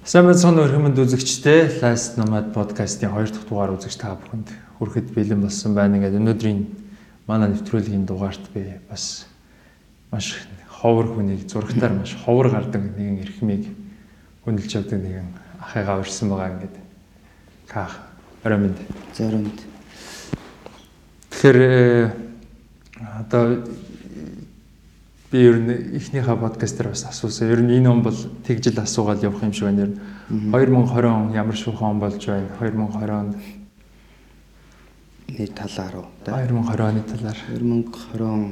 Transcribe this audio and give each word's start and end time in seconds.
Сайн 0.00 0.24
уу 0.24 0.64
хэмэнд 0.64 0.96
үзэгчтэй. 0.96 1.84
Last 1.84 2.16
Nomad 2.16 2.56
podcast-ийн 2.56 3.12
2 3.12 3.36
дахь 3.36 3.44
дугаар 3.44 3.76
үзэгч 3.76 4.00
та 4.00 4.16
бүхэнд 4.16 4.48
хүрэхэд 4.80 5.12
бэлэн 5.12 5.44
болсон 5.44 5.76
байна. 5.76 6.00
Ингээд 6.00 6.16
өнөөдрийн 6.16 6.60
манай 7.28 7.52
нэвтрүүлгийн 7.52 8.08
дугаарт 8.08 8.48
би 8.56 8.80
бас 8.88 9.28
маш 10.08 10.40
ховор 10.72 11.04
хүнийг 11.04 11.44
зурагтаар 11.44 11.92
маш 11.92 12.16
ховор 12.16 12.48
гардаг 12.48 12.80
нэгэн 12.80 13.28
эрхмийг 13.28 13.68
хүндэлж 14.48 14.72
явдаг 14.72 15.04
нэгэн 15.04 15.28
ахыгаа 15.60 16.00
урьсан 16.00 16.32
байгаа 16.32 16.48
ингээд 16.56 16.76
ках 17.68 18.00
оромд 18.40 18.80
зоринд 19.12 19.60
Тэгэхээр 21.28 21.60
э, 21.60 22.12
одоо 23.20 23.64
би 25.30 25.38
ер 25.46 25.62
нь 25.62 25.94
эхнийхээ 25.94 26.36
подкаст 26.42 26.74
дээр 26.74 26.90
бас 26.90 27.06
асуусан. 27.06 27.50
Ер 27.54 27.62
нь 27.62 27.78
энэ 27.78 27.86
он 27.86 28.02
бол 28.02 28.18
тэгжил 28.42 28.78
асуугаад 28.82 29.22
явах 29.22 29.42
юм 29.46 29.52
шиг 29.54 29.70
байна. 29.70 29.86
Ер 29.86 29.90
нь 29.94 30.00
2020 30.50 31.06
он 31.06 31.30
ямар 31.30 31.54
шүүхэн 31.54 31.86
он 31.86 32.00
болж 32.02 32.18
байна? 32.26 32.50
2020 32.58 33.10
онд 33.14 33.36
нэг 35.30 35.54
талаар 35.54 35.94
уу? 36.02 36.08
2020 36.26 36.82
оны 36.82 37.02
талаар 37.06 37.38
2020 37.46 38.20
он 38.26 38.42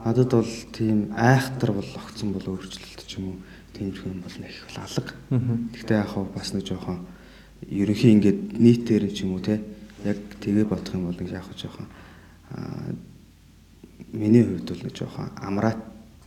надад 0.00 0.32
бол 0.32 0.52
тийм 0.72 1.12
айхтар 1.12 1.72
бол 1.72 1.90
огцсон 2.00 2.32
бол 2.32 2.56
өөрчлөлт 2.56 3.04
ч 3.04 3.20
юм 3.20 3.24
уу 3.28 3.36
тиймэрхүү 3.76 4.08
юм 4.16 4.20
бол 4.24 4.36
нэг 4.40 4.54
бол 4.64 4.78
алга. 4.80 5.12
Гэхдээ 5.76 5.96
яг 6.00 6.08
хав 6.08 6.24
бас 6.32 6.56
нэг 6.56 6.64
жоохон 6.64 7.04
ерөнхий 7.68 8.16
ингээд 8.16 8.40
нийтээр 8.56 9.12
ч 9.12 9.28
юм 9.28 9.36
уу 9.36 9.44
те 9.44 9.60
яг 10.08 10.16
тэгээ 10.40 10.64
бодох 10.64 10.96
юм 10.96 11.12
бол 11.12 11.20
яг 11.20 11.44
жоохон 11.52 11.84
миний 14.12 14.44
хувьд 14.44 14.68
бол 14.70 14.82
нэг 14.82 14.94
жоохон 14.94 15.30
амраат 15.36 15.80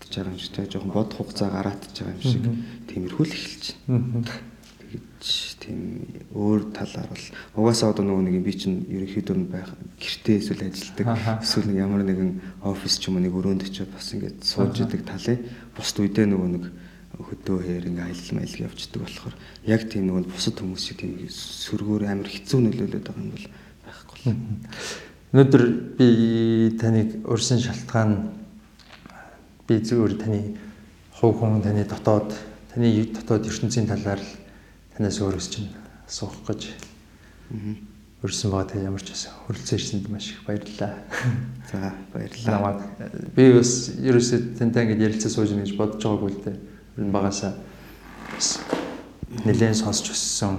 байгаа 0.10 0.32
юм 0.32 0.40
шиг 0.40 0.54
те 0.56 0.66
жоохон 0.66 0.92
бод 0.92 1.14
хугацаа 1.14 1.50
гараатж 1.50 1.94
байгаа 2.02 2.16
юм 2.18 2.24
шиг 2.24 2.44
тиймэрхүү 2.90 3.26
л 3.26 3.34
эхэлж. 3.34 3.66
Байна. 3.88 4.26
Тэгэж 4.80 5.26
тийм 5.62 5.80
өөр 6.34 6.74
талаар 6.74 7.10
бол 7.14 7.26
угаасаа 7.62 7.94
одоо 7.94 8.04
нөгөө 8.10 8.26
нэг 8.26 8.42
би 8.42 8.54
чинь 8.58 8.90
ерөнхийдөө 8.90 9.38
байх 9.46 9.70
гэртээ 10.02 10.40
эсвэл 10.42 10.66
ажилдаг 10.66 11.08
эсвэл 11.46 11.70
нэг 11.70 11.78
ямар 11.78 12.02
нэгэн 12.08 12.32
офис 12.66 12.98
ч 12.98 13.14
юм 13.14 13.22
уу 13.22 13.24
нэг 13.28 13.38
өрөөнд 13.38 13.70
очиод 13.70 13.94
бас 13.94 14.10
ингээд 14.18 14.42
сууж 14.42 14.82
идэг 14.82 15.06
талын 15.06 15.46
бусд 15.78 16.00
үедээ 16.02 16.26
нөгөө 16.26 16.50
нэг 16.58 16.64
хөдөө 17.20 17.58
хээр 17.68 17.86
ингээ 17.92 18.08
аялал 18.08 18.34
маялал 18.34 18.66
явждаг 18.66 19.02
болохоор 19.04 19.36
яг 19.68 19.82
тийм 19.92 20.04
нөгөө 20.10 20.32
бусад 20.32 20.58
хүмүүс 20.58 20.84
шиг 20.88 20.98
тийм 21.04 21.14
сөргөөр 21.30 22.04
амар 22.10 22.30
хэцүү 22.32 22.60
нөлөөлөд 22.64 23.06
байгаа 23.06 23.22
юм 23.22 23.34
бол 23.36 23.46
байхгүй. 23.86 24.22
Өнөөдөр 25.30 25.64
би 25.94 26.06
таныг 26.82 27.22
урьсан 27.30 27.62
шалтгаан 27.62 28.32
би 29.70 29.78
зөвөр 29.78 30.18
таны 30.18 30.58
хувь 31.14 31.38
хүн 31.38 31.62
таны 31.62 31.86
дотоод 31.86 32.34
таны 32.74 32.90
дотоод 33.14 33.46
ертөнцийн 33.46 33.86
талаар 33.86 34.18
л 34.18 34.32
танаас 34.98 35.22
өөрөөс 35.22 35.48
чинь 35.54 35.70
асуух 36.10 36.34
гэж 36.50 36.74
урьсан 38.26 38.50
байгаа 38.50 38.74
та 38.74 38.82
ямар 38.82 39.06
ч 39.06 39.14
байсан 39.14 39.38
хөрөлцөн 39.46 39.78
ирсэнд 39.78 40.10
маш 40.10 40.34
их 40.34 40.42
баярлалаа. 40.50 40.98
За 41.70 41.94
баярлалаа. 42.10 42.82
Би 43.38 43.54
бас 43.54 43.94
ерөөсөө 44.02 44.58
тантай 44.58 44.90
ингэж 44.90 45.14
ярилцаж 45.14 45.30
сууж 45.30 45.54
гэж 45.54 45.78
бодож 45.78 46.02
байгаагүй 46.10 46.32
л 46.34 46.42
дээ. 46.42 46.58
Ер 46.98 47.06
нь 47.06 47.14
багасаа 47.14 47.54
нэлээд 49.46 49.78
сонсч 49.78 50.10
өссөн. 50.10 50.58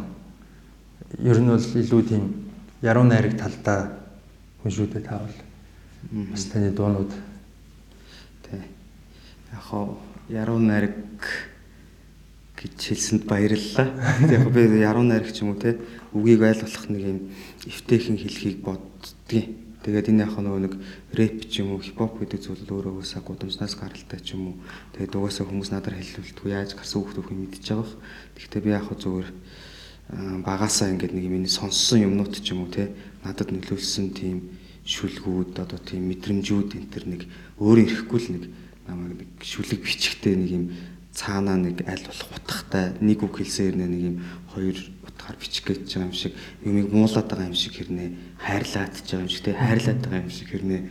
Ер 1.19 1.43
нь 1.43 1.51
бол 1.51 1.59
илүү 1.59 2.03
тийм 2.07 2.55
яруу 2.87 3.03
найраг 3.03 3.35
талдаа 3.35 4.00
хүн 4.63 4.73
шүү 4.73 4.87
дээ 4.93 5.05
таавал. 5.09 5.39
Бас 6.33 6.45
таны 6.53 6.71
дуунууд 6.73 7.13
тий. 8.45 8.61
Яг 9.53 9.63
хоо 9.65 9.99
яруу 10.29 10.59
найраг 10.59 10.97
гэж 12.61 12.77
хэлсэнд 12.77 13.25
баярлалаа. 13.25 13.89
Яг 14.29 14.53
би 14.53 14.69
яруу 14.81 15.05
найраг 15.05 15.33
ч 15.33 15.41
юм 15.41 15.57
уу 15.57 15.61
те 15.61 15.81
үгийг 16.13 16.45
ойлгох 16.45 16.89
нэг 16.93 17.03
юм 17.03 17.19
эвтэйхэн 17.65 18.21
хэлхийг 18.21 18.61
боддгийн. 18.61 19.57
Тэгээд 19.81 20.13
энэ 20.13 20.29
яг 20.29 20.37
нөгөө 20.37 20.61
нэг 20.61 20.75
рэп 21.17 21.49
ч 21.49 21.65
юм 21.65 21.73
уу 21.73 21.81
хипхоп 21.81 22.21
гэдэг 22.21 22.41
зүйл 22.45 22.69
өөрөө 22.69 23.01
өсөө 23.01 23.25
гудамжнаас 23.25 23.81
гаралтай 23.81 24.21
ч 24.21 24.37
юм 24.37 24.53
уу. 24.53 24.57
Тэгээд 24.93 25.17
угаасаа 25.17 25.49
хүмүүс 25.49 25.73
надаар 25.73 25.97
хэлүүлдэг 25.97 26.53
яаж 26.53 26.77
гарсан 26.77 27.01
хүүхдүүд 27.01 27.33
мэдчихэж 27.33 27.81
байгаа. 27.81 27.97
Гэхдээ 28.37 28.61
би 28.61 28.71
яг 28.77 28.93
зүгээр 28.93 29.29
багасаа 30.45 30.93
ингээд 30.93 31.17
нэг 31.17 31.27
миний 31.33 31.49
сонссон 31.49 32.05
юмнууд 32.05 32.35
ч 32.45 32.53
юм 32.53 32.67
уу 32.67 32.69
те 32.69 32.93
надад 33.25 33.53
нөлөөлсөн 33.53 34.07
тийм 34.17 34.61
шүлгүүд 34.85 35.61
одоо 35.61 35.79
тийм 35.79 36.09
мэдрэмжүүд 36.09 36.71
энэ 36.77 36.91
төр 36.91 37.05
нэг 37.07 37.23
өөрөө 37.61 37.85
ирэхгүй 37.85 38.21
л 38.21 38.29
нэг 38.33 38.45
намайг 38.89 39.13
нэг 39.21 39.31
шүлэг 39.45 39.81
бичгтэй 39.85 40.35
нэг 40.41 40.51
юм 40.51 40.65
цаанаа 41.13 41.59
нэг 41.61 41.85
аль 41.85 42.07
болох 42.07 42.31
утгатай 42.33 42.97
нэг 43.05 43.21
үг 43.21 43.35
хэлсээр 43.45 43.77
нэг 43.77 43.93
юм 43.93 44.17
хоёр 44.51 44.79
утгаар 45.05 45.37
бичих 45.37 45.69
гэж 45.69 45.85
байгаа 45.85 46.09
юм 46.09 46.17
шиг 46.17 46.33
юмыг 46.65 46.89
муулаад 46.89 47.29
байгаа 47.29 47.51
юм 47.51 47.59
шиг 47.59 47.75
хэрнээ 47.77 48.09
хайрлаад 48.41 48.95
байгаа 48.95 49.21
юм 49.21 49.31
шиг 49.31 49.45
те 49.45 49.53
хайрлаад 49.53 50.01
байгаа 50.01 50.25
юм 50.25 50.33
шиг 50.33 50.49
хэрнээ 50.49 50.83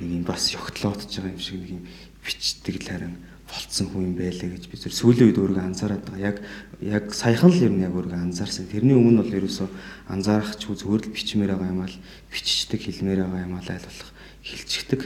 нэг 0.00 0.10
юм 0.10 0.24
бас 0.26 0.42
ёгтлоод 0.52 1.00
байгаа 1.06 1.32
юм 1.32 1.40
шиг 1.40 1.56
нэг 1.62 1.70
юм 1.70 1.82
бичдэг 2.24 2.74
л 2.82 2.88
харин 2.90 3.14
болцсон 3.46 3.86
хүн 3.94 4.10
юм 4.10 4.14
байлаа 4.18 4.48
гэж 4.50 4.64
би 4.66 4.76
зөв 4.76 4.92
сүүлийн 4.92 5.30
үед 5.30 5.38
өөрийгөө 5.38 5.66
анзаараад 5.70 6.02
байгаа. 6.02 6.34
Яг 6.34 6.36
яг 6.80 7.14
саяхан 7.14 7.50
л 7.50 7.62
юм 7.62 7.80
яг 7.80 7.96
өөрийгөө 7.96 8.20
анзаарсан. 8.20 8.68
Тэрний 8.68 8.96
өмнө 8.96 9.24
бол 9.24 9.38
ерөөсөө 9.40 9.68
анзаарах 10.12 10.60
ч 10.60 10.68
зүгээр 10.68 11.08
л 11.08 11.14
бичмээр 11.14 11.56
байгаа 11.56 11.72
юм 11.72 11.80
аа 11.80 11.88
л 11.88 11.98
биччихдэг 12.28 12.80
хэлмээр 12.84 13.20
байгаа 13.24 13.44
юм 13.48 13.54
аа 13.56 13.64
л 13.64 13.72
айл 13.72 13.86
болох 13.88 14.10
хилчгдэг. 14.44 15.00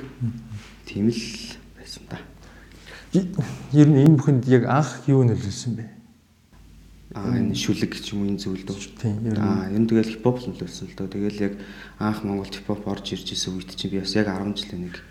Тийм 0.87 1.15
л 1.15 1.23
байсан 1.79 2.03
да. 2.11 2.19
Ер 3.15 3.87
нь 3.87 4.03
энэ 4.03 4.19
бүхэнд 4.19 4.45
яг 4.51 4.67
анх 4.67 5.07
юу 5.07 5.23
нөлөөлсөн 5.23 5.79
бэ? 5.79 5.87
Аа 7.15 7.39
энэ 7.39 7.55
шүлэг 7.55 7.95
ч 8.03 8.15
юм 8.15 8.27
энэ 8.27 8.43
зүйл 8.43 8.67
дөө. 8.67 8.99
Тийм. 8.99 9.35
Аа 9.39 9.71
энэ 9.71 9.87
тэгэл 9.87 10.19
хипхоп 10.19 10.43
нөлөөлсөн 10.47 10.91
л 10.91 10.97
дөө. 10.99 11.09
Тэгэл 11.11 11.43
яг 11.43 11.55
анх 11.99 12.23
Монголд 12.27 12.55
хипхоп 12.55 12.87
орж 12.87 13.15
ирж 13.15 13.35
исэн 13.35 13.59
үед 13.59 13.75
чинь 13.75 13.91
би 13.95 14.03
бас 14.03 14.15
яг 14.15 14.31
10 14.31 14.55
жилийн 14.59 14.91
нэг 14.91 15.03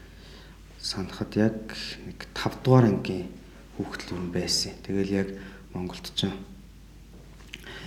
санахад 0.79 1.35
яг 1.35 1.75
нэг 2.07 2.19
5 2.35 2.63
дугаар 2.63 2.87
ангийн 2.87 3.27
хүүхдэл 3.75 4.15
юм 4.15 4.31
байсан. 4.31 4.79
Тэгэл 4.87 5.11
яг 5.11 5.27
Монголд 5.73 6.11
ч 6.15 6.29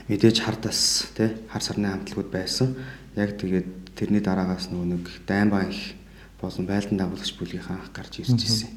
мэдээж 0.08 0.42
хардас 0.42 1.10
тий 1.16 1.30
хар 1.50 1.62
сарны 1.62 1.88
хамтлагууд 1.88 2.30
байсан. 2.30 2.76
Яг 3.16 3.38
тэгээд 3.38 3.94
тэрний 3.96 4.22
дараагаас 4.22 4.70
нөгөө 4.70 4.88
нэг 4.88 5.04
даймбан 5.26 5.70
их 5.70 5.94
болон 6.40 6.66
байлдан 6.66 6.98
дагуулагч 6.98 7.32
бүлгийн 7.38 7.66
анх 7.68 7.92
гарч 7.94 8.22
ирж 8.22 8.40
ирсэн. 8.40 8.70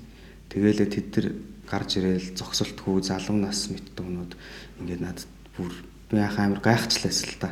Тэгээл 0.49 0.85
тэд 0.85 1.07
нар 1.15 1.27
гарч 1.65 1.97
ирээл 1.97 2.37
зогсолтгүй 2.37 3.01
залуу 3.01 3.37
нас 3.41 3.69
мэт 3.73 3.95
дуунууд 3.97 4.37
ингээд 4.79 5.01
надад 5.01 5.27
бүр 5.57 5.73
би 6.11 6.17
анх 6.21 6.37
амар 6.37 6.61
гайхчлаасан 6.61 7.29
л 7.33 7.41
та. 7.41 7.49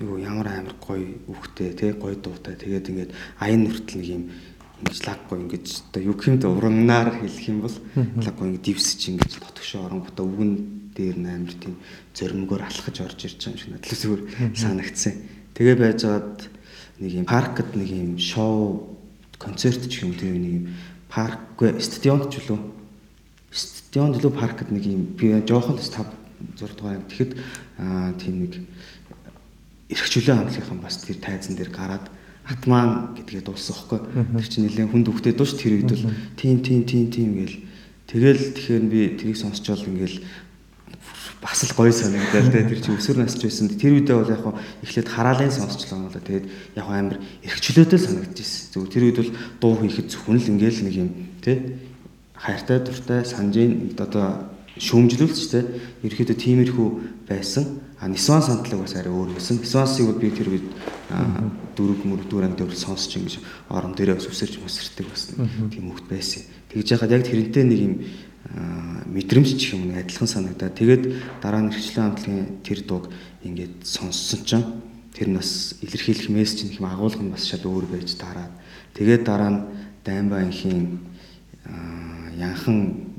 Юу 0.00 0.18
ямар 0.18 0.48
амар 0.50 0.74
гоё 0.82 1.20
үхтэй 1.30 1.72
тий 1.78 1.92
гоё 1.94 2.18
дуутай 2.18 2.58
тэгээд 2.58 2.90
ингээд 2.90 3.12
аян 3.38 3.64
нүртэл 3.64 4.02
нэг 4.02 4.08
юм 4.10 4.24
ингэж 4.80 4.98
лаггүй 5.04 5.36
ингэж 5.44 5.66
одоо 5.92 6.02
юу 6.02 6.16
гэмд 6.16 6.42
урагнаар 6.48 7.20
хэлэх 7.20 7.46
юм 7.52 7.60
бол 7.62 7.76
лаггүй 8.24 8.46
ингэ 8.48 8.64
дивсч 8.64 9.12
ингэж 9.12 9.32
дотгошоо 9.38 9.84
оронгуудаа 9.86 10.24
үгэн 10.24 10.52
дээр 10.96 11.16
амар 11.20 11.54
тийм 11.54 11.76
зоримгоор 12.16 12.62
алхаж 12.64 12.96
орж 13.04 13.20
ирж 13.28 13.38
байгаа 13.44 13.52
юм 13.52 13.60
шиг 13.60 13.70
надлаа 13.76 13.98
зүгээр 14.00 14.22
санагдсан. 14.56 15.14
Тэгээ 15.54 15.76
байжгаад 15.76 16.36
нэг 16.98 17.12
юм 17.12 17.26
паркд 17.28 17.70
нэг 17.76 17.90
юм 17.92 18.18
шоу 18.18 18.96
концерт 19.38 19.84
ч 19.88 20.02
юм 20.02 20.16
тэр 20.16 20.34
нэг 20.34 20.52
юм 20.52 20.64
паркгүй 21.08 21.76
стадионд 21.80 22.32
ч 22.32 22.40
үлээ. 22.40 22.60
Стадионд 23.52 24.16
үлээ 24.18 24.32
паркд 24.34 24.68
нэг 24.72 24.84
юм 24.84 25.02
би 25.16 25.36
жоохон 25.44 25.76
бас 25.76 25.92
5 25.92 26.08
6 26.56 26.76
дугаар 26.76 27.04
тэгэхэд 27.04 27.32
аа 27.78 28.12
тийм 28.16 28.48
нэг 28.48 28.52
эрхчлөө 29.90 30.36
хамтлагийнхан 30.36 30.80
бас 30.80 30.96
тэр 31.02 31.18
тайзан 31.20 31.56
дээр 31.56 31.70
гараад 31.70 32.06
Атман 32.50 33.14
гэдгээ 33.14 33.46
дууссан 33.46 33.78
хөөхгүй. 33.78 34.00
Тэр 34.34 34.48
чинь 34.50 34.64
нэлээд 34.66 34.90
хүнд 34.90 35.06
өгдөө 35.06 35.34
дууш 35.38 35.54
тэр 35.54 35.78
үед 35.78 35.90
бол 35.94 36.10
тийм 36.34 36.58
тийм 36.66 36.82
тийм 36.82 37.06
тийм 37.14 37.30
гээл 37.38 37.56
тэгэл 38.10 38.42
тэгэхээр 38.58 38.84
би 38.90 39.00
тэрийг 39.14 39.38
сонсчоод 39.38 39.86
ингээл 39.86 40.18
бас 41.40 41.62
л 41.64 41.72
гоё 41.78 41.94
санагдал 41.94 42.50
тэ 42.50 42.66
тэр 42.66 42.80
чинь 42.82 42.98
өсвөр 42.98 43.22
насч 43.22 43.40
байсан. 43.40 43.70
Тэр 43.70 44.02
үедээ 44.02 44.16
бол 44.18 44.34
яг 44.34 44.42
хаа 44.42 44.58
эхлээд 44.82 45.08
хараалын 45.08 45.54
сонсчлоо 45.54 46.10
да. 46.12 46.20
Тэгээд 46.20 46.46
яг 46.76 46.86
амар 46.90 47.16
эрхчлөөдөө 47.46 47.98
санагдчихсэн. 48.02 48.74
Зөв 48.74 48.90
тэр 48.92 49.08
үед 49.08 49.18
бол 49.22 49.30
дуу 49.62 49.74
хийхэд 49.80 50.10
зөвхөн 50.10 50.36
л 50.36 50.50
ингээл 50.52 50.84
нэг 50.84 50.94
юм 51.00 51.08
тэ 51.40 51.80
хайртай 52.36 52.78
дуртай 52.84 53.24
санжийн 53.24 53.94
одоо 53.96 54.52
шүүмжлүүлж 54.76 55.40
тэ 55.48 55.60
ерөөхдөө 56.04 56.36
тиймэрхүү 56.36 56.88
байсан. 57.24 57.64
Нисван 58.08 58.42
сандлаг 58.42 58.80
бас 58.80 58.94
арай 58.96 59.12
өөр 59.12 59.36
байсан. 59.36 59.60
Нисвансыг 59.60 60.06
бол 60.08 60.20
би 60.20 60.30
тэр 60.32 60.48
үед 60.48 60.68
дөрөв 61.76 62.00
мөрдүгээр 62.08 62.48
анги 62.48 62.64
дээр 62.64 62.72
сонсч 62.72 63.16
ингэж 63.20 63.44
орон 63.68 63.92
дээрээ 63.92 64.16
бас 64.16 64.28
үсэрч 64.28 64.56
мөсөртэй 64.56 65.04
бас 65.04 65.36
тийм 65.36 65.92
хөвгт 65.92 66.08
байсан. 66.08 66.48
Тэгж 66.72 66.96
яхад 66.96 67.12
яг 67.12 67.28
тэрнтэй 67.28 67.64
нэг 67.68 67.80
юм 67.84 67.94
мэдрэмж 69.12 69.52
ч 69.60 69.76
юм 69.76 69.92
уу 69.92 70.00
адилхан 70.00 70.28
санагдаа. 70.28 70.72
Тэгээд 70.72 71.12
дараа 71.44 71.60
нь 71.60 71.72
хвчлэн 71.76 72.16
хамтлагийн 72.16 72.64
тэр 72.64 72.80
дууг 72.88 73.12
ингээд 73.44 73.84
сонссон 73.84 74.40
чинь 74.48 74.64
тэр 75.12 75.28
нь 75.28 75.36
бас 75.36 75.76
илэрхийлэх 75.84 76.32
мессеж 76.32 76.72
нэг 76.72 76.80
юм 76.80 76.88
агуулга 76.88 77.20
нь 77.20 77.34
бас 77.34 77.44
шал 77.44 77.64
өөр 77.68 77.84
байж 77.84 78.16
дараад 78.16 78.54
тэгээд 78.96 79.22
дараа 79.28 79.50
нь 79.50 79.60
даймбаа 80.04 80.46
инхийн 80.46 81.04
янхан 82.38 83.10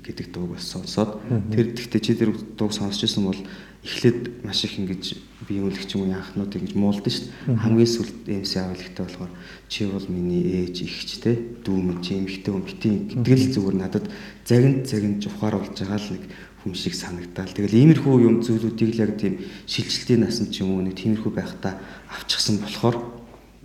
гэдэг 0.00 0.32
дууг 0.32 0.56
бас 0.56 0.70
сонсоод 0.70 1.20
тэр 1.50 1.74
гэхдээ 1.74 2.00
чи 2.00 2.14
тэр 2.14 2.30
дууг 2.56 2.72
сонсч 2.72 3.04
ирсэн 3.04 3.24
бол 3.26 3.40
эхлээд 3.86 4.42
маш 4.42 4.66
их 4.66 4.82
ингэж 4.82 5.04
би 5.46 5.62
үүлэгч 5.62 5.94
юм 5.94 6.10
яахнууд 6.10 6.50
ингэж 6.58 6.74
муулдаг 6.74 7.06
шүү 7.06 7.30
дээ. 7.30 7.54
Хамгийн 7.62 7.86
сүлд 7.94 8.18
MC 8.26 8.52
авлагтай 8.58 9.04
болохоор 9.06 9.32
чи 9.70 9.86
бол 9.86 10.06
миний 10.10 10.42
ээж 10.66 10.76
ихч 10.82 11.22
те 11.22 11.38
дүү 11.62 11.78
минь 11.78 12.02
чи 12.02 12.18
эмхтэй 12.18 12.50
хүн 12.50 12.66
битий 12.66 12.94
гэдэг 13.14 13.38
л 13.38 13.54
зүгээр 13.54 13.76
надад 13.78 14.10
загинт 14.42 14.90
загинт 14.90 15.22
ухаар 15.30 15.62
болж 15.62 15.78
байгаа 15.78 16.02
л 16.02 16.10
нэг 16.18 16.24
хүн 16.66 16.74
шиг 16.74 16.94
санагдаал. 16.98 17.54
Тэгэл 17.54 17.78
иймэрхүү 17.78 18.14
юм 18.26 18.42
зүйлүүдийг 18.42 18.90
л 18.98 19.02
яг 19.06 19.12
тийм 19.22 19.38
шилжилтийн 19.70 20.26
насанд 20.26 20.50
ч 20.50 20.66
юм 20.66 20.74
уу 20.74 20.82
нэг 20.82 20.98
тиймэрхүү 20.98 21.30
байхдаа 21.30 21.78
авчихсан 22.10 22.58
болохоор 22.58 22.98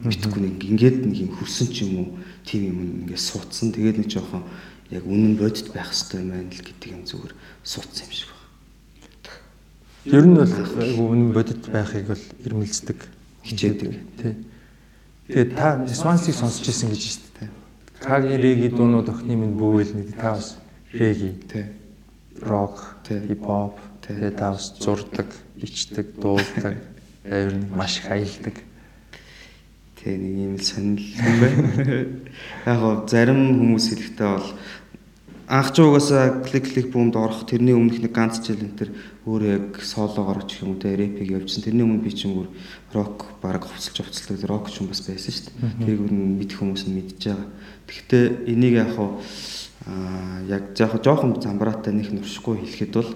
мэдхгүй 0.06 0.42
нэг 0.46 0.58
ингээд 0.62 0.98
нэг 1.10 1.18
юм 1.18 1.32
хөрсөн 1.34 1.68
ч 1.74 1.86
юм 1.86 1.94
уу 1.98 2.08
тийм 2.46 2.70
юм 2.70 2.80
ингээд 3.10 3.22
суудсан. 3.26 3.74
Тэгээд 3.74 4.06
нэг 4.06 4.10
жоохон 4.10 4.46
яг 4.94 5.04
үнэн 5.06 5.34
бодит 5.38 5.74
байх 5.74 5.90
хэрэгтэй 5.90 6.22
юм 6.22 6.30
байна 6.30 6.50
л 6.54 6.62
гэдэг 6.62 6.90
юм 6.94 7.04
зүгээр 7.10 7.34
суудсан 7.66 8.06
юм 8.06 8.14
шиг. 8.14 8.31
Ер 10.06 10.26
нь 10.26 10.36
бол 10.38 10.50
үнэн 10.50 11.34
бодит 11.34 11.66
байхыг 11.68 12.08
бол 12.10 12.24
ирмэлцдэг, 12.46 13.00
хичээдэг. 13.44 13.92
Тий. 14.22 14.34
Тэгээд 15.28 15.52
та 15.56 15.86
Свансыг 15.88 16.36
сонсч 16.36 16.66
ирсэн 16.68 16.90
гэж 16.90 17.02
шүү 17.02 17.22
дээ. 17.38 17.50
Кагийн 18.02 18.42
реги 18.42 18.74
дуунууд 18.74 19.10
охины 19.10 19.38
минь 19.38 19.60
бүүвэл 19.60 19.94
нэг 19.94 20.18
та 20.18 20.36
бас 20.40 20.58
реги. 20.92 21.38
Тий 21.46 21.82
рок, 22.42 22.98
хип-хоп, 23.08 23.78
тэгээд 24.02 24.38
тавс 24.38 24.74
зурдаг, 24.80 25.28
ичдэг, 25.58 26.16
дуулдаг, 26.18 26.78
ер 27.26 27.54
нь 27.54 27.70
маш 27.76 28.00
их 28.00 28.10
аялдаг. 28.10 28.56
Тэг 30.02 30.18
нэг 30.18 30.36
юм 30.42 30.58
сонирхол 30.58 31.30
юм 31.30 31.38
байна. 31.42 32.06
Яг 32.66 32.80
гоо 32.82 33.06
зарим 33.06 33.62
хүмүүс 33.62 33.86
хэлэхдээ 33.94 34.30
бол 34.34 34.50
анх 35.48 35.70
ч 35.70 35.78
угаасаа 35.86 36.42
клик 36.42 36.74
клик 36.74 36.90
буунд 36.90 37.16
орох 37.16 37.46
тэрний 37.46 37.78
өмнөх 37.78 38.02
нэг 38.02 38.12
ганц 38.12 38.42
жил 38.42 38.58
энэ 38.58 38.78
төр 38.80 38.90
өөрөө 39.22 39.52
яг 39.54 39.86
солоогоор 39.86 40.50
ч 40.50 40.66
юм 40.66 40.74
уу 40.74 40.82
те 40.82 40.98
рэпиг 40.98 41.30
явуулсан. 41.30 41.62
Тэрний 41.62 41.86
өмнө 41.86 42.02
би 42.02 42.10
ч 42.10 42.26
юм 42.26 42.42
уу 42.42 42.48
рок 42.90 43.38
баг 43.38 43.62
хувцалж 43.70 44.02
хувцалдаг 44.02 44.50
рок 44.50 44.74
ч 44.74 44.82
юм 44.82 44.90
бас 44.90 45.06
байсан 45.06 45.30
шүү 45.30 45.46
дээ. 45.46 45.78
Тэрийг 45.78 46.10
нь 46.10 46.42
мэдэх 46.42 46.58
хүмүүс 46.58 46.84
нь 46.90 46.96
мэдж 46.98 47.22
байгаа. 47.30 47.48
Гэхдээ 47.86 48.26
энийг 48.50 48.76
яг 48.82 48.98
аа 48.98 50.42
яг 50.50 50.74
яг 50.74 50.94
жоохон 51.06 51.38
замбраатай 51.38 51.94
нэг 51.94 52.10
нуршихгүй 52.10 52.66
хэлэхэд 52.66 52.94
бол 52.98 53.12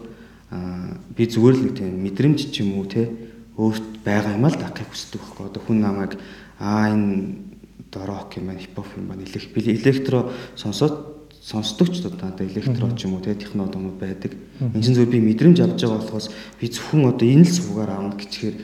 аа 0.54 0.94
би 1.18 1.26
зүгээр 1.26 1.56
л 1.58 1.64
нэг 1.66 1.74
тийм 1.74 1.98
мэдрэмж 1.98 2.40
ч 2.54 2.62
юм 2.62 2.78
уу 2.78 2.86
те 2.86 3.10
өөрт 3.58 4.06
байгаа 4.06 4.38
юм 4.38 4.46
л 4.46 4.54
дагахыг 4.54 4.94
хүсдэг 4.94 5.26
байхгүй. 5.26 5.46
Одоо 5.50 5.62
хүн 5.66 5.80
намайг 5.82 6.22
аа 6.62 6.94
энэ 6.94 7.50
дорок 7.90 8.30
юм 8.38 8.54
байна, 8.54 8.62
хипхоп 8.62 8.94
юм 8.94 9.10
байна, 9.10 9.26
элек 9.26 9.58
электро 9.58 10.30
сонсоод 10.54 11.15
сонсдог 11.46 11.94
ч 11.94 12.02
одоо 12.02 12.34
электро 12.42 12.90
ч 12.98 13.06
юм 13.06 13.14
уу 13.14 13.22
те 13.22 13.38
технологиуд 13.38 14.02
байдаг. 14.02 14.34
Энэ 14.58 14.82
чинь 14.82 14.98
зүгээр 14.98 15.14
би 15.14 15.20
мэдрэмж 15.22 15.62
авч 15.62 15.86
байгаа 15.86 16.02
болохоос 16.02 16.34
би 16.58 16.66
зөвхөн 16.74 17.06
одоо 17.06 17.28
энэ 17.30 17.46
л 17.46 17.54
суугаар 17.54 17.92
аавна 17.94 18.18
гэчихээр 18.18 18.56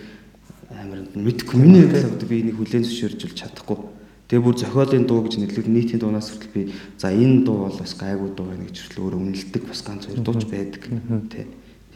амар 0.81 0.99
мэдхгүй 1.13 1.57
миний 1.61 1.85
хувьд 1.85 2.17
одоо 2.17 2.25
би 2.25 2.41
энийг 2.41 2.57
хүлээн 2.57 2.81
зөвшөөрж 2.89 3.37
чадахгүй 3.37 4.01
Тэгээ 4.31 4.47
бүр 4.47 4.55
зохиолын 4.55 5.05
дуу 5.11 5.27
гэж 5.27 5.43
нэрлэх 5.43 5.67
нийтийн 5.67 5.99
дуунаас 5.99 6.31
хүртэл 6.31 6.55
би 6.55 6.61
за 6.95 7.11
энэ 7.11 7.43
дуу 7.43 7.67
бол 7.67 7.75
бас 7.75 7.91
гайгүй 7.99 8.31
дуу 8.31 8.47
байна 8.47 8.63
гэж 8.63 8.79
хүртэл 8.79 9.03
өөрөө 9.03 9.19
үнэлдэг 9.27 9.63
бас 9.67 9.81
ганц 9.83 10.07
хоёр 10.07 10.23
дууч 10.23 10.43
байдаг 10.47 10.83
тий. 11.27 11.45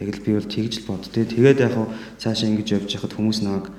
Яг 0.04 0.10
л 0.12 0.20
би 0.20 0.32
бол 0.36 0.44
тэгж 0.44 0.74
л 0.84 0.88
бод 0.92 1.08
тий. 1.08 1.24
Тэгээд 1.24 1.64
яг 1.64 1.72
хав 1.80 1.88
цаашаа 2.20 2.52
ингэж 2.52 2.68
явж 2.76 2.92
байхад 2.92 3.16
хүмүүс 3.16 3.40
намайг 3.40 3.72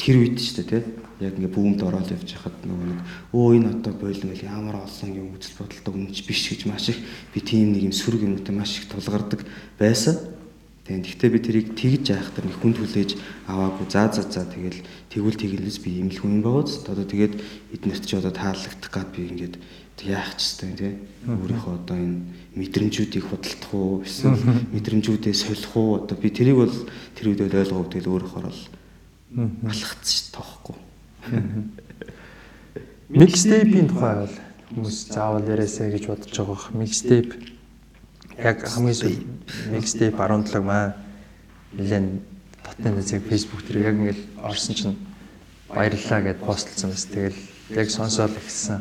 тэр 0.00 0.16
үед 0.16 0.40
ч 0.40 0.64
тий. 0.64 0.80
Яг 1.20 1.36
ингээ 1.36 1.52
бүүмд 1.52 1.80
ороод 1.84 2.08
явж 2.08 2.32
байхад 2.32 2.56
нөгөө 2.64 2.86
нэг 2.88 3.00
өө 3.36 3.48
энэ 3.60 3.70
одоо 3.76 3.92
бойлон 3.92 4.32
гэл 4.32 4.48
ямар 4.48 4.76
олон 4.80 5.10
юм 5.12 5.36
үзэл 5.36 5.60
бодолтой 5.60 5.92
үнэнч 5.92 6.18
биш 6.24 6.48
гэж 6.48 6.64
маш 6.64 6.88
их 6.88 6.98
би 7.36 7.44
тийм 7.44 7.76
нэг 7.76 7.92
юм 7.92 7.94
сүрэг 7.94 8.24
юмтай 8.24 8.56
маш 8.56 8.80
их 8.80 8.88
тулгардаг 8.88 9.44
байсан. 9.76 10.16
Тэгээд 10.88 11.06
гэхдээ 11.06 11.30
би 11.30 11.38
тэрийг 11.44 11.68
тэгж 11.76 12.04
яахтар 12.16 12.44
нэг 12.48 12.56
хүнд 12.58 12.76
хүлээж 12.82 13.10
аваагүй. 13.46 13.86
За 13.92 14.08
за 14.10 14.24
за 14.26 14.48
тэгэл 14.48 14.80
тэгвэл 15.12 15.38
тэгэлээс 15.38 15.78
би 15.84 16.02
юм 16.02 16.08
л 16.08 16.18
хүн 16.18 16.40
байгаа 16.40 16.64
ч 16.66 16.82
одоо 16.88 17.06
тэгээд 17.06 17.34
эднэрт 17.76 18.04
ч 18.08 18.16
одоо 18.16 18.32
таалагдах 18.32 18.90
гад 18.90 19.12
би 19.14 19.28
ингээд 19.28 19.54
яах 20.08 20.34
ч 20.34 20.56
гэсэн 20.56 20.74
тий. 20.80 20.98
Өөрийнхөө 21.28 21.74
одоо 21.84 21.94
энэ 21.94 22.18
мэдрэмжүүдийг 22.56 23.24
худалдах 23.28 23.70
уу 23.70 24.02
эсвэл 24.02 24.40
мэдрэмжүүдээ 24.72 25.34
солих 25.36 25.72
уу 25.76 26.00
одоо 26.00 26.16
би 26.16 26.28
тэрийг 26.32 26.56
бол 26.58 26.74
тэр 27.14 27.26
үед 27.28 27.44
ойлгоо 27.44 27.84
тэгэл 27.86 28.10
өөрөөр 28.10 28.44
бол 28.50 28.60
алхацж 29.68 30.34
тоохгүй. 30.34 30.89
Микстейпийн 33.10 33.88
тухай 33.90 34.14
бол 34.22 34.34
хүмүүс 34.70 34.98
заавал 35.10 35.46
яриасаа 35.46 35.90
гэж 35.90 36.06
бодож 36.06 36.30
байгаа 36.30 36.46
бох. 36.46 36.70
Микстейп 36.74 37.34
яг 38.40 38.64
хамгийн 38.64 38.96
сүүл 38.96 39.18
mixtape 39.74 40.16
17 40.16 40.64
маа 40.64 40.96
нэлээд 41.76 42.06
дотны 42.64 42.90
нэзэг 42.96 43.28
Facebook 43.28 43.66
дээр 43.68 43.92
яг 43.92 43.96
ингээл 44.00 44.24
орсон 44.40 44.74
чинь 44.74 44.96
баярлалаа 45.68 46.20
гэд 46.24 46.40
постлсон 46.40 46.90
бас 46.90 47.04
тэгэл 47.04 47.36
яг 47.76 47.88
сонсоод 47.92 48.32
ихсэн 48.40 48.80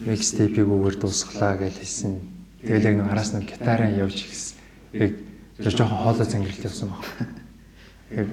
mixtape-ийг 0.00 0.68
үгээр 0.68 0.96
дуусглаа 1.02 1.60
гэж 1.60 1.74
хэлсэн. 1.76 2.16
Тэгэл 2.64 2.88
яг 2.88 2.96
нэг 2.96 3.08
араас 3.12 3.34
нь 3.36 3.44
гитараа 3.44 3.90
явж 3.92 4.24
ихсэн. 4.24 4.56
Яг 4.96 5.12
тэр 5.60 5.74
жоохон 5.76 6.00
хоолой 6.00 6.24
зангиралт 6.24 6.64
явсан 6.64 6.88
баг. 6.88 7.04
Яг 8.10 8.26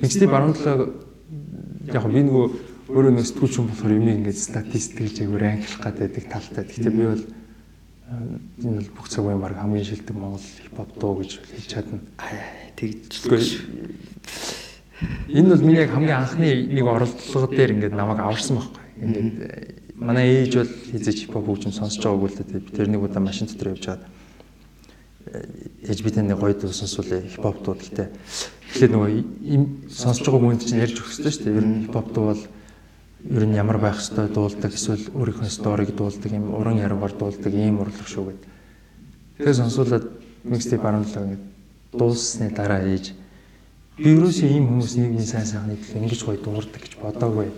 mixtape 0.00 0.32
17 0.32 1.92
яг 1.92 2.04
би 2.08 2.22
нөгөө 2.24 2.46
өөрөө 2.90 3.14
нэг 3.14 3.26
сэтгүүлч 3.26 3.54
юм 3.62 3.68
болохоор 3.70 3.94
юм 3.94 4.08
ингээд 4.10 4.38
статистик 4.38 4.98
гэж 5.06 5.22
яг 5.22 5.32
ранглах 5.38 5.94
гэдэг 5.94 6.24
талтай. 6.26 6.64
Гэхдээ 6.66 6.90
би 6.90 7.04
бол 7.06 7.24
энэ 8.10 8.76
бол 8.82 8.90
бүх 8.98 9.06
цаг 9.06 9.22
үеийн 9.22 9.38
баг 9.38 9.54
хамгийн 9.54 9.86
шилдэг 9.86 10.16
Монгол 10.18 10.42
хипхоп 10.42 10.90
дуу 10.98 11.22
гэж 11.22 11.38
хэлж 11.38 11.66
чадна. 11.70 12.02
Тэгжлгүй. 12.74 13.42
Энэ 15.30 15.48
бол 15.54 15.62
миний 15.62 15.86
яг 15.86 15.94
хамгийн 15.94 16.18
анхны 16.18 16.50
нэг 16.66 16.86
оролдлого 16.90 17.46
дээр 17.46 17.78
ингээд 17.78 17.94
намайг 17.94 18.18
аварсан 18.18 18.58
байхгүй. 18.58 18.82
Ингээд 18.98 19.38
э, 19.38 19.74
манай 19.94 20.26
ээж 20.42 20.52
бол 20.58 20.72
хизэж 20.90 21.16
хипхоп 21.30 21.46
хөгжим 21.46 21.70
сонсож 21.70 22.02
байгаагүй 22.02 22.28
л 22.28 22.38
дээ. 22.42 22.58
Би 22.58 22.70
тэр 22.74 22.88
нэг 22.90 23.06
удаа 23.06 23.22
машин 23.22 23.46
дотор 23.46 23.78
явж 23.78 23.86
байгаад 23.86 24.04
э, 25.30 25.86
ээж 25.86 25.98
бид 26.02 26.18
нэг 26.18 26.34
гоё 26.34 26.58
дуу 26.58 26.74
сонсвол 26.74 27.06
хипхоп 27.06 27.62
дуу 27.62 27.78
гэхдээ 27.78 28.08
тэгэхээр 28.74 28.92
нөгөө 28.92 29.10
сонсож 29.88 30.26
байгаа 30.26 30.42
хүнд 30.50 30.66
чинь 30.66 30.82
ярьж 30.82 30.98
хэрэгтэй 30.98 31.30
шүү 31.30 31.44
дээ. 31.46 31.58
Ер 31.62 31.66
нь 31.70 31.82
хипхоп 31.86 32.10
дуу 32.10 32.26
бол 32.34 32.42
ер 33.28 33.44
нь 33.44 33.54
ямар 33.54 33.78
байх 33.78 34.00
ёстой 34.00 34.28
дуулдаг 34.32 34.72
эсвэл 34.72 35.12
өөрийнхөө 35.12 35.50
сториг 35.50 35.92
дуулдаг 35.92 36.32
юм 36.32 36.54
уран 36.56 36.80
яргаар 36.80 37.12
дуулдаг 37.12 37.52
ийм 37.52 37.80
урлаг 37.80 38.08
шүү 38.08 38.32
гэд. 38.32 38.42
Тэгээ 39.36 39.60
сонсуулаад 39.60 40.06
mixtape 40.44 40.80
17 40.80 41.20
ингээд 41.20 41.44
дууссны 41.92 42.48
дараа 42.54 42.80
ээж 42.80 43.12
би 44.00 44.16
ерөөсөө 44.16 44.48
ийм 44.48 44.64
хүмүүс 44.72 44.96
нийгмийн 44.96 45.28
сайн 45.28 45.44
сайхны 45.44 45.76
төлөө 45.76 46.00
ингэж 46.00 46.20
гоё 46.24 46.38
дуурдаг 46.40 46.80
гэж 46.80 46.94
бодоагүй. 46.96 47.52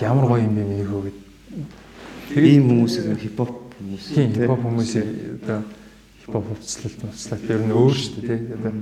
Ямар 0.00 0.24
гоё 0.24 0.40
юм 0.40 0.56
бэ 0.56 0.64
минийхөө 0.64 1.02
гэд. 1.04 1.18
Тэгээ 2.32 2.52
ийм 2.56 2.64
хүмүүс 2.72 2.94
хипхоп 3.20 3.52
хүмүүс. 3.76 4.04
Тийм 4.16 4.32
хипхоп 4.32 4.62
хүмүүс 4.64 4.92
одоо 5.44 5.60
хипхоп 6.24 6.44
хувцлалт 6.48 7.00
хувцлалт 7.04 7.50
ер 7.52 7.60
нь 7.60 7.76
өөр 7.76 7.92
шүү 7.92 8.20
дээ 8.24 8.38
тий. 8.40 8.40
Одоо 8.56 8.72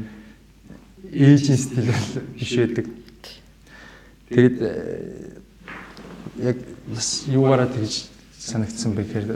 ээжийн 1.11 1.59
стил 1.59 1.91
биш 2.39 2.53
байдаг. 2.55 2.87
Тэгээд 4.31 4.59
яг 6.39 6.57
бас 6.87 7.25
юугаараа 7.27 7.67
тэгж 7.67 8.07
санагдсан 8.39 8.95
бэ 8.95 9.03
гэхээр 9.03 9.27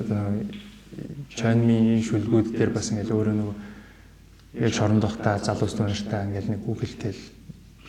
чанмын 1.34 2.02
шүлгүүд 2.02 2.54
дээр 2.54 2.70
бас 2.70 2.90
ингээл 2.94 3.14
өөрөө 3.14 3.34
нөгөө 3.34 3.56
яг 4.62 4.72
шорондохта 4.74 5.38
залуус 5.42 5.74
нартай 5.78 6.26
ингээл 6.30 6.54
нэг 6.54 6.62
үг 6.62 6.78
хэлтэл 6.78 7.20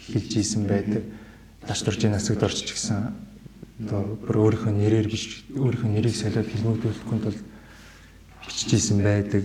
хэлж 0.09 0.31
ийсэн 0.37 0.65
байдаг. 0.65 1.03
Даш 1.67 1.83
дуржийн 1.85 2.13
насагт 2.13 2.43
орчих 2.43 2.73
гисэн 2.73 3.13
одоо 3.85 4.17
бүр 4.25 4.37
өөрийнхөө 4.49 4.73
нэрээр 4.73 5.07
биш 5.09 5.45
өөрийнхөө 5.53 5.89
нэрийг 5.91 6.15
солиод 6.15 6.49
хэлмэгдүүлэхэд 6.49 7.23
бол 7.25 7.39
бичижсэн 8.47 8.99
байдаг. 9.03 9.43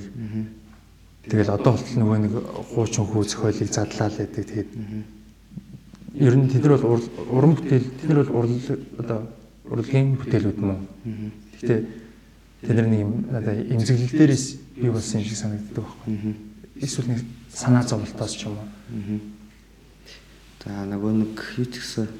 Тэгэл 1.28 1.50
одоо 1.52 1.72
болтол 1.76 1.98
нөгөө 2.00 2.18
нэг 2.24 2.32
хуучин 2.72 3.04
хүү 3.04 3.24
зохиолыг 3.28 3.68
задлаа 3.68 4.08
л 4.08 4.16
байдаг. 4.16 4.44
Тэгээд 4.46 4.70
ер 6.24 6.34
нь 6.36 6.48
тэд 6.48 6.64
нар 6.64 6.78
бол 6.80 7.04
уран 7.28 7.52
бүтээл 7.58 7.88
тэд 8.00 8.08
нар 8.08 8.24
бол 8.24 8.48
одоо 8.98 9.18
урлагийн 9.70 10.18
бүтээлүүд 10.18 10.58
мөн. 10.58 10.78
Гэхдээ 11.54 11.80
тэд 12.66 12.74
нар 12.74 12.88
нэг 12.90 13.00
юм 13.00 13.12
надаа 13.30 13.54
эмзэглэл 13.54 14.18
дээрээс 14.18 14.46
бий 14.76 14.90
болсон 14.90 15.22
юм 15.22 15.26
шиг 15.30 15.38
санагддаг 15.38 15.84
байхгүй. 15.86 16.34
Эсвэл 16.82 17.08
нэг 17.14 17.20
санаа 17.54 17.86
зовлтоос 17.86 18.34
ч 18.34 18.50
юм 18.50 18.58
уу. 18.58 18.68
За 20.60 20.84
нөгөө 20.84 21.12
нэг 21.22 21.34
юу 21.56 21.66
ч 21.70 21.78
гэсэн 21.78 22.10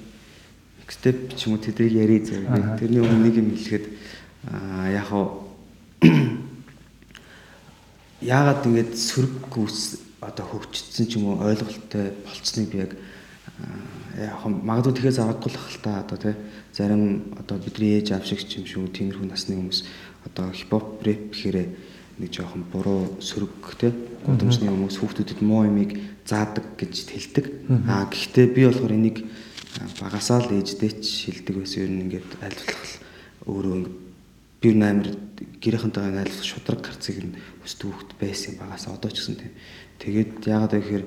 степ 0.91 1.35
ч 1.35 1.51
юм 1.51 1.59
уу 1.59 1.63
тэдрийг 1.63 1.93
яри 1.99 2.23
зав. 2.23 2.47
Тэрний 2.79 3.03
өмнө 3.03 3.27
нэг 3.27 3.35
юм 3.37 3.51
хэлэхэд 3.55 3.85
аа 4.47 4.91
яг 4.95 5.07
хаа 5.11 5.27
яагаад 8.21 8.67
ингэж 8.67 8.91
сөрөг 8.95 9.49
гүс 9.51 10.01
одоо 10.21 10.45
хөгжсөн 10.45 11.07
ч 11.09 11.17
юм 11.17 11.33
уу 11.33 11.43
ойлголттой 11.47 12.13
болцсныг 12.25 12.69
би 12.69 12.79
яг 12.85 12.93
яг 14.19 14.45
магадгүй 14.45 14.93
тэгэхээр 14.97 15.19
зарагдгүй 15.19 15.51
л 15.53 15.61
хальтаа 15.61 15.97
одоо 16.05 16.19
тий. 16.19 16.35
Зарим 16.73 17.35
одоо 17.39 17.57
бидний 17.59 17.99
ээж 17.99 18.13
аав 18.13 18.27
шиг 18.27 18.45
ч 18.45 18.61
юм 18.61 18.67
шүү 18.67 18.93
тиймэрхүү 18.93 19.27
насны 19.27 19.57
хүмүүс 19.57 19.81
одоо 20.27 20.53
хипхоп 20.53 21.01
рэп 21.03 21.33
гэхээр 21.33 21.59
нэг 22.21 22.31
жоохон 22.31 22.65
буруу 22.69 23.17
сөрөг 23.23 23.55
те 23.81 23.95
гудамжны 24.27 24.69
хүмүүс 24.69 25.01
хүүхдүүдэд 25.01 25.41
муу 25.41 25.65
юмыг 25.65 25.97
заадаг 26.29 26.77
гэж 26.77 26.95
тэлдэг. 27.09 27.47
Аа 27.89 28.05
гэхдээ 28.13 28.47
би 28.53 28.69
болохоор 28.69 28.93
энийг 28.93 29.25
багасаа 30.01 30.45
л 30.45 30.53
ээждээ 30.53 31.01
ч 31.01 31.31
шилдэг 31.31 31.57
байсан 31.57 31.89
юм 31.89 32.11
ингээд 32.11 32.31
айлтлах 32.45 32.83
өөрөө 33.49 33.79
би 34.61 34.69
амар 34.77 35.17
гэрийнхэнтэйгээ 35.65 36.21
айлтлах 36.21 36.45
шудраг 36.45 36.81
гарцыг 36.85 37.17
нь 37.25 37.39
өсдөг 37.65 37.89
хүүхд 37.89 38.11
байсан 38.21 38.61
багасаа. 38.61 39.01
Одоо 39.01 39.11
ч 39.11 39.25
гэсэн 39.25 39.37
тийм. 39.41 39.53
Тэгээд 39.97 40.33
яагаад 40.45 40.73
вэ 40.77 40.81
гэхээр 40.85 41.05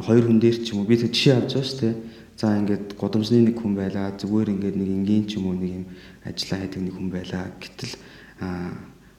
хоёр 0.00 0.24
хүн 0.24 0.40
дээр 0.40 0.56
ч 0.64 0.72
юм 0.72 0.80
уу? 0.80 0.88
Би 0.88 0.96
тэг 0.96 1.12
жишээ 1.12 1.36
авч 1.44 1.52
байгаа 1.52 1.68
шүү 1.68 1.80
дээ. 1.84 1.94
За 2.40 2.56
ингээд 2.56 2.86
гудамжны 2.96 3.44
нэг 3.44 3.60
хүн 3.60 3.76
байлаа 3.76 4.16
зүгээр 4.16 4.48
ингээд 4.56 4.76
нэг 4.80 4.88
энгийн 4.88 5.24
ч 5.28 5.36
юм 5.36 5.52
уу 5.52 5.56
нэг 5.60 5.84
юм 5.84 5.86
ажиллаа 6.24 6.58
хийдэг 6.64 6.80
нэг 6.80 6.94
хүн 6.96 7.08
байлаа. 7.12 7.44
Гэтэл 7.60 7.94
аа 8.40 8.72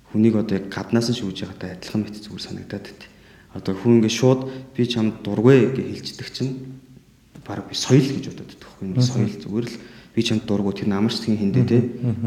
хүнийг 0.10 0.36
одоо 0.38 0.58
яг 0.58 0.66
гаднаас 0.74 1.10
нь 1.14 1.18
шүүж 1.22 1.38
байгаадаа 1.46 1.78
адилхан 1.78 2.02
мэт 2.02 2.18
зүгээр 2.26 2.46
санагдаад 2.50 2.86
байт. 2.90 3.04
Одоо 3.54 3.74
хүн 3.78 4.02
ингэ 4.02 4.10
шууд 4.10 4.42
би 4.74 4.84
чамд 4.90 5.22
дургүй 5.22 5.78
гэж 5.78 5.86
хэлждэг 5.94 6.30
чинь 6.34 6.54
баг 7.46 7.70
би 7.70 7.76
соёл 7.78 8.02
гэж 8.02 8.26
бодоод 8.34 8.54
байхгүй 8.58 8.86
нэг 8.90 9.02
соёл 9.02 9.36
зүгээр 9.38 9.68
л 9.70 9.78
би 10.14 10.22
чамд 10.22 10.44
дургүй. 10.50 10.74
Тэр 10.74 10.90
намарчдгийн 10.90 11.38
хиндэ 11.38 11.62
те. 11.70 11.80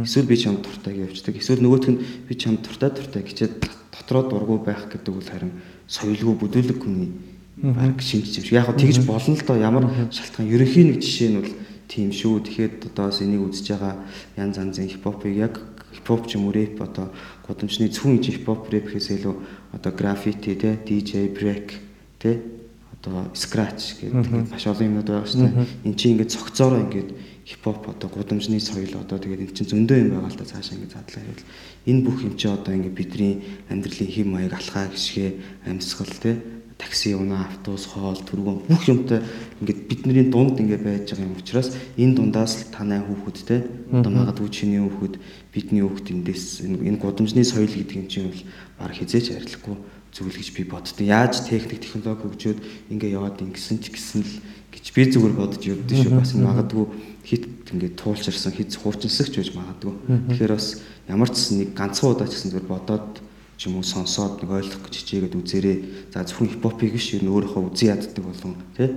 Эсвэл 0.07 0.31
би 0.31 0.39
чамд 0.39 0.63
дуртай 0.63 0.95
гэж 0.95 1.19
явждаг 1.19 1.35
эсвэл 1.39 1.63
нөгөөх 1.63 1.87
нь 1.91 2.03
би 2.27 2.35
чамд 2.35 2.63
дуртай 2.63 2.91
дуртай 2.91 3.23
гэчээд 3.23 3.55
дотроо 3.95 4.23
дургүй 4.27 4.59
байх 4.63 4.91
гэдэг 4.91 5.13
бол 5.15 5.27
харин 5.27 5.53
соёлгүй 5.87 6.35
бүдүүлэг 6.35 6.79
хүний 6.83 7.11
баг 7.57 8.01
шинж 8.01 8.37
юм 8.37 8.45
шиг. 8.45 8.53
Яг 8.53 8.69
хөө 8.69 8.77
тэгж 8.77 8.97
болно 9.09 9.35
л 9.35 9.47
доо. 9.47 9.57
Ямар 9.57 9.85
шалтгаан. 10.13 10.53
Ерөнхийн 10.53 10.93
нэг 10.93 11.01
жишээ 11.01 11.31
нь 11.33 11.41
бол 11.41 11.53
тийм 11.89 12.13
шүү. 12.13 12.45
Тэгэхэд 12.45 12.93
одоо 12.93 13.09
бас 13.09 13.21
энийг 13.25 13.43
үзэж 13.49 13.67
байгаа 13.73 13.95
янз 14.37 14.57
янзын 14.61 14.91
хипхопыг 14.93 15.33
яг 15.33 15.55
хипхоп 15.97 16.29
ч 16.29 16.37
юм 16.37 16.51
уу 16.51 16.53
рэп 16.53 16.83
одоо 16.85 17.09
гудамжны 17.49 17.89
зөвхөн 17.89 18.21
хипхоп 18.21 18.69
рэп 18.69 18.93
гэхээс 18.93 19.09
илүү 19.17 19.35
одоо 19.73 19.93
граффити 19.93 20.53
те 20.55 20.77
DJ 20.85 21.33
break 21.33 21.81
те 22.21 22.45
одоо 22.93 23.31
scratch 23.33 24.05
гэдэг 24.05 24.53
маш 24.53 24.67
олон 24.67 25.01
юмнууд 25.01 25.09
байгаа 25.09 25.25
шүү 25.25 25.49
дээ. 25.49 25.87
Эн 25.89 25.95
чинь 25.97 26.13
ингээд 26.19 26.35
цогцоороо 26.37 26.85
ингээд 26.85 27.11
хипхоп 27.47 27.89
одоо 27.89 28.11
гудамжны 28.11 28.59
соёл 28.61 29.01
одоо 29.01 29.17
тэгээд 29.17 29.47
эн 29.47 29.55
чинь 29.55 29.71
зөндөө 29.71 29.97
юм 29.97 30.11
байгаа 30.19 30.31
л 30.35 30.41
да 30.43 30.45
цаашаа 30.45 30.75
ингээд 30.75 30.95
задлаа 30.99 31.23
хэвэл 31.23 31.47
энэ 31.87 32.03
бүх 32.03 32.19
юм 32.27 32.35
чи 32.35 32.47
одоо 32.51 32.75
ингээд 32.75 32.99
бидний 32.99 33.35
амьдралын 33.71 34.11
хэм 34.11 34.29
маяг 34.29 34.53
алхаа 34.59 34.91
гიშгэ 34.91 35.27
амьсгал 35.71 36.11
те 36.19 36.43
такси 36.77 37.15
унаа 37.17 37.49
автобус 37.49 37.89
хоол 37.89 38.21
түргэн 38.21 38.69
бүх 38.69 38.85
юмтай 38.89 39.25
ингээд 39.65 39.81
бидний 39.89 40.25
дунд 40.29 40.61
ингээд 40.61 40.85
байж 40.85 41.09
байгаа 41.09 41.25
юм 41.25 41.41
учраас 41.41 41.73
энэ 41.97 42.17
дундаас 42.17 42.53
л 42.61 42.73
танай 42.73 43.01
хүүхэд 43.01 43.39
те 43.49 43.57
одоо 43.89 44.13
магадгүй 44.13 44.49
чиний 44.53 44.85
хүүхэд 44.85 45.15
бидний 45.57 45.81
хүүхэд 45.81 46.13
эндээс 46.13 46.45
энэ 46.69 47.01
гудамжны 47.01 47.45
соёл 47.49 47.73
гэдэг 47.73 47.97
юм 47.97 48.09
чинь 48.13 48.29
бол 48.29 48.45
баг 48.77 48.93
хизээч 48.93 49.33
арилахгүй 49.33 49.77
зүйл 50.17 50.37
гэж 50.37 50.49
би 50.57 50.63
боддоо. 50.65 51.05
Яаж 51.05 51.45
техник 51.45 51.81
технологи 51.81 52.25
хөгжөөд 52.25 52.61
ингээ 52.93 53.17
яваад 53.17 53.41
ингэсэн 53.41 53.81
ч 53.85 53.93
гэсэн 53.93 54.21
л 54.25 54.33
гэж 54.73 54.85
би 54.97 55.03
зүгээр 55.13 55.35
бодож 55.37 55.61
явдсан 55.61 55.97
шүү. 55.97 56.17
Бас 56.17 56.33
магадгүй 56.33 56.85
хит 57.25 57.45
ингээ 57.73 57.93
туулчирсан 58.01 58.53
хит 58.57 58.73
хуучинсагч 58.81 59.33
байж 59.37 59.51
магадгүй. 59.53 59.95
Тэгэхээр 60.33 60.53
бас 60.57 60.81
ямар 61.05 61.29
ч 61.29 61.37
нэг 61.53 61.77
ганцхан 61.77 62.17
удаа 62.17 62.29
ч 62.29 62.33
гэсэн 62.33 62.53
зүгээр 62.53 62.69
бодоод 62.69 63.13
ч 63.57 63.67
юм 63.69 63.81
уу 63.81 63.85
сонсоод 63.85 64.45
нэг 64.45 64.51
ойлгох 64.53 64.85
гэж 64.85 64.95
хичээгээд 65.01 65.35
үзээрэй. 65.37 65.77
За 66.13 66.25
зөвхөн 66.25 66.49
хипхопыг 66.53 66.93
биш 66.93 67.17
ер 67.17 67.25
нь 67.25 67.33
өөрийнхөө 67.33 67.73
үзэн 67.73 67.91
яддаг 67.97 68.25
болон 68.25 68.55
тий 68.77 68.89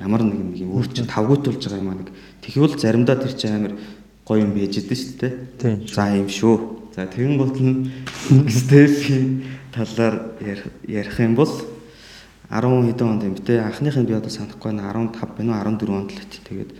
ямар 0.00 0.22
нэг 0.26 0.38
нэг 0.40 0.56
юм 0.64 0.74
өөр 0.74 0.86
чинь 0.90 1.06
тавгуутулж 1.06 1.62
байгаа 1.62 1.80
юм 1.80 1.90
аа 1.92 1.98
нэг 2.00 2.10
тэгвэл 2.42 2.74
заримдаа 2.80 3.16
тэр 3.20 3.34
чинь 3.36 3.54
амар 3.54 3.74
гоё 4.24 4.42
юм 4.42 4.52
байж 4.56 4.80
идэв 4.80 4.98
шүү 4.98 5.14
дээ. 5.20 5.32
За 5.86 6.10
юм 6.16 6.28
шүү. 6.28 6.56
За 6.96 7.06
тэгэн 7.06 7.36
гут 7.38 7.56
нь 7.60 7.92
степийн 8.50 9.44
талаар 9.70 10.34
ярих 10.88 11.20
юм 11.20 11.34
бол 11.36 11.52
10 12.50 12.66
хэдэн 12.90 13.06
онд 13.06 13.22
юм 13.22 13.36
те 13.38 13.62
анхныхын 13.62 14.06
би 14.06 14.14
одоо 14.14 14.30
санахгүй 14.30 14.74
байна 14.74 14.90
15 14.90 15.38
байна 15.38 15.62
уу 15.62 15.78
14 15.78 15.86
онд 15.94 16.10
л 16.10 16.44
тэгээд 16.50 16.70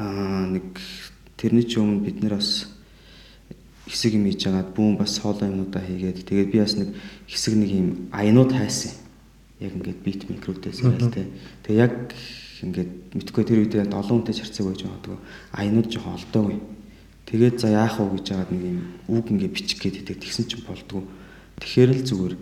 аа 0.00 0.48
нэг 0.48 0.64
тэрний 1.36 1.68
ч 1.68 1.76
өмнө 1.76 2.08
бид 2.08 2.24
нэр 2.24 2.40
бас 2.40 2.79
хэсэг 3.90 4.14
юм 4.14 4.30
хийж 4.30 4.46
агаад 4.46 4.70
бүүн 4.70 4.94
бас 4.96 5.18
сооло 5.18 5.42
юмнуудаа 5.42 5.82
хийгээд 5.82 6.22
тэгээд 6.22 6.52
би 6.54 6.58
бас 6.62 6.74
нэг 6.78 6.94
хэсэг 7.26 7.54
нэг 7.58 7.70
юм 7.74 7.88
аянууд 8.14 8.54
хайсан. 8.54 8.94
Яг 9.58 9.74
ингээд 9.74 10.00
бит 10.06 10.22
л 10.30 11.10
те. 11.10 11.26
Тэгээд 11.66 11.74
яг 11.74 11.92
ингээд 12.62 12.90
мэдхгүй 13.18 13.44
тэр 13.44 13.60
үед 13.66 13.74
олон 13.74 14.22
хүнтэй 14.22 14.38
чарцаг 14.38 14.64
байж 14.70 14.86
магадгүй 14.86 15.18
аянууд 15.58 15.88
жоохон 15.90 16.14
олдоогүй. 16.14 16.58
Тэгээд 17.26 17.56
за 17.58 17.68
яах 17.74 17.98
вэ 17.98 18.14
гэж 18.14 18.26
яагаад 18.30 18.50
нэг 18.54 18.62
юм 18.62 18.78
үг 19.10 19.26
ингээд 19.34 19.54
бичих 19.54 19.78
гээд 19.82 20.06
тэгсэн 20.06 20.46
чинь 20.46 20.64
болдгоо. 20.64 21.02
Тэгэхээр 21.58 21.90
л 21.98 22.06
зүгээр 22.06 22.34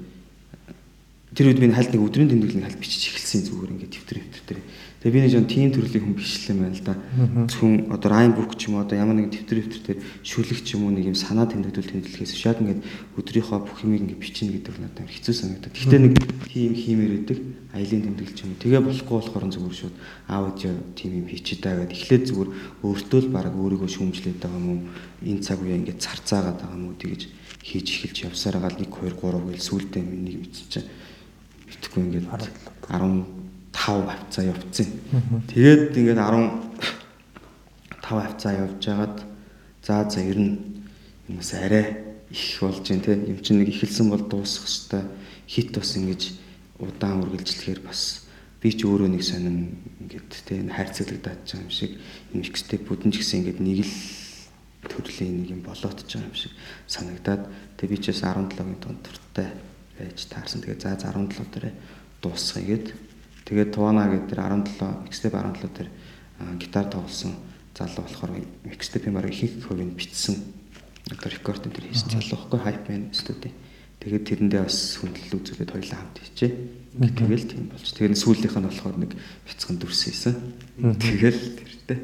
тэр 1.38 1.54
үед 1.54 1.62
би 1.62 1.70
хальт 1.70 1.94
нэг 1.94 2.02
өдрийн 2.02 2.34
тэмдэглэлийн 2.34 2.66
хальт 2.66 2.82
бичиж 2.82 3.14
эхэлсэн 3.14 3.46
зүгээр 3.46 3.70
ингээд 3.78 3.94
төвтөр 3.94 4.18
төвтөр. 4.26 4.58
Тэгээ 4.98 5.14
би 5.14 5.20
нэг 5.22 5.30
жон 5.30 5.46
тийм 5.46 5.70
төрлийн 5.70 6.02
хүн 6.02 6.18
юм 6.18 6.58
байна 6.66 6.74
л 6.74 6.82
да. 6.82 6.94
Зөвхөн 7.46 7.94
одоо 7.94 8.10
райн 8.10 8.34
бүк 8.34 8.58
ч 8.58 8.66
юм 8.66 8.74
уу 8.74 8.82
одоо 8.82 8.98
ямар 8.98 9.14
нэгэн 9.14 9.46
төвтөр 9.46 9.70
төвтөр 9.70 9.96
шүлэг 10.26 10.66
ч 10.66 10.74
юм 10.74 10.90
уу 10.90 10.98
нэг 10.98 11.06
юм 11.06 11.14
санаа 11.14 11.46
тэмдэглэл 11.46 11.94
тэмдэглэхээс 11.94 12.34
шаг 12.34 12.58
ингээд 12.58 12.82
өдрийнхөө 13.22 13.58
бүх 13.62 13.78
юмыг 13.86 14.02
ингээд 14.02 14.18
бичнэ 14.18 14.50
гэдэг 14.58 14.74
нь 14.74 14.82
надад 14.82 15.06
хэцүү 15.06 15.34
санагдаад. 15.38 15.74
Гэхдээ 15.78 16.00
нэг 16.02 16.14
тийм 16.50 16.72
хиймээр 16.74 17.14
өгдөг 17.22 17.38
аялын 17.70 18.02
тэмдэглэл 18.02 18.34
ч 18.34 18.40
юм 18.42 18.50
уу. 18.50 18.62
Тэгээ 18.66 18.82
болохгүй 18.82 19.14
болохоор 19.22 19.46
зүгээр 19.54 19.76
шууд 19.78 19.96
аудио 20.26 20.74
тийм 20.98 21.12
юм 21.22 21.26
хийчихэд 21.30 21.62
байгаад 21.62 21.94
эхлээд 21.94 22.24
зүгээр 22.34 22.50
өөртөө 22.82 23.20
л 23.22 23.30
баг 23.30 23.54
өөрийгөө 23.54 23.90
шүүмжлээд 23.94 24.42
байгаа 24.42 24.58
юм 24.58 24.66
уу? 24.74 24.80
Энэ 25.22 25.44
цаг 25.46 25.62
үе 25.62 25.78
ингээд 25.78 26.02
царцаагаад 26.02 26.58
байгаа 26.58 26.74
юм 26.74 26.90
уу 26.90 26.98
тэгэж 26.98 27.22
хийж 27.62 27.86
эхэлж 27.94 28.18
явсаар 28.26 28.58
гал 28.58 28.74
1 28.74 28.90
2 28.90 29.14
3 29.14 29.46
гээл 29.46 29.62
сүултээ 29.62 30.02
миний 30.02 30.42
бичсэн 30.42 30.66
чинь 30.70 30.88
битггүй 31.68 32.02
ингээд 32.04 32.26
10 32.88 33.38
5 33.72 34.08
хавцаа 34.08 34.44
явцсан. 34.44 34.88
Тэгээд 35.48 35.96
ингээд 35.96 36.18
15 36.18 38.02
хавцаа 38.02 38.52
явж 38.52 38.82
байгаад 38.84 39.16
за 39.84 40.08
за 40.10 40.20
ер 40.20 40.38
нь 40.38 40.56
юмс 41.28 41.54
арай 41.54 42.04
их 42.30 42.60
болж 42.60 42.84
байна 42.88 43.02
те. 43.04 43.12
Юм 43.14 43.38
чинь 43.44 43.60
нэг 43.60 43.68
ихэлсэн 43.70 44.08
бол 44.10 44.24
дуусах 44.24 44.66
хэвээр 44.66 45.06
хит 45.46 45.72
бас 45.76 45.96
ингэж 45.96 46.22
удаан 46.78 47.22
үргэлжлэхээр 47.24 47.80
бас 47.84 48.28
би 48.60 48.72
ч 48.74 48.84
өөрөө 48.84 49.08
нэг 49.14 49.22
сонин 49.22 49.78
ингээд 50.02 50.30
те 50.44 50.60
хайрцаглагдаад 50.66 51.40
байгаа 51.46 51.62
юм 51.62 51.70
шиг 51.70 51.92
юм 52.34 52.42
ихтэй 52.42 52.78
бүдэн 52.82 53.12
ч 53.14 53.22
гэсэн 53.22 53.38
ингээд 53.46 53.60
нэг 53.62 53.78
л 53.86 53.94
төрлийн 54.90 55.42
нэг 55.42 55.48
юм 55.54 55.62
болоот 55.62 56.02
ч 56.06 56.18
байгаа 56.18 56.30
юм 56.30 56.36
шиг 56.36 56.52
санагдаад 56.90 57.42
тэгээ 57.78 57.92
би 57.94 57.98
ч 58.02 58.04
бас 58.10 58.22
17-гийн 58.22 58.78
тунд 58.82 59.00
туртай 59.02 59.48
байж 59.98 60.30
таарсан. 60.30 60.62
Тэгээ 60.62 60.78
за 60.78 60.94
17 60.94 61.34
дээрээ 61.50 61.74
дуусгая 62.22 62.64
гэд 62.64 62.86
Тэгээд 63.48 63.72
Туана 63.72 64.12
гэдэг 64.12 64.28
тэр 64.28 64.44
17 64.44 65.08
mixtape 65.08 65.40
17 65.40 65.72
тэр 65.72 65.88
гитар 66.60 66.84
тоглосон 66.92 67.32
залуу 67.72 68.04
болохоор 68.04 68.44
mixtape-ийн 68.68 69.16
баг 69.16 69.24
ихэнх 69.24 69.64
хувийг 69.64 69.96
бичсэн. 69.96 70.36
Одоо 71.08 71.32
рекординг 71.32 71.72
тэр 71.72 71.88
хийсэн 71.88 72.12
залуу 72.12 72.44
байхгүй 72.44 72.60
hype 72.60 72.84
man 72.92 73.08
студи. 73.16 73.48
Тэгээд 74.04 74.28
тэрэндээ 74.28 74.62
бас 74.68 75.00
хүндлэл 75.00 75.40
үзүүлээд 75.40 75.72
хоёлаа 75.72 75.96
хамт 75.96 76.18
хийчээ. 76.20 76.52
Тэгэл 76.92 77.48
тийм 77.48 77.64
болж. 77.72 77.88
Тэгээд 77.88 78.20
сүүлийнх 78.20 78.56
нь 78.60 78.68
болохоор 78.68 78.96
нэг 79.00 79.12
бяцхан 79.48 79.80
дүрс 79.80 80.00
хийсэн. 80.12 80.34
Тэгэл 80.76 81.40
тэртэй. 81.56 81.98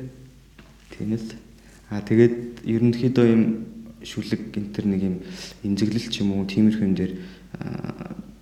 Тийм 0.97 1.13
л. 1.13 1.29
Аа 1.93 2.01
тэгээд 2.01 2.65
ерөнхийдөө 2.65 3.27
юм 3.29 3.43
шүлэг 4.01 4.49
гинтер 4.49 4.89
нэг 4.89 5.01
юм 5.05 5.17
эмзэглэл 5.61 6.09
ч 6.09 6.25
юм 6.25 6.41
уу 6.41 6.49
тиймэрхүү 6.49 6.89
юм 6.89 6.97
дээр 6.97 7.13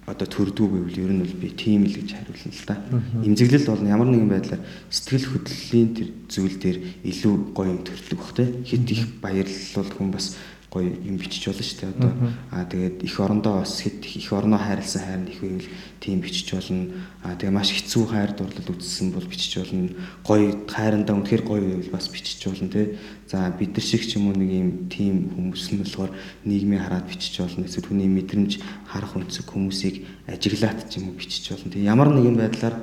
одоо 0.07 0.26
төрдгүү 0.26 0.69
гэвэл 0.90 0.99
ер 0.99 1.12
нь 1.14 1.23
бол 1.23 1.37
би 1.40 1.49
тийм 1.54 1.87
л 1.87 1.95
гэж 1.95 2.09
хариулна 2.12 2.52
л 2.52 2.64
да. 2.66 2.76
Имзэглэл 3.23 3.71
бол 3.71 3.87
ямар 3.87 4.09
нэгэн 4.11 4.31
байдлаар 4.35 4.62
сэтгэл 4.90 5.31
хөдлөлийн 5.31 5.88
тэр 5.95 6.09
зүйл 6.26 6.57
дээр 6.59 6.78
илүү 7.07 7.35
гоё 7.54 7.71
юм 7.71 7.81
төрдөг 7.87 8.19
бах 8.19 8.35
те. 8.35 8.45
Хит 8.66 8.90
их 8.90 9.07
баярлал 9.23 9.88
хүн 9.95 10.11
бас 10.11 10.37
гоё 10.73 10.88
юм 11.05 11.21
бичиж 11.21 11.52
болно 11.52 11.61
шүү 11.61 11.79
дээ. 11.85 11.93
Одоо 11.93 12.12
аа 12.49 12.64
тэгээд 12.64 13.05
их 13.05 13.21
орондоо 13.21 13.61
бас 13.61 13.76
хэд 13.85 14.09
их 14.09 14.33
орноо 14.33 14.57
хайрлсан 14.57 15.02
хайр 15.05 15.29
их 15.29 15.41
байвал 15.45 15.69
тийм 16.00 16.21
бичиж 16.25 16.49
болно. 16.49 16.88
Аа 17.21 17.37
тэгээ 17.37 17.52
маш 17.52 17.76
хэцүү 17.76 18.05
хайр 18.09 18.33
дурлал 18.33 18.73
үзсэн 18.73 19.12
бол 19.12 19.29
бичиж 19.29 19.61
болно. 19.61 19.93
Гоё 20.25 20.64
хайрандаа 20.64 21.12
үнэхээр 21.21 21.45
гоё 21.45 21.61
байвал 21.61 21.93
бас 21.93 22.09
бичиж 22.09 22.41
болно 22.49 22.73
тий. 22.73 22.97
За 23.29 23.52
бид 23.52 23.76
нар 23.76 23.85
шиг 23.85 24.00
ч 24.00 24.17
юм 24.17 24.33
уу 24.33 24.37
нэг 24.41 24.49
юм 24.49 24.71
тийм 24.88 25.29
хүмүүс 25.37 25.76
нь 25.76 25.85
болохоор 25.85 26.17
нийгмийн 26.49 26.81
хараад 26.81 27.05
бичиж 27.05 27.37
болно. 27.37 27.69
Эсвэл 27.69 27.93
хүний 27.93 28.09
мэдрэмж 28.09 28.64
харах 28.88 29.12
өнцөг 29.12 29.52
хүмүүсийг 29.52 30.09
ажиглаад 30.25 30.88
ч 30.88 31.05
юм 31.05 31.12
уу 31.12 31.21
бичиж 31.21 31.52
болно. 31.52 31.69
Тэгээ 31.69 31.85
ямар 31.85 32.09
нэгэн 32.17 32.41
байдлаар 32.41 32.76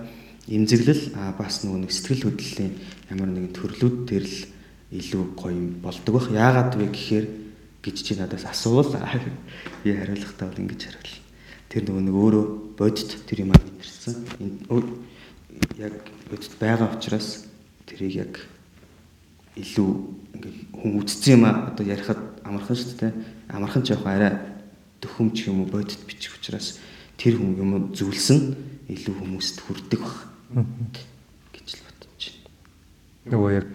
эмзэглэл 0.45 1.17
аа 1.17 1.33
бас 1.33 1.65
нөгөө 1.65 1.89
нэг 1.89 1.91
сэтгэл 1.93 2.29
хөдлөлийн 2.29 2.73
ямар 3.09 3.29
нэгэн 3.33 3.53
төрлүүд 3.57 3.97
дээр 4.05 4.25
л 4.29 4.37
илүү 4.93 5.23
гоё 5.37 5.61
болдог 5.81 6.13
бах. 6.13 6.29
Яагаад 6.29 6.73
вэ 6.77 6.89
гэхээр 6.89 7.48
гэж 7.89 7.97
чи 8.05 8.13
надаас 8.13 8.45
асуувал 8.45 8.93
би 9.83 9.97
хариулахдаа 9.97 10.53
бол 10.53 10.61
ингэж 10.61 10.81
хариул. 10.85 11.17
Тэр 11.69 11.89
нөгөө 11.89 12.03
нэг 12.05 12.15
өөрөө 12.15 12.45
бодит 12.77 13.09
тэр 13.25 13.49
юм 13.49 13.51
мэдэрсэн. 13.57 14.29
Яг 15.81 15.97
бодит 16.29 16.53
байгаа 16.61 16.93
учраас 16.93 17.49
тэрийг 17.89 18.13
яг 18.29 18.33
илүү 19.57 19.89
ингээл 20.37 20.61
хүн 20.77 20.93
үтцсэн 21.01 21.33
юм 21.33 21.43
а 21.49 21.73
одоо 21.73 21.85
ярихад 21.85 22.21
амархан 22.45 22.77
шүү 22.77 22.95
дээ. 23.01 23.13
Амархан 23.49 23.83
ч 23.83 23.91
яг 23.97 24.05
арай 24.05 24.37
төхөм 25.01 25.33
ч 25.33 25.49
юм 25.49 25.65
уу 25.65 25.69
бодит 25.73 25.99
бичих 26.05 26.37
учраас 26.37 26.79
тэр 27.17 27.41
хүн 27.41 27.57
юм 27.57 27.71
зөвлсөн 27.91 28.55
илүү 28.87 29.15
хүмүүст 29.19 29.57
хүрдэг 29.65 30.01
баг 30.53 30.95
гэж 31.51 31.67
л 31.75 31.83
бодож 31.83 32.23
байна. 32.23 33.33
Нөгөө 33.33 33.51
яг 33.57 33.67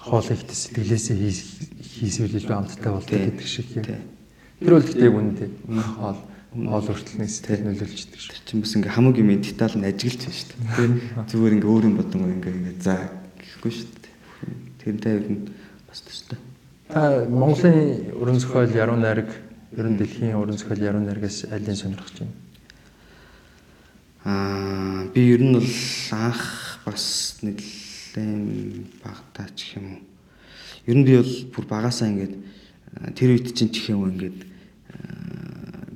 хоол 0.00 0.26
ихтэй 0.26 0.56
сэтгэлээсээ 0.56 1.16
хийсвэл 2.00 2.32
илүү 2.40 2.56
амттай 2.56 2.92
болдог 2.92 3.18
гэдэг 3.20 3.46
шиг 3.46 3.68
юм. 3.76 3.84
Тэр 3.84 4.72
бол 4.74 4.88
гэдэг 4.88 5.12
үнэтэй. 5.12 5.48
Хоол 5.68 6.18
хоол 6.50 6.86
хүртэлнээс 6.90 7.34
сэтгэл 7.38 7.68
нөлөөлждөг 7.68 8.18
шүү. 8.18 8.34
Тэр 8.34 8.42
чинь 8.48 8.62
бас 8.64 8.74
ингээ 8.74 8.96
хамаг 8.96 9.16
юм 9.22 9.30
детал 9.38 9.74
нь 9.78 9.86
ажиглаж 9.86 10.24
байна 10.26 10.34
шүү 10.34 10.50
дээ. 10.50 11.28
Зүгээр 11.30 11.54
ингээ 11.60 11.70
өөрийн 11.70 11.94
бодон 11.94 12.26
ингээ 12.26 12.56
ингээ 12.58 12.76
за 12.82 12.94
гэхгүй 13.38 13.70
шүү 13.70 13.86
дээ. 13.86 14.14
Тэрнтэй 14.82 15.12
ер 15.14 15.26
нь 15.30 15.40
бас 15.86 16.00
төстэй. 16.02 16.38
Та 16.90 17.22
Монголын 17.30 18.10
уран 18.18 18.42
зохиол 18.42 18.74
яруу 18.74 18.98
найраг 18.98 19.30
ер 19.78 19.86
нь 19.86 19.94
дэлхийн 19.94 20.34
уран 20.34 20.58
зохиол 20.58 20.82
яруу 20.82 21.02
найрагаас 21.06 21.46
алийг 21.54 21.78
сонирхож 21.78 22.18
байна? 22.18 22.34
Аа 24.26 25.06
би 25.14 25.22
ер 25.30 25.42
нь 25.46 25.54
бол 25.54 25.70
анх 26.18 26.82
бас 26.82 27.38
нэлээд 27.46 28.90
багтаа 29.06 29.46
ч 29.54 29.78
юм 29.78 29.86
уу. 29.94 30.02
Ер 30.86 30.96
нь 30.96 31.04
би 31.04 31.16
бол 31.20 31.34
бүр 31.52 31.66
багасаа 31.68 32.08
ингээд 32.08 32.34
тэр 33.16 33.36
үед 33.36 33.52
чинь 33.52 33.72
ч 33.72 33.92
юм 33.92 34.08
ингээд 34.08 34.38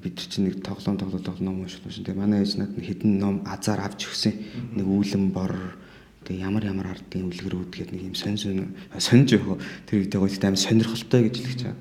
бид 0.05 0.14
нар 0.21 0.29
чинь 0.29 0.45
нэг 0.45 0.61
тоглоом 0.61 0.99
тоглоод 1.00 1.25
тоглоом 1.25 1.64
унших 1.64 1.81
юм. 1.81 2.05
Тэгээ 2.05 2.21
манай 2.21 2.45
ээж 2.45 2.61
надад 2.61 2.85
хэдэн 2.85 3.12
ном 3.19 3.41
азар 3.49 3.81
авч 3.81 4.05
өгсөн. 4.05 4.35
Нэг 4.76 4.85
үүлэн 4.85 5.33
бор 5.33 5.81
тэгээ 6.29 6.45
ямар 6.45 6.64
ямар 6.69 6.93
ардын 6.93 7.33
үлгэрүүд 7.33 7.73
гэдэг 7.73 7.95
нэг 7.97 8.05
юм 8.12 8.17
сонь 8.17 8.37
сонь 8.37 8.76
соньж 9.00 9.33
явах 9.33 9.64
тэр 9.88 10.05
үедээ 10.05 10.21
гоо 10.21 10.29
тийм 10.29 10.57
сонирхолтой 10.57 11.21
гэж 11.29 11.37
хэлж 11.41 11.61
байгаа. 11.64 11.81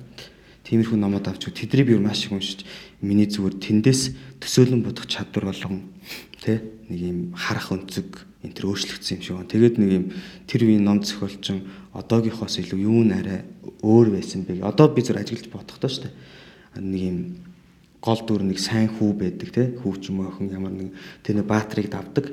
Тиймэрхүү 0.64 0.96
номод 0.96 1.28
авч 1.28 1.52
тэдний 1.52 1.84
би 1.84 1.98
маш 2.00 2.24
их 2.24 2.32
уншиж 2.32 2.64
миний 3.04 3.28
зүгээр 3.28 3.60
тэндээс 3.60 4.02
төсөөлөн 4.40 4.80
бодох 4.80 5.04
чадвар 5.04 5.52
болгон 5.52 5.92
тэ 6.40 6.64
нэг 6.88 7.00
юм 7.04 7.18
харах 7.36 7.68
өнцөг 7.72 8.24
энэ 8.40 8.56
төр 8.56 8.72
өөрчлөгдсөн 8.72 9.20
юм 9.20 9.22
шиг 9.24 9.36
байна. 9.36 9.52
Тэгээд 9.52 9.76
нэг 9.76 9.90
юм 9.92 10.04
тэр 10.48 10.64
үеийн 10.64 10.84
ном 10.84 11.04
зохиолчин 11.04 11.68
одоогийнхоос 11.92 12.64
илүү 12.64 12.80
юу 12.80 13.04
нэрэ 13.04 13.44
өөр 13.84 14.08
байсан 14.16 14.48
бэ? 14.48 14.64
Одоо 14.64 14.88
би 14.88 15.04
зөв 15.04 15.20
ажиглаж 15.20 15.52
бодохдоо 15.52 15.88
шүү 15.92 16.04
дээ. 16.08 16.14
Нэг 16.80 17.02
юм 17.04 17.18
гол 18.04 18.20
дүр 18.24 18.44
нэг 18.44 18.60
сайн 18.60 18.88
хүү 18.88 19.10
байдаг 19.16 19.48
те 19.52 19.68
хүү 19.80 19.92
ч 20.00 20.12
юм 20.12 20.24
охин 20.28 20.52
ямар 20.52 20.72
нэг 20.72 20.92
тэр 21.24 21.40
баатрийг 21.44 21.88
давдаг 21.88 22.32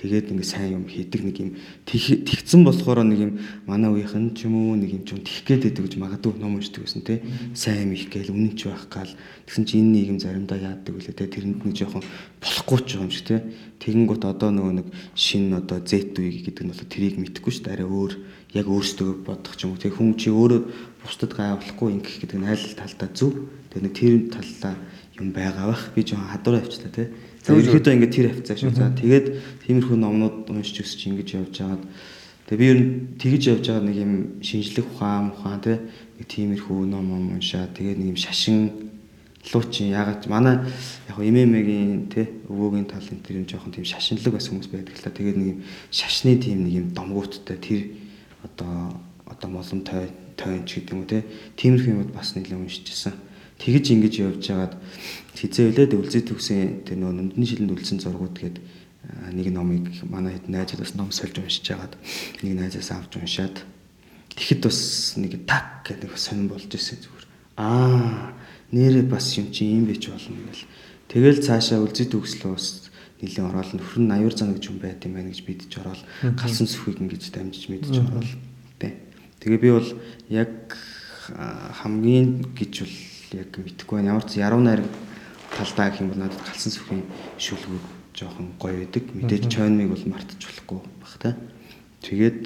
тэгээд 0.00 0.32
ингээ 0.32 0.48
сайн 0.48 0.80
юм 0.80 0.84
хийдэг 0.88 1.20
нэг 1.20 1.36
юм 1.44 1.50
тэгцэн 1.84 2.64
болохоор 2.64 3.04
нэг 3.04 3.20
юм 3.20 3.32
манай 3.68 3.92
үеийнхэн 3.92 4.32
ч 4.32 4.48
юм 4.48 4.56
уу 4.56 4.80
нэг 4.80 4.96
юм 4.96 5.04
ч 5.04 5.12
тих 5.20 5.44
гээд 5.44 5.68
байдаг 5.68 5.84
гэж 5.84 5.94
магадгүй 6.00 6.32
ном 6.40 6.56
уншдаг 6.56 6.88
гэсэн 6.88 7.04
те 7.04 7.20
сайн 7.52 7.84
юм 7.84 7.92
их 7.92 8.08
гээл 8.08 8.32
үнэн 8.32 8.56
ч 8.56 8.72
байх 8.72 8.88
гал. 8.88 9.12
Тэгсэн 9.44 9.64
чи 9.68 9.76
энэ 9.84 9.92
нийгэм 9.92 10.18
заримдаа 10.24 10.56
яадаг 10.56 10.94
үлээ 10.96 11.12
те? 11.12 11.28
Тэрэнд 11.28 11.60
нэг 11.68 11.76
жоохон 11.76 12.00
болохгүй 12.40 12.78
ч 12.88 12.96
юм 12.96 13.12
шиг 13.12 13.28
те. 13.28 13.44
Тэгэн 13.76 14.08
гут 14.08 14.24
одоо 14.24 14.48
нөгөө 14.48 14.74
нэг 14.80 14.88
шин 15.12 15.52
одоо 15.52 15.84
Z 15.84 16.16
үе 16.16 16.48
гэдэг 16.48 16.64
нь 16.64 16.72
бол 16.72 16.80
тэрийг 16.88 17.20
мэдэхгүй 17.20 17.52
шүү 17.52 17.64
дээ. 17.68 17.74
Арай 17.76 17.88
өөр 17.92 18.12
яг 18.56 18.66
өөрсдөө 18.72 19.10
бодох 19.20 19.54
ч 19.60 19.68
юм 19.68 19.76
уу 19.76 19.82
те. 19.84 19.92
Хүн 19.92 20.16
чи 20.16 20.32
өөрөө 20.32 20.60
бусдад 21.04 21.32
гайвуулахгүй 21.36 21.88
ингэх 22.00 22.16
гэдэг 22.24 22.38
нь 22.40 22.48
айл 22.48 22.64
талдаа 22.72 23.08
зөв 23.12 23.32
тэгээ 23.68 23.84
нэг 23.84 23.94
тэр 23.96 24.14
талдаа 24.32 24.74
юм 25.20 25.28
байгаа 25.36 25.66
бах. 25.76 25.84
Би 25.92 26.00
жоохон 26.04 26.32
хадвар 26.32 26.64
авчлаа 26.64 26.92
тий. 26.92 27.08
Ерөөдөө 27.48 27.94
ингээд 27.96 28.12
тэр 28.12 28.28
хавцаа 28.36 28.56
шүү. 28.60 28.76
За 28.76 28.92
тэгээд 28.92 29.26
тиймэрхүү 29.64 29.96
номнууд 29.96 30.52
уншиж 30.52 30.84
өсч 30.84 31.08
ингэж 31.08 31.28
явж 31.40 31.56
байгаад 31.56 31.84
тэгээ 32.52 32.60
би 32.60 32.66
ер 32.68 32.78
нь 32.78 32.90
тэгж 33.16 33.42
явж 33.56 33.64
байгаа 33.64 33.84
нэг 33.88 33.96
юм 33.96 34.12
шинжлэх 34.44 34.84
ухаан 34.92 35.32
ухаан 35.32 35.60
тий. 35.64 35.78
Нэг 36.20 36.26
тиймэрхүү 36.28 36.80
ном 36.84 37.08
ном 37.08 37.24
уншаад 37.40 37.72
тэгээд 37.72 37.96
нэг 37.96 38.08
юм 38.12 38.20
шашин 38.20 38.92
луучин 39.40 39.88
ягаад 39.88 40.28
манай 40.28 40.60
яг 41.08 41.16
эмэмэгийн 41.16 42.12
тий 42.12 42.28
өвөөгийн 42.44 42.84
тал 42.92 43.08
энэ 43.08 43.24
тэр 43.24 43.40
юм 43.40 43.48
жоохон 43.48 43.72
тийм 43.72 43.88
шашинлаг 43.88 44.36
бас 44.36 44.52
хүмүүс 44.52 44.68
байдаг 44.68 45.00
л 45.00 45.04
та. 45.08 45.08
Тэгээд 45.08 45.38
нэг 45.40 45.48
юм 45.56 45.58
шашны 45.88 46.36
тийм 46.36 46.68
нэг 46.68 46.74
юм 46.76 46.86
домгууттай 46.92 47.56
тэр 47.56 47.96
одоо 48.44 49.00
одоо 49.24 49.48
молон 49.48 49.80
той 49.80 50.12
тойн 50.36 50.68
ч 50.68 50.84
гэдэг 50.84 50.92
юм 50.92 51.00
уу 51.00 51.08
тий. 51.08 51.24
Тиймэрхүү 51.56 51.88
юмуд 51.88 52.12
бас 52.12 52.36
нэлээд 52.36 52.60
уншижсэн 52.60 53.29
тэгж 53.60 53.84
ингэж 53.92 54.14
явж 54.24 54.42
байгаад 54.48 54.74
хизээ 55.36 55.68
үлээд 55.68 55.92
үлзий 55.94 56.24
төгсөн 56.24 56.88
тэр 56.88 56.96
нөө 56.96 57.12
нүдний 57.12 57.46
шилэнд 57.46 57.76
үлдсэн 57.76 58.00
зургууд 58.00 58.36
гээд 58.40 58.56
нэг 59.36 59.46
номыг 59.52 59.86
манай 60.08 60.40
хэд 60.40 60.48
найзууд 60.48 60.80
бас 60.80 60.94
ном 60.96 61.12
сольж 61.12 61.36
уншиж 61.36 61.68
байгаад 61.68 61.94
нэг 62.40 62.52
найзаас 62.56 62.90
авч 62.96 63.20
уншаад 63.20 63.56
тэгэхэд 64.32 64.60
бас 64.64 64.80
нэг 65.20 65.32
так 65.44 65.84
гэдэг 65.84 66.16
сонирн 66.16 66.48
болж 66.48 66.70
ирсэн 66.72 66.98
зүгээр. 67.04 67.26
Аа 67.60 68.32
нэрээ 68.72 69.04
бас 69.04 69.36
юм 69.36 69.50
чи 69.52 69.66
юм 69.66 69.84
байж 69.84 70.08
болно 70.08 70.40
гэл. 70.48 70.64
Тэгэл 71.10 71.44
цаашаа 71.44 71.82
үлзий 71.82 72.06
төгслөө 72.06 72.52
бас 72.54 72.88
нэлээд 73.20 73.44
ороод 73.44 73.70
нөхөр 73.76 74.00
нь 74.00 74.14
аюур 74.14 74.34
зан 74.34 74.54
гэж 74.54 74.64
юм 74.70 74.78
байт 74.78 75.04
юм 75.04 75.18
байна 75.18 75.28
гэж 75.34 75.40
бидж 75.44 75.72
ороод 75.76 76.00
галсан 76.38 76.66
сүхийг 76.70 77.02
ингэж 77.02 77.34
дамжиж 77.34 77.68
мэдж 77.68 77.92
ороод 77.98 78.30
тэ. 78.78 78.96
Тэгээ 79.42 79.60
би 79.60 79.70
бол 79.74 79.90
яг 80.30 80.78
хамгийн 81.28 82.54
гэж 82.54 82.72
бол 82.86 82.96
яг 83.32 83.54
мэдхгүй 83.54 84.00
байна. 84.00 84.10
Ямар 84.16 84.24
ч 84.26 84.40
яруу 84.40 84.60
найраг 84.60 84.88
талдаа 85.54 85.90
гэх 85.90 86.00
юм 86.02 86.10
бол 86.10 86.22
надад 86.22 86.42
галсан 86.42 86.72
сүхийн 86.72 87.02
шүлгүүд 87.38 87.86
жоохон 88.14 88.48
гоё 88.58 88.76
байдаг. 88.82 89.04
Мэдээж 89.14 89.44
чойныг 89.46 89.88
бол 89.90 90.04
мартаж 90.10 90.40
болохгүй 90.40 90.78
баг 90.98 91.14
та. 91.18 91.36
Тэгээд 92.02 92.44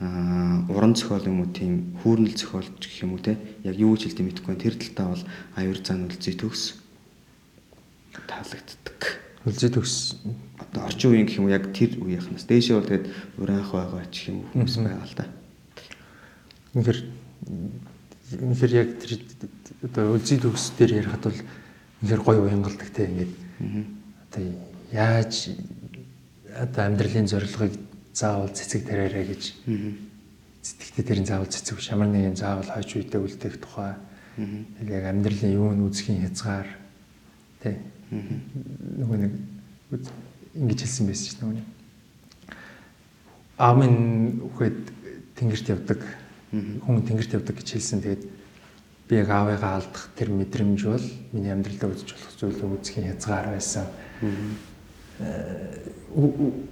аа 0.00 0.64
уран 0.72 0.96
зохиол 0.96 1.28
юм 1.28 1.44
уу 1.44 1.52
тийм 1.52 1.96
хүүрнэл 2.00 2.36
зохиолч 2.36 2.80
гэх 2.80 3.04
юм 3.04 3.12
уу 3.16 3.20
те 3.20 3.36
яг 3.64 3.76
юу 3.76 3.92
гэж 3.92 4.08
хэлдэг 4.08 4.24
мэдэхгүй. 4.24 4.56
Тэр 4.56 4.74
талтаа 4.80 5.06
бол 5.12 5.24
аюур 5.60 5.78
зан 5.84 6.08
үлзий 6.08 6.36
төгс 6.36 6.80
таалагддаг. 8.24 9.00
Үлзий 9.44 9.68
төгс 9.68 10.16
одоо 10.56 10.88
орчин 10.88 11.12
үеийн 11.12 11.28
гэх 11.28 11.36
юм 11.36 11.48
уу 11.48 11.52
яг 11.52 11.68
тэр 11.76 12.00
үеийнхнаас 12.00 12.48
дээшээ 12.48 12.76
бол 12.80 12.88
тэгээд 12.88 13.06
ураанх 13.36 13.70
байгаа 13.72 14.04
ч 14.08 14.32
юм 14.32 14.48
хүмүүс 14.56 14.76
байгаа 14.80 15.04
л 15.04 15.16
да. 15.20 15.26
Үнэхээр 16.72 17.00
үнэхээр 18.38 18.72
яг 18.78 18.88
тэр 19.02 19.18
одоо 19.82 20.14
үлзий 20.14 20.38
төгс 20.38 20.74
дээр 20.78 21.02
ярихад 21.02 21.24
бол 21.26 21.40
үнэхээр 22.02 22.22
гоё 22.22 22.40
уянгалдаг 22.46 22.90
те 22.94 23.10
ингээд 23.10 23.32
одоо 24.30 24.44
яаж 24.92 25.50
одоо 26.54 26.82
амьдралын 26.86 27.26
зорилгыг 27.26 27.74
заавал 28.14 28.54
цэцэг 28.54 28.86
тараарэ 28.86 29.26
гэж 29.34 29.42
сэтгэхдээ 30.62 31.04
тэрийн 31.06 31.26
заавал 31.26 31.50
цэцэг 31.50 31.80
шамар 31.80 32.08
нэгэн 32.10 32.36
заавал 32.36 32.70
хойч 32.70 33.00
үедээ 33.00 33.20
үлдэх 33.20 33.56
тухай 33.58 33.98
яг 34.86 35.04
амьдралын 35.10 35.54
юу 35.56 35.74
нь 35.74 35.86
үзхийн 35.90 36.22
хязгаар 36.26 36.68
те 37.62 37.78
нөгөө 38.10 39.18
нэг 39.26 39.32
ингэж 40.54 40.78
хэлсэн 40.86 41.06
байсан 41.06 41.26
чинь 41.26 41.40
нөгөө 41.42 41.64
аамын 43.60 43.94
үхэд 44.50 44.78
тэнгэрт 45.36 45.66
явдаг 45.68 46.00
хүн 46.50 47.06
тэнгэрт 47.06 47.34
явдаг 47.38 47.56
гэж 47.62 47.68
хэлсэн 47.78 48.02
тэгээд 48.02 48.22
би 49.10 49.16
яг 49.18 49.30
аавыгаа 49.30 49.78
алдах 49.78 50.10
тэр 50.18 50.30
мэдрэмж 50.34 50.80
бол 50.86 51.06
миний 51.30 51.50
амьдралдаа 51.50 51.90
үзэж 51.94 52.10
болох 52.14 52.34
зүйлээ 52.38 52.74
үзхийн 52.74 53.06
хязгаар 53.10 53.54
байсан. 53.54 53.86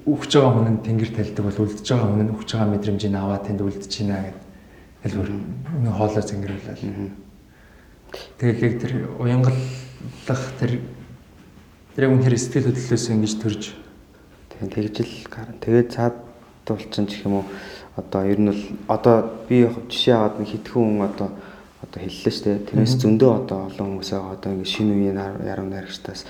Өгч 0.06 0.30
байгаа 0.34 0.54
хүн 0.54 0.70
нь 0.78 0.82
тэнгэр 0.82 1.10
талдаг 1.14 1.44
бол 1.46 1.62
үлдэж 1.62 1.86
байгаа 1.86 2.10
хүн 2.10 2.22
нь 2.26 2.34
өгч 2.34 2.50
байгаа 2.54 2.70
мэдрэмжийг 2.74 3.14
аваад 3.14 3.46
тэнд 3.46 3.62
үлдэж 3.62 3.92
байна 4.02 4.18
гэдэг 4.22 4.48
хэлбэр 5.02 5.30
нэг 5.82 5.94
хоолой 5.94 6.24
зэнгэрүүлээ. 6.26 6.78
Тэгээд 8.38 8.62
яг 8.66 8.74
тэр 8.82 8.92
уянгалах 9.18 10.42
тэр 10.58 10.72
тэр 11.94 12.02
яг 12.06 12.12
үнээр 12.18 12.34
сэтгэл 12.34 12.70
хөдлөлөөс 12.70 13.06
ингэж 13.14 13.34
төрж 13.38 13.62
тэгээд 14.58 14.94
тэгж 14.94 14.96
л 15.06 15.30
гарна. 15.30 15.62
Тэгээд 15.62 15.90
цаад 15.94 16.16
тулчин 16.66 17.06
ч 17.06 17.22
юм 17.22 17.42
уу 17.42 17.44
одоо 17.98 18.22
ер 18.24 18.38
нь 18.38 18.50
бол 18.54 18.62
одоо 18.86 19.16
би 19.50 19.66
яг 19.66 19.74
жишээ 19.90 20.14
аваад 20.14 20.38
нэг 20.38 20.48
хитгэн 20.54 20.72
хүн 20.78 21.02
одоо 21.02 21.28
одоо 21.82 22.00
хэллээ 22.02 22.32
шүү 22.32 22.44
дээ. 22.46 22.66
Тэрнээс 22.70 22.94
зөндөө 23.02 23.30
одоо 23.42 23.58
олон 23.66 23.86
хүмүүс 23.98 24.10
байгаа 24.14 24.34
одоо 24.38 24.50
ингэ 24.54 24.70
шинэ 24.70 24.92
үеийн 24.94 25.18
яруу 25.42 25.66
найрагчдаас 25.66 26.22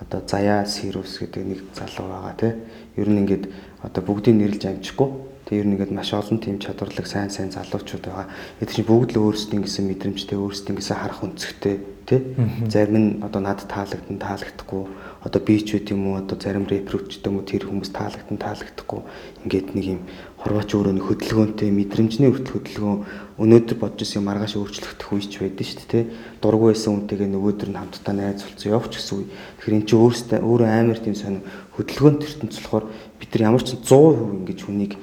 одоо 0.00 0.20
Заяа 0.22 0.62
Сирус 0.66 1.18
гэдэг 1.18 1.42
нэг 1.42 1.60
залуу 1.74 2.06
байгаа 2.06 2.34
тий. 2.38 2.52
Ер 2.94 3.08
нь 3.10 3.20
ингээд 3.26 3.44
одоо 3.82 4.02
бүгдийг 4.06 4.36
нэрлж 4.38 4.62
амжихгүй. 4.70 5.08
Тэг 5.46 5.62
ер 5.62 5.66
нь 5.70 5.78
ингээд 5.78 5.94
маш 5.94 6.10
олон 6.10 6.42
тийм 6.42 6.58
чадварлаг 6.58 7.06
сайн 7.06 7.30
сайн 7.30 7.54
залуучууд 7.54 8.02
байгаа. 8.02 8.26
Эд 8.58 8.74
чинь 8.74 8.82
бүгд 8.82 9.14
л 9.14 9.30
өөрсдийн 9.30 9.62
гэсэн 9.62 9.86
мэдрэмжтэй, 9.86 10.34
өөрсдийн 10.34 10.74
гэсэн 10.74 10.98
харах 10.98 11.22
өнцгтэй 11.22 11.78
тий. 12.06 12.34
Зарим 12.66 12.98
нь 12.98 13.10
одоо 13.22 13.42
над 13.42 13.62
таалагдсан 13.66 14.18
таалагдахгүй 14.18 14.82
одоо 15.26 15.40
би 15.42 15.58
ч 15.58 15.78
үт 15.78 15.90
юм 15.90 16.14
уу 16.14 16.18
одоо 16.22 16.38
зарим 16.38 16.66
репрут 16.66 17.10
ч 17.10 17.18
юм 17.22 17.38
уу 17.38 17.46
тэр 17.46 17.66
хүмүүс 17.66 17.90
таалагдсан 17.90 18.38
таалагдахгүй 18.38 19.00
ингээд 19.46 19.68
нэг 19.74 19.86
юм 19.86 20.00
хорвооч 20.38 20.70
өөрөө 20.70 20.94
нэг 20.94 21.06
хөдөлгөөнтэй 21.10 21.70
мэдрэмжний 21.74 22.30
хүртэл 22.30 22.54
хөдөлгөөн 22.54 22.98
өнөөдөр 23.42 23.76
бодож 23.82 24.06
исэн 24.06 24.22
маргааш 24.22 24.54
өөрчлөгдөх 24.54 25.14
үеч 25.14 25.32
байдаг 25.42 25.66
шүү 25.66 25.86
дээ. 25.90 26.04
Дургу 26.42 26.70
байсан 26.70 26.94
үнтэйгээ 27.06 27.30
нөгөөдөр 27.34 27.70
нь 27.74 27.80
хамтдаа 27.82 28.14
найз 28.14 28.46
болцсон 28.46 28.70
явж 28.70 28.92
гэсэн 28.94 29.14
үе. 29.18 29.26
Тэгэхээр 29.62 29.78
эн 29.78 29.86
чинь 29.86 29.98
өөрөөсөө 29.98 30.38
өөрөө 30.46 30.68
амар 30.70 30.98
тийм 31.02 31.16
сонир 31.18 31.42
хөдөлгөөнт 31.74 32.22
ертөнц 32.22 32.54
болохоор 32.62 32.86
бид 33.18 33.30
нар 33.34 33.46
ямар 33.50 33.62
ч 33.66 33.74
100% 33.74 34.46
ингэж 34.46 34.60
хүнийг 34.62 34.94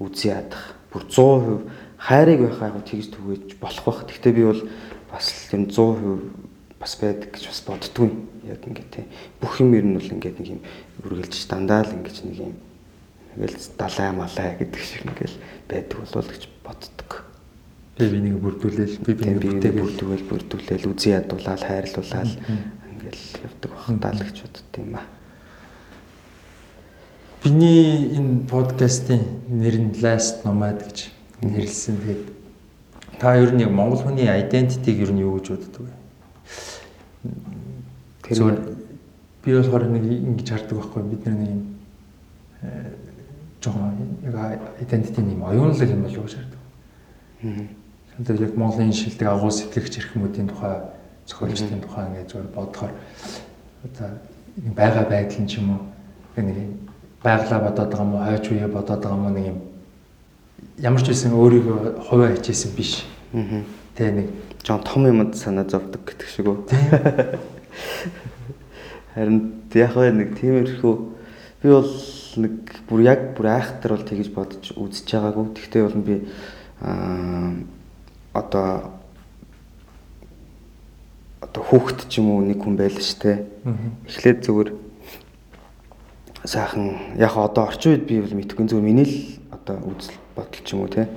үзье 0.00 0.34
ядах. 0.34 0.74
Бүр 0.90 1.04
100% 1.06 1.68
хайрыг 2.00 2.40
байхаа 2.48 2.72
яг 2.72 2.84
тэгж 2.88 3.12
түгээж 3.12 3.60
болох 3.60 3.84
бах. 3.84 4.02
Гэхдээ 4.08 4.32
би 4.32 4.44
бол 4.48 4.62
бас 5.12 5.28
юм 5.52 5.68
100% 5.68 6.50
бас 6.80 6.96
байдаг 6.96 7.28
гэж 7.36 7.44
бас 7.44 7.60
боддгүй 7.68 8.08
яг 8.48 8.64
ингээд 8.64 8.90
тий 8.90 9.04
бүх 9.36 9.60
юм 9.60 9.76
ер 9.76 9.84
нь 9.84 9.96
бол 10.00 10.12
ингээд 10.16 10.40
нэг 10.40 10.48
юм 10.56 10.60
үргэлж 11.04 11.44
дандаа 11.44 11.84
л 11.84 11.92
ингэж 11.92 12.16
нэг 12.24 12.36
юм 12.40 12.54
ингээл 13.36 13.68
далай 13.76 14.10
малай 14.16 14.56
гэдэг 14.56 14.80
шиг 14.80 15.04
ингээл 15.04 15.36
байдаг 15.68 15.96
болов 16.00 16.26
гэж 16.32 16.42
боддог. 16.64 17.10
Би 18.00 18.08
бинийг 18.08 18.40
бүрдүүлээл 18.40 18.96
би 19.04 19.12
бинийг 19.12 19.76
бүрдүүлээл 19.76 20.24
бүрдүүлээл 20.24 20.88
үзий 20.88 21.12
ядуулаад 21.12 21.62
хайрлуулаад 21.68 22.32
ингээл 22.32 23.24
явдаг 23.44 23.70
бах 23.76 23.86
таа 24.00 24.12
л 24.16 24.24
гэж 24.24 24.36
бодд 24.40 24.74
юм 24.80 24.96
аа. 24.96 25.19
Биний 27.40 28.12
энэ 28.20 28.44
подкастын 28.52 29.24
нэр 29.48 29.76
нь 29.80 29.96
Last 30.04 30.44
Nomad 30.44 30.84
гэж 30.84 31.08
нэрлсэн. 31.40 31.96
Тэгээд 31.96 32.24
та 33.16 33.32
ер 33.40 33.56
нь 33.56 33.64
яг 33.64 33.72
монгол 33.72 33.96
хүний 34.04 34.28
identity-г 34.28 35.00
ер 35.00 35.08
нь 35.08 35.24
юу 35.24 35.40
гэж 35.40 35.56
боддог 35.56 35.88
вэ? 35.88 35.94
Тэр 38.28 38.60
би 39.40 39.56
болохоор 39.56 39.88
нэг 39.88 40.04
ингэж 40.04 40.48
хардаг 40.52 40.84
байхгүй 40.84 41.02
бид 41.08 41.24
нар 41.24 41.36
нэг 41.40 41.48
юм 41.48 41.62
э, 42.60 42.92
жоохон 43.64 43.96
яг 44.20 44.60
identity 44.84 45.24
нэм 45.24 45.40
оюунлаг 45.40 45.88
юм 45.88 46.04
болов 46.04 46.20
уу 46.20 46.28
гэж 46.28 46.36
хардаг. 46.36 46.60
Аа. 47.40 47.64
Санаа 48.20 48.36
яг 48.36 48.52
Монголын 48.52 48.92
шилдэг 48.92 49.28
агуу 49.32 49.48
сэтгэгч 49.48 49.96
эрхмүүдийн 49.96 50.52
тухай 50.52 50.92
зохиолчдын 51.24 51.80
тухай 51.80 52.04
ингэж 52.04 52.36
зөвөр 52.36 52.52
бодохоор 52.52 52.92
одоо 53.88 54.12
байгаа 54.76 55.08
байдал 55.08 55.40
нь 55.40 55.48
ч 55.48 55.56
юм 55.56 55.72
уу 55.72 55.80
нэг 56.36 56.56
юм 56.60 56.89
байглаа 57.22 57.60
бодоод 57.60 57.90
байгаа 57.90 58.04
юм 58.04 58.14
уу 58.14 58.24
хойч 58.24 58.50
үе 58.50 58.66
бодоод 58.66 59.02
байгаа 59.02 59.18
юм 59.18 59.26
уу 59.26 59.34
нэг 59.34 59.46
юм 59.52 59.58
ямар 60.80 61.04
ч 61.04 61.12
байсан 61.12 61.36
өөрийгөө 61.36 62.08
хувиа 62.08 62.32
хичээсэн 62.36 62.72
биш. 62.72 63.04
Аа. 63.36 63.64
Тэ 63.96 64.12
нэг 64.16 64.28
жоон 64.64 64.82
том 64.84 65.06
юмд 65.06 65.36
санаа 65.36 65.64
зовдөг 65.68 66.00
гэдэг 66.08 66.28
шиг 66.28 66.46
үү. 66.48 66.58
Харин 69.14 69.52
яг 69.74 69.96
нэг 69.96 70.38
тиймэрхүү 70.40 70.94
би 71.60 71.68
бол 71.68 71.92
нэг 72.40 72.54
бүр 72.88 73.00
яг 73.04 73.36
бүр 73.36 73.46
айхтар 73.52 73.92
бол 73.92 74.08
тэгэж 74.08 74.32
бодож 74.32 74.72
үзэж 74.72 75.04
байгаагүй. 75.04 75.46
Тэгтээ 75.60 75.82
бол 75.84 76.00
би 76.00 76.16
аа 76.80 77.60
одоо 78.32 78.96
одоо 81.44 81.62
хүүхэд 81.68 82.08
ч 82.08 82.24
юм 82.24 82.32
уу 82.32 82.40
нэг 82.40 82.64
хүн 82.64 82.80
байлаа 82.80 83.04
штэ. 83.04 83.44
Эхлээд 84.08 84.48
зүгээр 84.48 84.70
сайхан 86.44 87.16
яг 87.18 87.36
одоо 87.36 87.68
орчин 87.68 87.92
үед 87.92 88.04
би 88.08 88.20
бол 88.20 88.34
мэдгүй 88.34 88.64
зүгээр 88.68 88.86
миний 88.86 89.06
л 89.06 89.16
одоо 89.52 89.76
үзэл 89.84 90.16
бодол 90.36 90.62
ч 90.64 90.68
юм 90.72 90.84
уу 90.84 90.88
те 90.88 91.08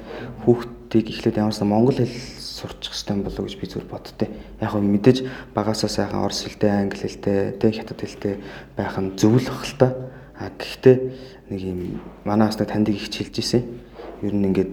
хүүхдийг 0.44 1.08
эхлээд 1.10 1.40
ямарсаа 1.40 1.68
монгол 1.68 1.96
хэл 1.96 2.44
сурчих 2.64 2.94
хэрэгтэй 2.94 3.24
болов 3.24 3.40
уу 3.40 3.48
гэж 3.48 3.56
би 3.60 3.68
зүгээр 3.68 3.90
боддتي. 3.90 4.28
Яг 4.62 4.74
нь 4.78 4.94
мэдээж 4.94 5.18
багасаа 5.56 5.90
сайхан 5.90 6.24
орос 6.24 6.46
хэлтэй, 6.46 6.70
англи 6.70 7.02
хэлтэй, 7.08 7.58
те 7.60 7.68
хятад 7.72 8.00
хэлтэй 8.00 8.34
байх 8.78 8.96
нь 9.00 9.16
зөв 9.18 9.42
л 9.42 9.74
та. 9.80 9.96
А 10.38 10.52
гэхдээ 10.54 10.96
нэг 11.50 11.62
юм 11.62 12.00
манаас 12.24 12.60
нэг 12.60 12.70
тандыг 12.70 12.96
их 12.96 13.10
хэлж 13.10 13.36
исэн. 13.40 13.64
Ер 14.22 14.34
нь 14.34 14.46
ингээд 14.48 14.72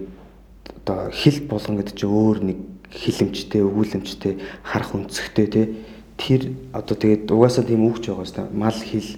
одоо 0.83 1.11
хэл 1.11 1.47
болгон 1.49 1.81
гэдэг 1.81 1.95
чинь 1.95 2.11
өөр 2.11 2.37
нэг 2.43 2.57
хилэмжтэй, 2.91 3.61
өгүүлэмжтэй, 3.63 4.33
харах 4.63 4.95
өнцгтэй 4.95 5.47
те 5.47 5.61
тэр 6.19 6.53
одоо 6.75 6.95
тэгээд 6.95 7.31
угаасаа 7.31 7.65
тийм 7.65 7.87
үгч 7.87 8.11
байгаа 8.11 8.25
хэвээр 8.27 8.51
мал 8.51 8.77
хэл 8.77 9.09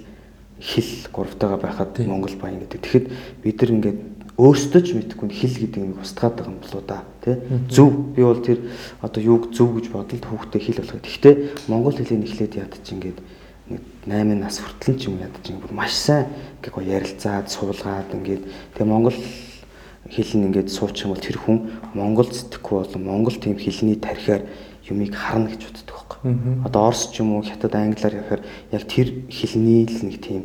хэл 0.64 0.90
гуравтайгаа 1.12 1.60
байхад 1.60 1.92
Монгол 2.08 2.36
баян 2.40 2.64
гэдэг. 2.64 2.80
Тэгэхэд 2.80 3.06
бид 3.44 3.56
нар 3.60 3.70
ингээд 3.76 3.98
өөрсдөө 4.40 4.80
ч 4.82 4.88
мэдэхгүй 4.96 5.28
хэл 5.30 5.56
гэдэг 5.60 5.82
нь 5.84 6.00
устгаад 6.00 6.34
байгаа 6.40 6.50
юм 6.50 6.58
болоо 6.64 6.82
да 6.82 7.04
тий 7.22 7.36
зөв 7.70 8.16
би 8.16 8.22
бол 8.24 8.40
тэр 8.40 8.58
одоо 9.04 9.20
юуг 9.22 9.52
зөв 9.54 9.76
гэж 9.76 9.86
бодолд 9.92 10.24
хүүхдээ 10.24 10.60
хэл 10.64 10.80
болгох. 10.82 11.04
Гэхдээ 11.06 11.34
монгол 11.70 11.94
хэлийг 11.94 12.24
эхлээд 12.26 12.54
яд 12.58 12.74
чи 12.82 12.98
ингээд 12.98 13.18
нэг 13.70 13.80
8 14.10 14.34
нас 14.40 14.58
хүртэл 14.58 14.98
ч 14.98 15.06
юм 15.06 15.22
яд 15.22 15.36
чи 15.44 15.54
бүр 15.54 15.70
маш 15.70 15.94
сайн 15.94 16.26
ингээ 16.58 16.72
го 16.74 16.80
ярилцаад 16.82 17.46
суулгаад 17.46 18.10
ингээд 18.10 18.42
тэгээ 18.74 18.90
монгол 18.90 19.14
хэл 20.10 20.32
нь 20.34 20.46
ингээд 20.50 20.68
суучих 20.68 21.06
юм 21.06 21.14
бол 21.14 21.22
тэр 21.22 21.38
хүн 21.38 21.58
монгол 21.94 22.28
сэтгэхгүй 22.28 22.76
болон 22.84 23.02
монгол 23.06 23.36
тийм 23.38 23.54
хэлний 23.56 23.96
тархиар 23.96 24.44
юмыг 24.90 25.14
харна 25.14 25.50
гэж 25.50 25.62
боддог 25.64 25.94
байхгүй. 25.94 26.64
Одоо 26.64 26.82
орс 26.88 27.08
ч 27.12 27.20
юм 27.20 27.36
уу 27.36 27.42
хятад 27.42 27.74
англиар 27.74 28.14
яхаар 28.20 28.42
яг 28.72 28.82
тэр 28.84 29.24
хэлний 29.30 29.86
л 29.88 29.98
нэг 30.04 30.20
тийм 30.20 30.42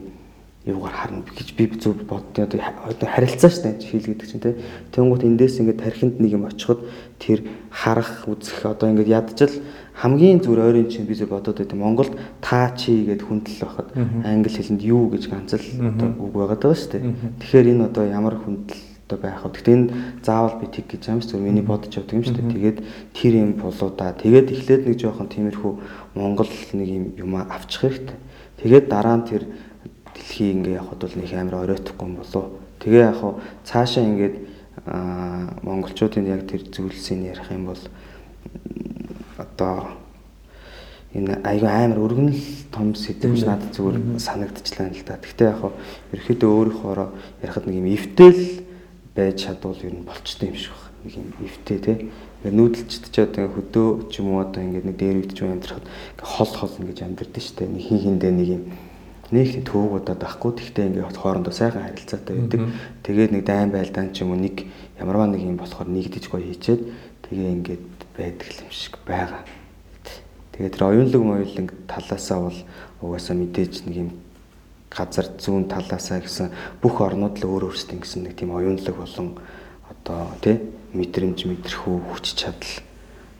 юугаар 0.65 0.93
харна 0.93 1.23
гэж 1.23 1.55
би 1.55 1.67
зөв 1.79 2.03
боддیں۔ 2.03 2.45
Одоо 2.45 3.07
харилцаа 3.07 3.49
шүү 3.49 3.63
дээ 3.63 3.89
хэл 3.89 4.09
гэдэг 4.11 4.27
чинь 4.27 4.43
тий. 4.43 4.55
Тэнгуут 4.91 5.23
эндээс 5.23 5.59
ингээд 5.59 5.83
тархинд 5.83 6.19
нэг 6.19 6.31
юм 6.35 6.45
очиход 6.45 6.83
тэр 7.19 7.47
харах 7.71 8.27
үзэх 8.27 8.65
одоо 8.67 8.91
ингээд 8.91 9.07
ядчил 9.07 9.55
хамгийн 9.95 10.39
зүр 10.43 10.59
ойрын 10.59 10.91
чинь 10.91 11.07
би 11.07 11.15
зөв 11.15 11.31
бодоод 11.31 11.59
байт. 11.59 11.73
Монголд 11.73 12.13
та 12.41 12.75
чи 12.75 13.07
гэд 13.07 13.23
хүндэл 13.23 13.59
байхад 13.59 13.87
англи 14.23 14.51
хэлэнд 14.51 14.81
юу 14.83 15.09
гэж 15.11 15.23
ганц 15.31 15.55
л 15.55 15.63
одоо 15.79 16.15
үг 16.15 16.31
байгаад 16.35 16.63
байгаа 16.63 16.75
шүү 16.75 16.91
дээ. 16.91 17.03
Тэгэхээр 17.39 17.71
энэ 17.75 17.85
одоо 17.87 18.03
ямар 18.07 18.35
хүндэл 18.39 18.88
одоо 19.09 19.17
байх 19.17 19.41
вэ? 19.41 19.49
Гэхдээ 19.57 19.73
энэ 19.73 19.93
заавал 20.21 20.61
би 20.61 20.69
тэг 20.69 20.85
гэж 20.85 21.09
юм 21.09 21.21
шүү. 21.25 21.41
Миний 21.41 21.65
бодож 21.65 21.97
явдаг 21.97 22.13
юм 22.13 22.23
шүү 22.29 22.37
дээ. 22.37 22.53
Тэгээд 22.53 22.79
тэр 23.17 23.33
юм 23.41 23.51
болоо 23.57 23.89
да. 23.89 24.13
Тэгээд 24.13 24.53
эхлээд 24.53 24.83
нэг 24.85 24.95
жоохон 25.01 25.33
тиймэрхүү 25.33 25.73
Монгол 26.13 26.51
нэг 26.77 26.87
юм 26.93 27.05
юм 27.17 27.31
авчих 27.41 27.89
хэрэгтэй. 27.89 28.17
Тэгээд 28.61 28.85
дараа 28.85 29.17
нь 29.17 29.25
тэр 29.25 29.49
дэлхий 30.13 30.53
ингээ 30.53 30.77
явахд 30.77 31.01
бол 31.01 31.15
нэг 31.17 31.31
амар 31.33 31.55
оройтхгүй 31.65 32.05
юм 32.05 32.15
болов. 32.21 32.45
Тэгээ 32.85 33.01
яг 33.01 33.17
хуу 33.17 33.41
цаашаа 33.65 34.05
ингээд 34.05 34.35
монголчуудын 35.65 36.29
яг 36.29 36.45
тэр 36.45 36.69
зөвлөсийг 36.69 37.33
ярих 37.33 37.49
юм 37.49 37.73
бол 37.73 37.81
одоо 39.41 39.97
энэ 41.17 41.41
айгүй 41.41 41.65
амар 41.65 41.97
өргөнл 41.97 42.37
том 42.69 42.93
биш 42.93 43.41
надад 43.41 43.73
зүгээр 43.73 44.21
санагдчихлаа 44.21 44.93
л 44.93 45.01
да. 45.01 45.17
Гэхдээ 45.17 45.49
яг 45.49 45.57
хуу 45.65 45.73
ерөөхдөө 46.13 46.49
өөрийнхоороо 46.53 47.09
ярихад 47.41 47.65
нэг 47.65 47.75
юм 47.81 47.89
эвтэл 47.89 48.68
байж 49.19 49.43
чадвал 49.43 49.75
ер 49.83 49.91
нь 49.91 50.07
болчтой 50.07 50.49
юм 50.49 50.55
шиг 50.55 50.71
байна. 50.71 51.03
Нэг 51.03 51.13
юм 51.19 51.27
эвтэй 51.43 51.79
те. 51.83 51.93
Ингээ 52.39 52.55
нүүдэлчд 52.55 53.03
ч 53.11 53.15
одоо 53.19 53.51
хөдөө 53.51 53.87
ч 54.07 54.23
юм 54.23 54.31
уу 54.31 54.39
одоо 54.39 54.63
ингээ 54.63 54.87
нэг 54.87 54.95
дээр 54.95 55.17
үйдэж 55.27 55.39
амьдрахад 55.43 55.87
хол 56.23 56.51
хол 56.55 56.73
ингэж 56.79 57.03
амьдрдэн 57.03 57.43
штэ. 57.43 57.67
Нэг 57.67 57.83
хин 57.83 57.99
хиндээ 57.99 58.31
нэг 58.31 58.47
юм 58.47 58.63
нэг 59.35 59.67
төвөг 59.67 60.07
удаад 60.07 60.23
байхгүй. 60.23 60.51
Тэгтээ 60.55 60.87
ингээд 60.95 61.19
хоорондоо 61.19 61.53
сайхан 61.53 61.83
харилцаатай 61.83 62.33
байдаг. 62.39 62.61
Тэгээд 63.03 63.31
нэг 63.35 63.43
дайн 63.43 63.69
байлдаан 63.75 64.09
ч 64.15 64.23
юм 64.23 64.31
уу 64.31 64.39
нэг 64.39 64.65
ямарваа 64.95 65.27
нэг 65.27 65.43
юм 65.43 65.59
болохоор 65.59 65.91
нэгдэж 65.91 66.23
гоё 66.31 66.43
хийчээд 66.47 66.81
тэгээ 67.27 67.53
ингээд 67.59 67.85
байдаг 68.15 68.49
юм 68.55 68.71
шиг 68.71 68.97
байгаа. 69.05 69.43
Тэгээд 70.55 70.73
тэр 70.75 70.83
оюунлаг 70.89 71.23
моюунлаг 71.23 71.67
талаасаа 71.85 72.39
бол 72.49 72.59
угаасаа 73.03 73.35
мэдээж 73.37 73.85
нэг 73.85 73.95
юм 73.95 74.09
газар 74.89 75.29
зүүн 75.37 75.69
талаасаа 75.69 76.19
гэсэн 76.25 76.49
бүх 76.81 77.01
орнууд 77.01 77.37
л 77.37 77.45
өөр 77.45 77.69
өөрсдөө 77.69 78.01
гэсэн 78.01 78.25
нэг 78.25 78.33
тийм 78.35 78.53
оюунлаг 78.57 78.95
болон 78.97 79.37
одоо 79.85 80.33
тий 80.41 80.57
мэдрэмж 80.93 81.45
мэдрэхүү 81.45 81.97
хүч 82.09 82.25
чадал 82.33 82.73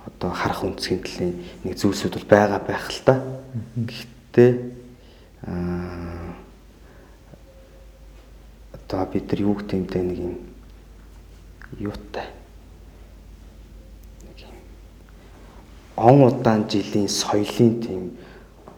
одоо 0.05 0.29
харах 0.29 0.63
үнцгийн 0.63 1.01
төлөв 1.01 1.33
нэг 1.65 1.73
зүйлсүүд 1.77 2.13
бол 2.21 2.27
байгаа 2.29 2.61
байх 2.61 2.85
л 2.93 3.01
та. 3.01 3.15
Гэхдээ 3.77 4.51
аа 5.49 6.37
одоо 8.89 9.05
бид 9.05 9.31
нар 9.31 9.41
юу 9.41 9.53
гэмтэй 9.53 10.01
нэг 10.01 10.17
юм 10.17 10.35
юутай 11.77 12.25
нэг 14.25 14.37
юм 14.49 14.55
он 15.95 16.23
удаан 16.25 16.65
жилийн 16.65 17.05
соёлын 17.05 17.81
тийм 17.85 18.17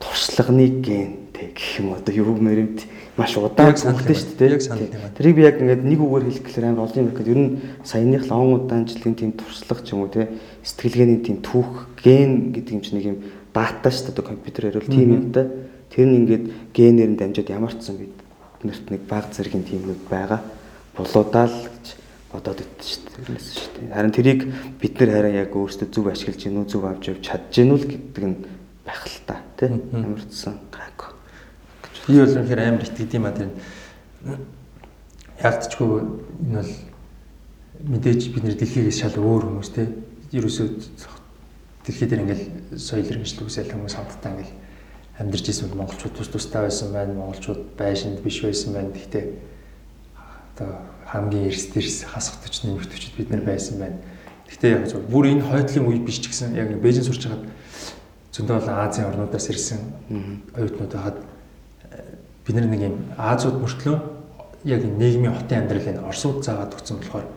туршлагын 0.03 0.81
гентэй 0.83 1.20
гэх 1.49 1.81
юм 1.81 1.93
одоо 1.97 2.13
юу 2.13 2.37
мөрөмт 2.37 2.85
маш 3.17 3.33
удаан 3.37 3.73
санагдсан 3.73 4.15
шүү 4.15 4.37
дээ 4.37 4.53
яг 4.53 4.61
санагдсан 4.61 5.01
юм. 5.01 5.15
Тэрийг 5.17 5.35
би 5.35 5.41
яг 5.41 5.57
ингээд 5.57 5.81
нэг 5.81 5.99
үгээр 5.99 6.25
хэлэх 6.29 6.45
гэхээр 6.45 6.67
амар 6.69 6.85
олон 6.85 7.01
юм 7.01 7.09
гэхэд 7.09 7.31
ер 7.33 7.39
нь 7.41 7.49
саяных 7.81 8.23
л 8.29 8.35
он 8.37 8.53
удаан 8.61 8.85
жилийн 8.85 9.15
тийм 9.17 9.31
туршлага 9.33 9.81
ч 9.81 9.93
юм 9.93 10.05
уу 10.05 10.13
те 10.13 10.29
сэтгэлгээний 10.63 11.19
тийм 11.25 11.37
түүх 11.41 11.89
ген 11.99 12.53
гэдэг 12.53 12.73
юм 12.77 12.81
чинь 12.85 12.97
нэг 13.01 13.05
юм 13.09 13.17
дата 13.51 13.89
шүү 13.89 14.13
дээ 14.15 14.29
компьютерээр 14.29 14.77
бол 14.77 14.93
тийм 14.93 15.09
юм 15.11 15.25
та. 15.33 15.49
Тэр 15.91 16.07
нь 16.07 16.17
ингээд 16.23 16.45
генээр 16.71 17.09
нь 17.11 17.19
дамжаад 17.19 17.49
ямар 17.49 17.73
ч 17.75 17.83
сан 17.83 17.97
бид 17.99 18.15
нарт 18.63 18.85
нэг 18.87 19.01
баг 19.09 19.33
зэргийн 19.33 19.65
тиймнүүд 19.67 20.07
байгаа 20.07 20.39
болоодаа 20.95 21.45
л 21.49 21.67
гэж 21.67 21.85
бодоод 22.31 22.63
өгдөө 22.63 22.85
шүү 22.87 23.01
дээ. 23.03 23.15
Тэрнээс 23.19 23.47
шүү 23.59 23.71
дээ. 23.75 23.91
Харин 23.91 24.15
тэрийг 24.15 24.41
бид 24.79 24.93
нар 25.01 25.11
хараа 25.11 25.33
яг 25.35 25.51
өөрсдөө 25.51 25.87
зөв 25.91 26.05
ашиглаж 26.07 26.39
гинүү 26.47 26.65
зөв 26.71 26.83
авч 26.87 27.03
явж 27.11 27.21
чадж 27.27 27.51
гинүү 27.51 27.77
л 27.81 27.87
гэдэг 27.91 28.23
нь 28.23 28.37
байх 28.87 29.03
л 29.03 29.19
та 29.27 29.35
тий. 29.59 29.67
Ямар 29.91 30.23
ч 30.23 30.47
гайгүй. 30.47 30.70
Би 32.11 32.19
бол 32.19 32.35
үнэхээр 32.35 32.59
амар 32.67 32.83
итгэдэг 32.83 33.15
юм 33.15 33.23
а 33.23 33.31
тэр 33.31 33.55
яалтчгүй 35.39 35.91
энэ 36.43 36.59
бол 36.59 36.73
мэдээж 37.87 38.21
бид 38.35 38.43
нэр 38.43 38.59
дэлхийгээс 38.59 38.99
шал 38.99 39.15
өөр 39.15 39.47
хүмүүс 39.47 39.71
тий. 39.71 39.87
Ерөөсөө 40.35 40.67
дэлхий 41.87 42.07
дээр 42.11 42.23
ингээл 42.27 42.45
соёл 42.75 43.07
иргэншил 43.07 43.47
үсэл 43.47 43.71
хүмүүс 43.71 43.95
хамтдаа 43.95 44.31
ингээл 44.35 44.59
амьдарч 45.23 45.45
ирсэн 45.55 45.71
монголчууд 45.71 46.19
тус 46.19 46.27
тустай 46.27 46.67
байсан 46.67 46.91
байна. 46.91 47.15
Монголчууд 47.15 47.79
байшинд 47.79 48.19
биш 48.19 48.43
байсан 48.43 48.75
байна. 48.75 48.91
Гэхдээ 48.91 49.25
одоо 50.59 50.83
хамгийн 51.07 51.47
эрс 51.47 51.71
дэрс 51.71 52.11
хасах 52.11 52.43
төчний 52.43 52.75
нэмэгдвчд 52.75 53.15
бид 53.15 53.31
нар 53.31 53.47
байсан 53.47 53.79
байна. 53.79 54.03
Гэтэ 54.51 54.67
яг 54.67 54.83
зөв 54.91 55.07
бүр 55.07 55.31
энэ 55.31 55.47
хойдлын 55.47 55.87
үе 55.87 56.03
биш 56.03 56.19
ч 56.19 56.27
гэсэн 56.27 56.59
яг 56.59 56.75
Бээжин 56.75 57.07
сурч 57.07 57.23
хагаад 57.23 57.47
зөндөө 58.35 58.55
бол 58.59 58.69
Азийн 58.83 59.07
орнуудаас 59.07 59.47
ирсэн 59.47 59.79
оюутнууд 60.59 60.91
байгаад 60.91 61.17
бид 62.45 62.55
нар 62.55 62.67
нэг 62.67 62.81
юм 62.81 62.95
Азууд 63.17 63.61
мөртлөө 63.61 63.97
яг 64.65 64.83
нийгмийн 64.85 65.33
хотын 65.35 65.65
амьдралыг 65.65 66.01
Оросууд 66.03 66.43
заагаад 66.45 66.75
өгсөн 66.75 66.97
болохоор 67.01 67.27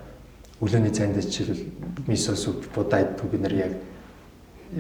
өглөөний 0.61 0.93
цайнд 0.93 1.17
жишээлбэл 1.21 2.07
мисос 2.07 2.47
будайд 2.75 3.17
бид 3.21 3.41
нар 3.41 3.55
яг 3.55 3.73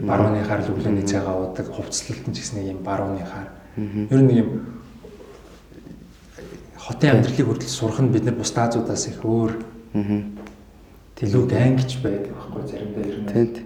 барууны 0.02 0.44
хаар 0.44 0.60
л 0.64 0.72
өглөөний 0.74 1.06
цайгаа 1.06 1.34
уудаг 1.38 1.66
хувцлалт 1.70 2.26
нь 2.28 2.34
ч 2.34 2.40
гэсэн 2.42 2.58
нэг 2.60 2.66
юм 2.74 2.80
барууны 2.82 3.22
хаар. 3.24 3.48
Ер 3.76 4.20
нь 4.20 4.28
нэг 4.28 4.38
юм 4.42 4.50
хотын 6.76 7.16
амьдралыг 7.16 7.46
хүртэл 7.46 7.68
сурах 7.68 8.00
нь 8.00 8.12
бид 8.12 8.24
нар 8.24 8.34
бус 8.34 8.52
Азуудаас 8.56 9.06
их 9.08 9.24
өөр. 9.24 9.52
Тэлүү 11.14 11.42
ангич 11.54 12.02
байдаг 12.02 12.32
байхгүй 12.34 12.62
заримдаа 12.68 13.04
ер 13.06 13.18
нь. 13.22 13.28
Тэнд. 13.30 13.56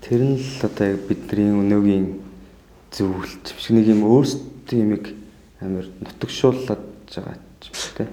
Тэр 0.00 0.20
нь 0.22 0.38
л 0.38 0.60
одоо 0.62 0.86
яг 0.86 1.00
бидний 1.08 1.50
өнөөгийн 1.50 2.21
зөвлөлт 2.92 3.54
биш 3.56 3.68
нэг 3.72 3.86
юм 3.88 4.04
өөрсдөө 4.04 4.78
юмыг 4.78 5.04
амар 5.60 5.86
нутагшууллаад 6.00 6.82
байгаа 7.08 7.36
ч 7.60 7.64
юм 7.72 7.76
те. 7.96 8.06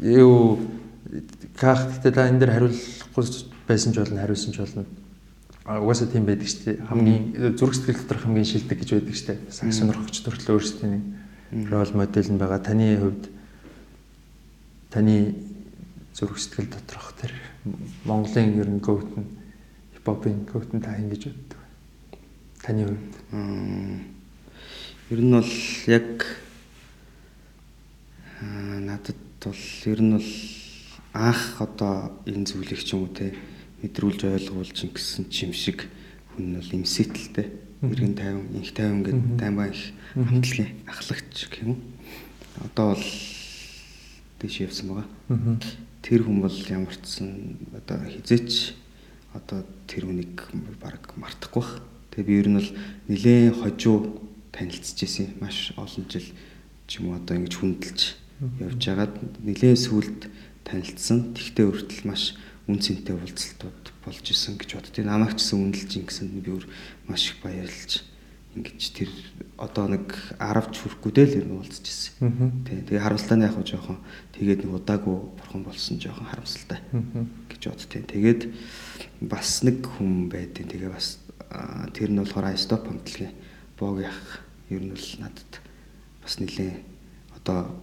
Юу 0.00 0.58
ках 1.58 2.00
гэдэг 2.00 2.14
та 2.14 2.28
энэ 2.30 2.38
дээр 2.38 2.54
хариулахгүй 2.54 3.24
байсан 3.66 3.92
ч 3.92 3.96
болно 3.98 4.22
хариулсан 4.22 4.52
ч 4.54 4.58
болно. 4.62 4.86
Угаасаа 5.66 6.08
тийм 6.08 6.24
байдаг 6.26 6.46
шүү 6.46 6.62
дээ. 6.64 6.86
Хамгийн 6.86 7.22
зүрх 7.58 7.74
сэтгэл 7.74 8.00
дотор 8.06 8.18
хамгийн 8.22 8.46
шилдэг 8.46 8.78
гэж 8.78 8.90
байдаг 8.94 9.14
шүү 9.14 9.28
дээ. 9.34 9.38
Сакс 9.50 9.76
сонирхогч 9.82 10.16
төрөлөө 10.22 10.54
өөрсдөө 10.54 10.88
нэг 10.90 11.02
рол 11.70 11.92
модель 11.94 12.30
нь 12.30 12.38
байгаа. 12.38 12.62
Таны 12.62 12.94
хувьд 12.98 13.24
таны 14.90 15.34
зүрх 16.14 16.38
сэтгэл 16.38 16.70
доторх 16.70 17.14
тэр 17.18 17.34
Монголын 18.06 18.58
ер 18.58 18.70
нь 18.70 18.78
нь 18.78 19.40
хипхопын 19.94 20.46
нь 20.46 20.80
та 20.80 20.96
ингэж 20.96 21.26
боддог. 21.26 21.49
Таны 22.62 22.84
хувьд. 22.86 23.14
Ер 25.10 25.20
нь 25.20 25.32
бол 25.32 25.52
яг 25.86 26.26
надад 28.40 29.16
бол 29.40 29.64
ер 29.86 30.00
нь 30.02 30.12
бол 30.12 30.30
анх 31.12 31.60
одоо 31.60 32.12
энэ 32.26 32.44
зүйлийг 32.44 32.84
ч 32.84 32.92
юм 32.92 33.08
уу 33.08 33.16
те 33.16 33.32
мэдрүүлж 33.80 34.28
ойлгуулж 34.28 34.76
ингэсэн 34.76 35.32
чим 35.32 35.52
шиг 35.56 35.88
хүн 36.36 36.52
нь 36.52 36.56
бол 36.60 36.76
имсэтэлтэй 36.76 37.48
эргэн 37.80 38.14
тайван 38.14 38.46
инх 38.52 38.72
тайван 38.76 39.02
гэдэг 39.08 39.40
таймаа 39.40 39.72
их 39.72 39.96
хамтлагийн 40.14 40.84
ахлагч 40.84 41.48
гэх 41.48 41.64
юм. 41.64 41.80
Одоо 42.60 42.92
бол 42.92 43.08
тийш 44.38 44.60
явсан 44.60 44.86
байгаа. 44.92 45.56
Тэр 46.04 46.28
хүн 46.28 46.44
бол 46.44 46.58
ямар 46.68 46.92
ч 46.92 47.24
сан 47.24 47.56
одоо 47.72 48.04
хизээч 48.04 48.76
одоо 49.32 49.64
тэр 49.88 50.12
хүнийг 50.12 50.44
баг 50.76 51.16
мартахгүй 51.16 51.64
бах. 51.64 51.89
Тэгээ 52.10 52.26
би 52.26 52.34
ер 52.38 52.48
нь 52.50 52.58
бол 52.58 52.70
нэлээд 53.08 53.54
хожуу 53.60 53.98
танилцчихсэн 54.50 55.38
маш 55.40 55.72
олон 55.78 56.04
жил 56.10 56.28
ч 56.86 56.90
юм 56.98 57.14
уу 57.14 57.18
одоо 57.18 57.38
ингэж 57.38 57.54
хүндэлж 57.58 58.00
явж 58.58 58.82
байгаад 58.82 59.14
нэлээд 59.44 59.78
сүулт 59.78 60.20
танилцсан. 60.64 61.36
Тэгтээ 61.36 61.66
өртөл 61.70 62.04
маш 62.08 62.34
үн 62.66 62.78
цэнтэй 62.80 63.14
уулзалтууд 63.14 63.84
болж 64.04 64.24
исэн 64.26 64.56
гэж 64.56 64.70
боддгийг 64.78 65.06
намайг 65.06 65.36
ч 65.36 65.44
гэсэн 65.44 65.58
үнэлж 65.60 65.92
ингэсэнд 66.00 66.34
би 66.40 66.50
өөр 66.50 66.66
маш 67.06 67.34
их 67.34 67.36
баярлж 67.44 68.06
ингэж 68.56 68.82
тэр 68.90 69.10
одоо 69.54 69.86
нэг 69.86 70.10
10 70.42 70.74
ч 70.74 70.76
хүрэхгүй 70.82 71.12
дээ 71.14 71.26
л 71.30 71.38
ер 71.38 71.46
нь 71.46 71.54
уулзч 71.54 71.86
ирсэн. 71.86 72.66
Тэг. 72.66 72.90
Тэгээ 72.90 73.04
харамсалтай 73.06 73.46
яг 73.46 73.54
жоохон 73.62 73.98
тэгээд 74.34 74.66
нэг 74.66 74.72
удаагүй 74.74 75.16
бурхан 75.38 75.62
болсон 75.62 76.02
жоохон 76.02 76.26
харамсалтай 76.26 76.82
гэж 77.46 77.62
боддیں۔ 77.70 78.10
Тэгээд 78.10 78.42
бас 79.22 79.62
нэг 79.62 79.86
хүн 79.86 80.26
байдیں۔ 80.26 80.66
Тэгээ 80.66 80.90
бас 80.90 81.22
тэр 81.50 82.10
нь 82.14 82.20
болохоор 82.22 82.54
айстоп 82.54 82.86
хамтлагийн 82.86 83.34
боог 83.78 84.00
яах? 84.06 84.46
Ер 84.70 84.82
нь 84.86 84.94
бол 84.94 85.08
надад 85.18 85.52
бас 86.22 86.38
нэлээ 86.38 86.78
одоо 87.34 87.74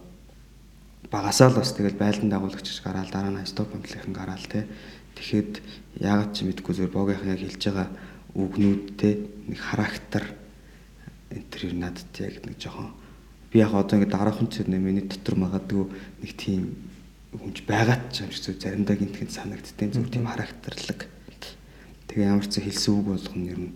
багасаа 1.12 1.52
л 1.52 1.60
бас 1.60 1.72
тэгэл 1.76 2.00
байлдан 2.00 2.32
дагуулагч 2.32 2.80
гараал 2.80 3.10
дараа 3.12 3.32
нь 3.32 3.46
стоп 3.46 3.72
хамтлагийн 3.72 4.16
гараал 4.16 4.46
те. 4.48 4.64
Тэгэхэд 5.16 5.60
яагаад 6.00 6.32
ч 6.32 6.48
мэдгүй 6.48 6.74
зөв 6.74 6.92
богийнхан 6.92 7.36
яг 7.36 7.40
хэлж 7.44 7.62
байгаа 7.68 7.88
үгнүүд 8.32 8.84
те? 8.96 9.20
Нэг 9.48 9.60
характер. 9.60 10.24
Энэ 11.28 11.48
төр 11.52 11.72
надад 11.76 12.12
яг 12.24 12.40
нэг 12.46 12.56
жоохон 12.56 12.96
би 13.52 13.60
яг 13.60 13.72
одоо 13.72 14.00
ингэ 14.00 14.12
дараахан 14.12 14.48
ч 14.48 14.64
миний 14.64 15.04
дотор 15.04 15.36
магадгүй 15.36 15.84
нэг 16.24 16.32
тийм 16.36 16.76
хүнч 17.32 17.64
байгаад 17.68 18.12
ч 18.12 18.24
юм 18.24 18.32
шиг 18.32 18.44
зөв 18.44 18.56
заримдаа 18.60 18.96
гинтгэн 18.96 19.28
санагдтiin 19.28 19.92
зөв 19.92 20.08
тийм 20.08 20.24
характерлаг 20.28 21.08
тэгээ 22.08 22.28
ямар 22.32 22.46
ч 22.48 22.60
хэлсэн 22.60 22.92
үг 22.96 23.06
болгоно 23.12 23.46
ер 23.52 23.60
нь 23.60 23.72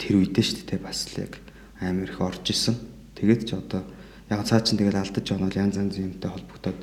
тэр 0.00 0.14
үедээ 0.24 0.44
шүү 0.44 0.64
дээ 0.66 0.80
бас 0.80 1.06
л 1.12 1.22
яг 1.22 1.32
амар 1.80 2.08
их 2.08 2.20
орж 2.20 2.44
исэн 2.50 2.76
тэгээд 3.14 3.42
ч 3.46 3.50
одоо 3.54 3.84
яг 4.32 4.40
цаа 4.48 4.60
чин 4.64 4.80
тэгэл 4.80 4.98
алдаж 4.98 5.24
байгаа 5.24 5.48
нь 5.48 5.60
янз 5.60 5.76
янзын 5.76 6.16
юмтай 6.16 6.30
холбогдоод 6.32 6.78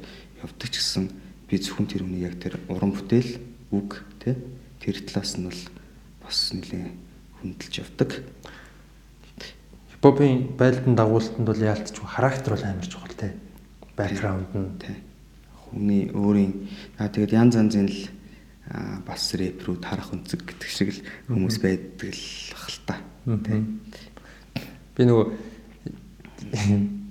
явдаг 0.46 0.70
ч 0.70 0.76
гэсэн 0.78 1.06
би 1.50 1.56
зөвхөн 1.58 1.88
тэр 1.89 2.06
үнийг 2.06 2.24
яг 2.30 2.36
тэр 2.39 2.56
уран 2.70 2.94
бүтээл 2.94 3.42
үг 3.74 4.06
тий 4.22 4.38
тэр 4.80 4.96
талаас 5.04 5.36
нь 5.36 5.48
бол 5.50 5.62
бас 6.24 6.39
нэлээ 6.54 6.88
хүндэлж 7.44 7.74
явдаг. 7.84 8.10
Хипхопын 9.92 10.56
байлдан 10.56 10.96
дагуултанд 10.96 11.48
бол 11.48 11.60
яалтч 11.60 11.96
характер 12.00 12.56
бол 12.56 12.63
амар 12.63 12.88
чухал 12.88 13.16
тий. 13.16 13.32
Бэкграунд 13.96 14.52
нь 14.56 14.80
тий. 14.80 14.96
Хүний 15.68 16.12
өөрийн 16.16 16.54
аа 17.00 17.12
тэгээд 17.12 17.36
янз 17.36 17.56
янзын 17.60 17.88
л 17.92 18.00
бас 19.06 19.34
рэпрүүд 19.36 19.84
харах 19.84 20.13
өнцөг 20.15 20.47
гэдэг 20.47 20.69
шиг 20.69 20.89
л 20.95 21.04
хүмүүс 21.28 21.58
байдаг 21.60 22.10
л 22.15 22.26
хэл 22.56 22.80
та. 22.88 22.95
Би 24.95 25.04
нөгөө 25.04 25.26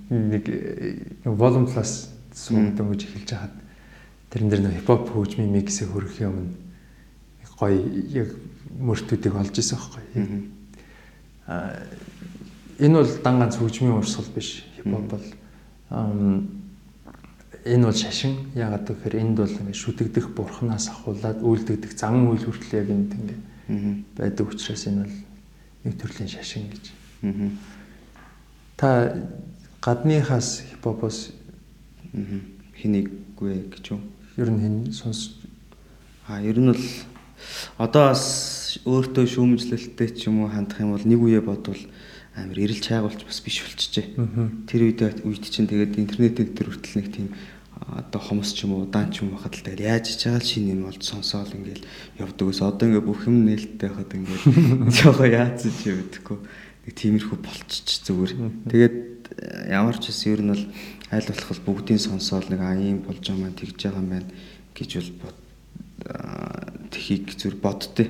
нэг 0.09 0.45
волумтлаас 1.25 2.09
суудаг 2.33 2.89
гэж 2.89 3.01
эхэлж 3.05 3.29
хаад 3.37 3.55
тэрэн 4.33 4.49
дээр 4.49 4.61
нэг 4.65 4.73
хипхоп 4.81 5.13
хөгжмийн 5.13 5.53
миксээ 5.53 5.87
хөрөхийн 5.93 6.29
өмнө 6.33 6.57
гоё 7.57 7.77
яг 8.09 8.29
мөртүүдийг 8.79 9.35
олж 9.37 9.55
исэн 9.57 9.77
байхгүй. 9.77 10.03
Аа 11.47 11.85
энэ 12.81 12.97
бол 12.97 13.13
дан 13.23 13.39
ганц 13.39 13.55
хөгжмийн 13.61 13.97
урсгал 13.97 14.29
биш. 14.33 14.65
Хипхоп 14.75 15.05
бол 15.13 15.25
энэ 17.65 17.85
бол 17.87 17.95
шашин 17.95 18.51
яагаад 18.55 18.87
гэхээр 18.87 19.15
энд 19.23 19.37
бол 19.39 19.51
ингээд 19.51 19.79
шүтэгдэх 19.79 20.35
бурхнаас 20.35 20.91
ахуулаад 20.91 21.39
үйлдэгдэх 21.39 21.95
зан 21.95 22.27
үйл 22.27 22.43
хүртэл 22.43 22.79
яг 22.83 22.89
энд 22.91 23.11
ингээд 23.15 23.41
байдаг 24.19 24.45
учраас 24.51 24.83
энэ 24.87 25.07
бол 25.07 25.15
нэг 25.83 25.93
төрлийн 25.95 26.27
шашин 26.27 26.67
гэж. 26.67 26.83
Та 28.75 29.15
гадныхаас 29.79 30.67
хипхопоос 30.67 31.31
хинэггүй 32.75 33.71
гэж 33.71 33.85
юу? 33.95 34.01
Ер 34.35 34.49
нь 34.51 34.59
хэн 34.59 34.75
сонс 34.91 35.39
а 36.27 36.41
ер 36.43 36.59
нь 36.59 36.67
бол 36.67 36.83
одоо 37.77 38.11
бас 38.11 38.79
өөртөө 38.83 39.25
шүүмжлэлттэй 39.27 40.09
ч 40.15 40.27
юм 40.27 40.43
уу 40.43 40.51
хандах 40.51 40.79
юм 40.83 40.95
бол 40.95 41.05
нэг 41.07 41.19
үе 41.19 41.39
бодвол 41.39 41.79
амар 42.35 42.57
ирэл 42.57 42.81
чайгуулч 42.81 43.21
бас 43.25 43.39
биш 43.45 43.61
болчихжээ. 43.61 44.17
Тэр 44.65 44.81
үед 44.89 45.01
үед 45.21 45.45
чинь 45.45 45.69
тэгээд 45.69 46.01
интернетийн 46.01 46.53
дээр 46.53 46.69
хүртэл 46.73 46.97
нэг 46.97 47.07
тийм 47.13 47.27
одоо 47.77 48.21
хомос 48.21 48.53
ч 48.53 48.65
юм 48.65 48.73
уу 48.73 48.85
удаан 48.89 49.13
ч 49.13 49.21
юм 49.21 49.33
байхад 49.33 49.53
л 49.53 49.65
тэгэл 49.65 49.85
яаж 49.85 50.17
чагаал 50.17 50.41
шинэ 50.41 50.73
юм 50.73 50.89
болж 50.89 51.01
сонсоол 51.03 51.51
ингээл 51.53 51.85
явдаг 52.17 52.45
ус 52.47 52.61
одоо 52.61 52.85
ингээ 52.89 53.05
бүх 53.05 53.27
юм 53.29 53.45
нээлттэй 53.45 53.89
хахад 53.89 54.13
ингээл 54.17 54.45
жоо 54.97 55.25
яац 55.29 55.61
ч 55.61 55.93
юм 55.93 56.01
гэдэггүй 56.09 56.37
нэг 56.89 56.93
тиймэрхүү 56.97 57.37
болчих 57.37 57.99
зүгээр. 58.07 58.33
Тэгээд 58.69 58.97
ямар 59.69 59.97
ч 59.97 60.09
хэсэг 60.09 60.31
ер 60.37 60.41
нь 60.41 60.51
бол 60.53 60.65
айл 61.13 61.27
болох 61.29 61.61
бүгдийн 61.65 62.01
сонсоол 62.01 62.47
нэг 62.49 62.61
аа 62.61 62.75
ийм 62.77 63.05
болж 63.05 63.21
байгаа 63.21 63.41
маань 63.41 63.57
тэгж 63.57 63.77
байгаа 63.77 64.01
юм 64.01 64.09
байна 64.09 64.29
гэж 64.73 64.89
бол 65.21 65.37
тхийг 66.91 67.33
зүр 67.37 67.55
боддтой. 67.57 68.07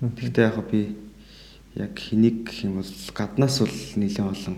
Тэгтээ 0.00 0.44
яг 0.48 0.58
би 0.70 1.03
яг 1.74 1.98
хэнийг 1.98 2.46
гэх 2.46 2.70
юм 2.70 2.78
бол 2.78 2.92
гаднаас 3.14 3.58
бол 3.58 3.78
нэлээд 3.98 4.22
олон 4.22 4.56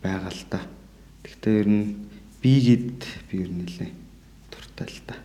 байгаа 0.00 0.32
л 0.32 0.44
та. 0.48 0.60
Тэгтээ 1.24 1.54
ер 1.60 1.68
нь 1.68 1.84
бигээд 2.40 3.00
би 3.28 3.34
ер 3.44 3.50
нь 3.52 3.68
нэлээд 3.68 3.96
туртай 4.48 4.88
л 4.88 5.00
та. 5.04 5.16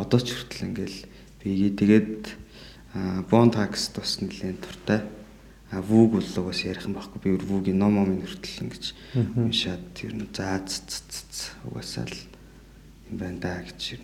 Одоо 0.00 0.20
ч 0.20 0.32
хүртэл 0.32 0.72
ингээл 0.72 0.98
бигээд 1.44 1.76
тэгээд 1.76 2.22
бон 3.28 3.52
такс 3.52 3.92
бас 3.92 4.24
нэлээд 4.24 4.64
туртай 4.64 5.00
а 5.72 5.80
вүүг 5.80 6.20
бол 6.20 6.30
угаас 6.40 6.64
ярих 6.64 6.88
юм 6.88 6.96
байхгүй 6.96 7.20
би 7.20 7.30
вүүгийн 7.36 7.76
ном 7.80 7.96
ном 7.96 8.20
хүртэл 8.20 8.68
ингэж 8.68 8.84
уншаад 9.36 9.84
тэр 9.96 10.12
нь 10.16 10.28
заа 10.32 10.60
цц 10.64 11.56
угаасаа 11.68 12.08
л 12.08 12.20
юм 13.12 13.16
байна 13.20 13.40
да 13.40 13.60
гэж 13.64 14.00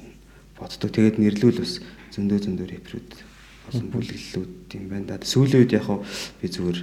боддог. 0.57 0.89
Тэгээд 0.93 1.21
нэрлүүл 1.21 1.61
бас 1.61 1.81
зөндөө 2.13 2.39
зөндөө 2.45 2.67
рэпрүүд 2.73 3.11
олон 3.69 3.87
бүлэглэлүүд 3.93 4.71
юм 4.75 4.87
байна 4.89 5.07
да. 5.13 5.23
Сүүлийн 5.23 5.63
үед 5.63 5.73
яг 5.77 5.87
би 6.41 6.47
зүгээр 6.49 6.79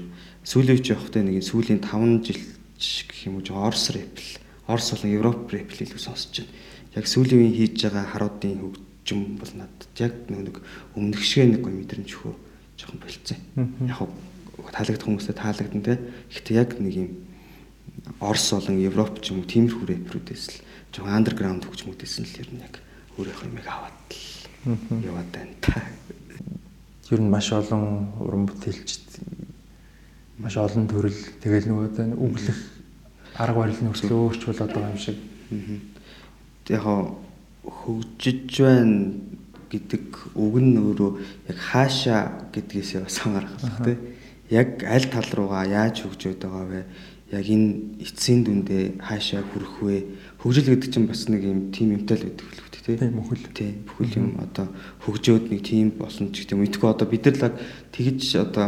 сүүлийн 0.45 0.75
үед 0.77 0.89
явахдаа 0.93 1.23
нэг 1.25 1.41
сүүлийн 1.41 1.81
5 1.81 2.25
жил 2.29 2.41
гэх 3.09 3.19
юм 3.25 3.41
уу 3.41 3.45
Орос 3.49 3.89
рэп 3.91 4.15
л 4.21 4.31
Орос 4.69 4.93
болон 4.93 5.11
Европ 5.17 5.49
рэп 5.49 5.69
л 5.73 5.83
илүү 5.85 6.01
сонсож 6.01 6.45
байна. 6.45 6.53
Яг 6.95 7.05
сүүлийн 7.09 7.41
үеийн 7.41 7.55
хийж 7.55 7.75
байгаа 7.89 8.05
харуудын 8.05 8.61
хөгжим 8.61 9.21
бол 9.41 9.53
надад 9.57 9.93
яг 9.97 10.13
нэг 10.29 10.61
өмнөх 10.93 11.21
шиг 11.23 11.49
нэг 11.49 11.61
гоё 11.65 11.73
мэдрэмж 11.73 12.11
хөө 12.13 12.33
жоохон 12.77 12.99
болцсон. 13.01 13.39
Яг 13.89 13.99
таалагдах 14.75 15.07
хүмүүстэй 15.07 15.35
таалагдан 15.35 15.81
те. 15.81 15.99
Гэхдээ 16.29 16.55
яг 16.59 16.77
нэг 16.79 16.93
юм 16.95 17.09
Орос 18.19 18.51
болон 18.51 18.77
Европ 18.77 19.23
ч 19.23 19.31
юм 19.31 19.41
уу 19.41 19.49
тиймэрхүү 19.49 19.85
рэперүүдээс 19.87 20.45
л 20.51 20.57
жоохон 20.93 21.15
андерграунд 21.15 21.63
хөгжмүүдээс 21.65 22.15
нь 22.21 22.27
л 22.27 22.39
ер 22.43 22.49
нь 22.53 22.63
яг 22.63 22.75
өөрийнхөө 23.17 23.47
юмыг 23.49 23.65
аваад 23.65 23.97
л 24.11 24.99
яваад 24.99 25.29
байна 25.31 25.55
та. 25.63 25.79
Ер 27.11 27.21
нь 27.21 27.29
маш 27.29 27.51
олон 27.53 28.17
уран 28.17 28.47
бүтээлчд 28.49 29.21
маш 30.41 30.57
олон 30.57 30.87
төрөл 30.89 31.13
тэгэл 31.37 31.69
нөгөө 31.69 32.17
өглөх 32.17 32.59
арга 33.37 33.59
барил 33.61 33.81
нь 33.83 33.91
өсөлөө 33.93 34.19
өөрчлөл 34.25 34.57
болоод 34.57 34.73
байгаа 34.73 34.89
юм 34.89 34.97
шиг. 34.97 35.19
Яг 36.65 36.83
хөгжиж 37.61 38.57
байна 38.57 39.13
гэдэг 39.69 40.33
үг 40.33 40.55
нь 40.65 40.81
өөрөө 40.81 41.11
яг 41.53 41.57
хаашаа 41.61 42.49
гэдгээс 42.49 42.91
бас 43.05 43.21
байна 43.21 43.53
тийм. 43.85 43.99
Яг 44.49 44.81
аль 44.81 45.05
тал 45.05 45.29
руугаа 45.29 45.65
яаж 45.69 46.01
хөгжөөд 46.09 46.41
байгаа 46.41 46.65
вэ? 46.73 46.81
Яг 47.37 47.45
энэ 47.45 48.01
эцсийн 48.01 48.41
дүндээ 48.49 48.97
хаашаа 48.97 49.45
хүрэх 49.45 49.75
вэ? 49.85 49.97
Хөгжил 50.41 50.73
гэдэг 50.73 50.89
чинь 50.89 51.05
бас 51.05 51.29
нэг 51.29 51.45
юм 51.45 51.69
тим 51.69 51.93
юмтай 51.93 52.17
л 52.17 52.25
байдаг 52.33 52.64
тий. 52.85 52.97
Бүхэл. 53.09 53.45
Тий. 53.51 53.71
Бүхэл 53.81 54.13
юм 54.21 54.29
одоо 54.37 54.69
хөгжөөд 55.01 55.49
нэг 55.49 55.61
тийм 55.65 55.89
болсон 55.97 56.29
ч 56.29 56.45
гэдэг 56.45 56.53
юм. 56.53 56.65
Итгэв 56.69 56.85
одоо 56.85 57.07
бид 57.09 57.25
нар 57.25 57.35
л 57.35 57.57
тэгж 57.89 58.23
одоо 58.37 58.67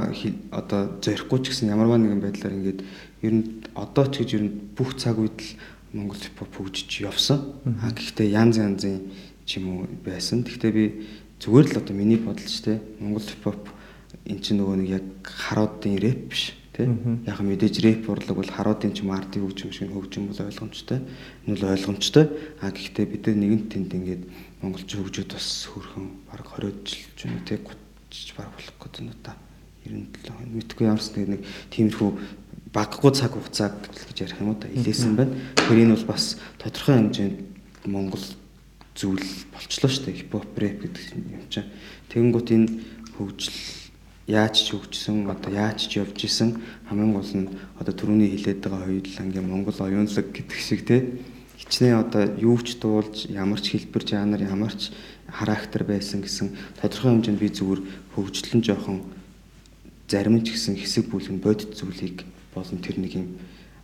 одоо 0.50 0.82
зорихгүй 1.00 1.40
ч 1.46 1.46
гэсэн 1.54 1.70
ямарваа 1.70 2.02
нэгэн 2.02 2.22
байдлаар 2.26 2.58
ингээд 2.58 2.80
ер 3.22 3.34
нь 3.38 3.46
одоо 3.78 4.06
ч 4.10 4.26
гэж 4.26 4.30
ер 4.42 4.44
нь 4.50 4.54
бүх 4.74 4.98
цаг 4.98 5.22
үед 5.22 5.38
л 5.38 5.54
Монгол 5.94 6.20
хипхоп 6.20 6.52
хөгжиж 6.58 7.06
явсан. 7.06 7.62
А 7.86 7.94
гэхдээ 7.94 8.34
янз 8.34 8.58
янзын 8.58 9.14
ч 9.46 9.62
юм 9.62 9.86
уу 9.86 9.88
байсан. 10.02 10.42
Гэхдээ 10.42 10.72
би 10.74 10.86
зүгээр 11.40 11.78
л 11.78 11.80
одоо 11.80 11.94
миний 11.96 12.18
бодолч 12.18 12.66
те 12.66 12.82
Монгол 13.00 13.24
хипхоп 13.24 13.70
эн 14.26 14.42
чинь 14.42 14.60
нөгөө 14.60 14.76
нэг 14.82 14.90
яг 14.90 15.06
харуудын 15.24 16.02
рэп 16.02 16.22
биш 16.34 16.58
тий. 16.78 16.88
Яг 17.26 17.42
мэдээж 17.42 17.76
рэп 17.82 18.06
урлаг 18.06 18.38
бол 18.38 18.46
харуудын 18.46 18.94
ч 18.94 19.02
юм 19.02 19.12
ардын 19.18 19.42
хөгжим 19.42 19.74
шиг 19.74 19.90
хөгжим 19.90 20.30
бол 20.30 20.46
ойлгомжтой. 20.46 21.02
Энэ 21.50 21.58
бол 21.58 21.74
ойлгомжтой. 21.74 22.26
А 22.62 22.70
гэхдээ 22.70 23.06
бид 23.10 23.26
нар 23.26 23.38
нэгэн 23.42 23.64
тэнд 23.66 23.92
ингээд 23.98 24.24
монголч 24.62 24.90
хөгжөөд 24.94 25.34
бас 25.34 25.66
хөрхөн 25.74 26.06
баг 26.30 26.46
20 26.46 26.86
жил 26.86 27.02
ч 27.18 27.20
юм 27.26 27.34
уу 27.34 27.46
тий 27.50 27.58
30 27.58 28.38
баг 28.38 28.50
болох 28.54 28.78
гэдэг 28.78 29.02
нь 29.02 29.14
та 29.26 29.34
97 29.90 30.30
хоног 30.30 30.50
мэдгүй 30.54 30.86
ямарс 30.86 31.10
нэг 31.18 31.42
тиймэрхүү 31.74 32.10
баггүй 32.74 33.12
цаг 33.16 33.34
хугацаа 33.34 33.74
гэж 33.74 34.18
ярих 34.22 34.42
юм 34.42 34.54
уу 34.54 34.62
та 34.62 34.70
илээсэн 34.70 35.18
байна. 35.18 35.34
Тэгэхээр 35.58 35.84
энэ 35.84 35.96
бол 35.98 36.08
бас 36.14 36.38
тодорхой 36.62 36.96
хэмжээнд 37.02 37.38
монгол 37.90 38.26
зүйл 38.94 39.26
болчлоо 39.54 39.90
шүү 39.90 40.04
дээ. 40.06 40.18
Хипхоп 40.26 40.58
рэп 40.58 40.78
гэдэг 40.86 41.04
юм 41.16 41.46
чинь. 41.50 41.70
Тэгэнгუთ 42.12 42.50
энэ 42.54 42.70
хөгжил 43.18 43.87
яаж 44.28 44.60
ч 44.60 44.76
хөгжсөн 44.76 45.32
одоо 45.32 45.52
яаж 45.56 45.88
ч 45.88 46.04
явж 46.04 46.20
исэн 46.28 46.60
хамгийн 46.92 47.16
гол 47.16 47.32
нь 47.32 47.48
одоо 47.80 47.94
түрүүний 47.96 48.36
хилээд 48.36 48.60
байгаа 48.60 48.92
хоёулангийн 48.92 49.48
Монгол 49.48 49.80
оюунлаг 49.80 50.28
гэдэг 50.36 50.60
шиг 50.60 50.84
те. 50.84 51.24
Хичнээн 51.56 52.04
одоо 52.04 52.28
юу 52.36 52.60
ч 52.60 52.76
дуулж 52.76 53.32
ямар 53.32 53.64
ч 53.64 53.72
хэлбэр 53.72 54.04
жанр 54.04 54.44
ямар 54.44 54.76
ч 54.76 54.92
характер 55.32 55.88
байсан 55.88 56.28
гэсэн 56.28 56.52
тодорхой 56.76 57.16
хэмжээнд 57.16 57.40
би 57.40 57.48
зүгээр 57.56 57.82
хөгжлөн 58.20 58.62
жоохон 58.68 59.08
зарим 60.12 60.44
ч 60.44 60.52
гэсэн 60.60 60.76
хэсэг 60.76 61.08
бүлэг 61.08 61.40
бодит 61.40 61.72
зүйлийг 61.80 62.28
болон 62.52 62.80
тэр 62.84 63.00
нэг 63.00 63.16
юм 63.16 63.28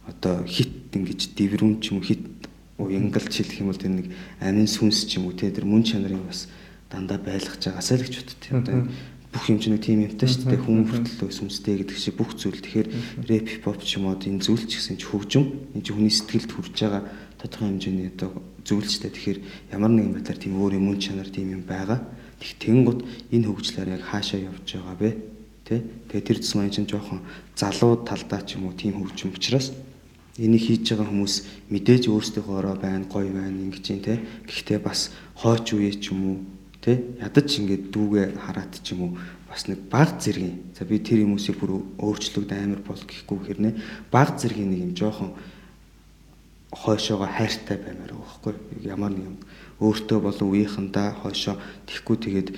одоо 0.07 0.43
хит 0.43 0.91
ингэж 0.91 1.35
дэврүүн 1.39 1.79
ч 1.79 1.95
юм 1.95 2.03
хит 2.03 2.23
уянгалж 2.75 3.31
хэлэх 3.31 3.63
юм 3.63 3.71
бол 3.71 3.79
тэр 3.79 3.95
нэг 3.95 4.07
амин 4.43 4.67
сүнс 4.67 5.07
ч 5.07 5.23
юм 5.23 5.31
уу 5.31 5.35
те. 5.39 5.51
Тэр 5.51 5.63
мөн 5.63 5.83
чанарын 5.87 6.27
бас 6.27 6.51
дандаа 6.91 7.19
байлгаж 7.19 7.63
байгаасаа 7.63 7.97
л 7.97 8.03
гэж 8.03 8.15
боддتي. 8.19 8.49
Одоо 8.51 8.87
бүх 9.33 9.49
юм 9.49 9.57
чинь 9.57 9.81
тийм 9.81 10.05
юмтай 10.05 10.29
шүү 10.29 10.45
дээ. 10.45 10.61
Хүн 10.61 10.85
хүртэл 10.85 11.25
өсөмстэй 11.25 11.81
гэдэг 11.81 11.97
шиг 11.97 12.15
бүх 12.21 12.37
зүйл. 12.37 12.61
Тэгэхээр 12.61 12.87
рэп 13.25 13.45
хип 13.49 13.63
хоп 13.65 13.81
ч 13.81 13.97
юм 13.97 14.05
уу 14.05 14.15
энэ 14.15 14.45
зүйл 14.45 14.63
ч 14.69 14.77
гэсэн 14.77 15.01
ч 15.01 15.09
хөгжим. 15.09 15.73
Энэ 15.73 15.81
чинь 15.81 15.95
хүний 15.97 16.13
сэтгэлд 16.13 16.51
хүрж 16.53 16.77
байгаа 16.77 17.01
тодорхой 17.41 17.73
хэмжээний 17.73 18.13
одоо 18.13 18.29
зүйл 18.61 18.85
ч 18.85 19.01
дээ. 19.01 19.11
Тэгэхээр 19.17 19.39
ямар 19.73 19.89
нэгэн 19.89 20.13
байдлаар 20.21 20.37
тийм 20.37 20.53
өөр 20.61 20.77
юм 20.77 20.93
чанар 21.01 21.29
тийм 21.33 21.49
юм 21.49 21.63
байгаа. 21.65 21.99
Тэг 22.37 22.61
тэнгууд 22.61 22.99
энэ 23.33 23.47
хөгжлөөр 23.49 23.89
яг 23.97 24.03
хаашаа 24.05 24.39
явж 24.45 24.67
байгаа 24.69 24.97
бэ? 25.01 25.09
Тэ? 25.65 25.81
Тэгээ 26.13 26.27
тэр 26.29 26.37
тусмаа 26.37 26.69
чинь 26.69 26.85
жоохон 26.85 27.25
залуу 27.57 28.05
талдаа 28.05 28.45
ч 28.45 28.61
юм 28.61 28.69
уу 28.69 28.77
тийм 28.77 29.01
хөгжим 29.01 29.33
учраас 29.33 29.73
энийг 30.37 30.65
хийж 30.65 30.93
байгаа 30.93 31.09
хүмүүс 31.09 31.35
мэдээж 31.69 32.03
өөрсдийнхоороо 32.09 32.75
байна, 32.77 33.05
гоё 33.05 33.29
байна 33.33 33.53
ингэж 33.53 33.85
юм 33.89 34.01
те. 34.01 34.21
Гэхдээ 34.49 34.79
бас 34.81 35.13
хойч 35.37 35.77
үе 35.77 35.93
ч 35.93 36.09
юм 36.09 36.21
уу 36.25 36.37
Тэ 36.83 37.15
ядаж 37.23 37.47
ингээд 37.63 37.95
дүүгээ 37.95 38.27
хараад 38.43 38.75
ч 38.83 38.91
юм 38.91 39.07
уу 39.07 39.11
бас 39.47 39.71
нэг 39.71 39.87
баг 39.87 40.19
зэргийн. 40.19 40.75
За 40.75 40.83
би 40.83 40.99
тэр 40.99 41.23
хүмүүсийг 41.23 41.55
бүр 41.55 41.79
өөрчлөгд 41.95 42.51
амар 42.51 42.83
бол 42.83 42.99
гэхгүй 42.99 43.39
хэрнээ. 43.39 43.73
Баг 44.11 44.35
зэргийн 44.35 44.67
нэг 44.67 44.81
юм 44.83 44.91
жоохон 44.91 45.31
хойшоогоо 46.75 47.29
хайртай 47.31 47.79
баймаар 47.79 48.11
байгаа 48.11 48.27
байхгүй. 48.43 48.53
Ямар 48.83 49.15
нэг 49.15 49.25
юм 49.31 49.37
өөртөө 49.79 50.19
болон 50.19 50.47
үеийнхандаа 50.51 51.15
хойшоо 51.23 51.55
тэгхгүй 51.87 52.17
тэгээд 52.19 52.49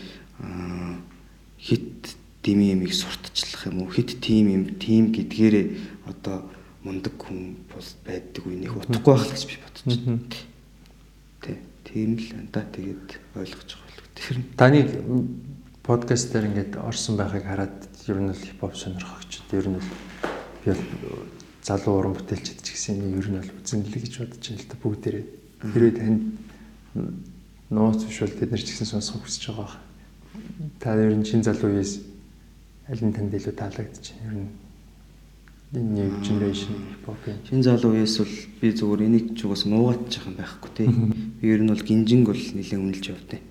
хит 1.62 2.18
дими 2.42 2.74
ямиг 2.74 2.98
сурталчлах 2.98 3.70
юм 3.70 3.86
уу? 3.86 3.94
Хит 3.94 4.18
тим 4.26 4.50
юм 4.50 4.64
тим 4.82 5.14
гэдгээрээ 5.14 6.10
одоо 6.10 6.50
мундаг 6.82 7.14
хүн 7.20 7.62
бол 7.70 7.90
байдаг 8.08 8.42
үе 8.42 8.58
нэг 8.58 8.74
утгагүй 8.74 9.14
байх 9.14 9.26
л 9.26 9.34
гэж 9.38 9.44
би 9.46 9.56
бодож 9.62 9.84
байна. 9.86 10.18
Тэ 11.44 11.62
тийм 11.86 12.18
л 12.18 12.28
энэ 12.40 12.50
та. 12.50 12.62
Тэгээд 12.62 13.10
ойлгож 13.36 13.70
байгаа. 13.74 13.86
Тэр 14.26 14.42
таны 14.58 14.90
подкаст 15.86 16.34
дээр 16.34 16.50
ингээд 16.50 16.74
орсон 16.82 17.14
байхыг 17.14 17.46
хараад 17.46 17.78
ер 18.10 18.18
нь 18.18 18.34
л 18.34 18.42
хипхоп 18.42 18.74
сонирхогчд 18.74 19.54
ер 19.54 19.70
нь 19.70 19.78
л 19.78 19.90
би 20.66 20.74
залуу 21.62 21.94
уран 22.02 22.18
бүтээлчд 22.18 22.58
ч 22.66 22.74
гэсэн 22.74 23.06
ер 23.06 23.30
нь 23.30 23.38
бол 23.38 23.54
үзэнлэг 23.62 24.02
гэж 24.02 24.14
бодож 24.26 24.42
байна 24.50 24.62
л 24.66 24.70
да 24.74 24.76
бүгдээрээ. 24.82 25.26
Хэрвээ 25.62 25.94
танд 25.94 26.22
нууц 27.70 28.02
биш 28.02 28.18
бол 28.26 28.34
тэд 28.34 28.50
нар 28.50 28.64
ч 28.66 28.74
гэсэн 28.74 28.90
сонсох 28.98 29.22
хүсэж 29.22 29.54
байгаа. 29.54 29.78
Та 30.82 30.98
ер 30.98 31.14
нь 31.14 31.22
чин 31.22 31.46
залуу 31.46 31.78
үеэс 31.78 32.02
аль 32.90 33.06
нь 33.06 33.14
танд 33.14 33.30
илүү 33.30 33.54
таалагдчих 33.54 34.18
ер 34.26 34.42
нь 34.42 34.50
энэ 35.78 35.86
new 36.02 36.10
generation 36.26 36.74
хипхопын 36.98 37.46
шин 37.46 37.62
залуу 37.62 37.94
үеэс 37.94 38.18
бол 38.26 38.34
би 38.58 38.74
зүгээр 38.74 39.06
энийг 39.06 39.38
ч 39.38 39.46
угаас 39.46 39.70
муугатчих 39.70 40.26
юм 40.26 40.34
байхгүй 40.34 40.72
тий. 40.74 40.90
Ер 41.42 41.60
нь 41.64 41.72
бол 41.72 41.84
гинжинг 41.84 42.32
бол 42.32 42.40
нэлээд 42.40 42.80
үнэлж 42.80 43.06
явдیں۔ 43.12 43.42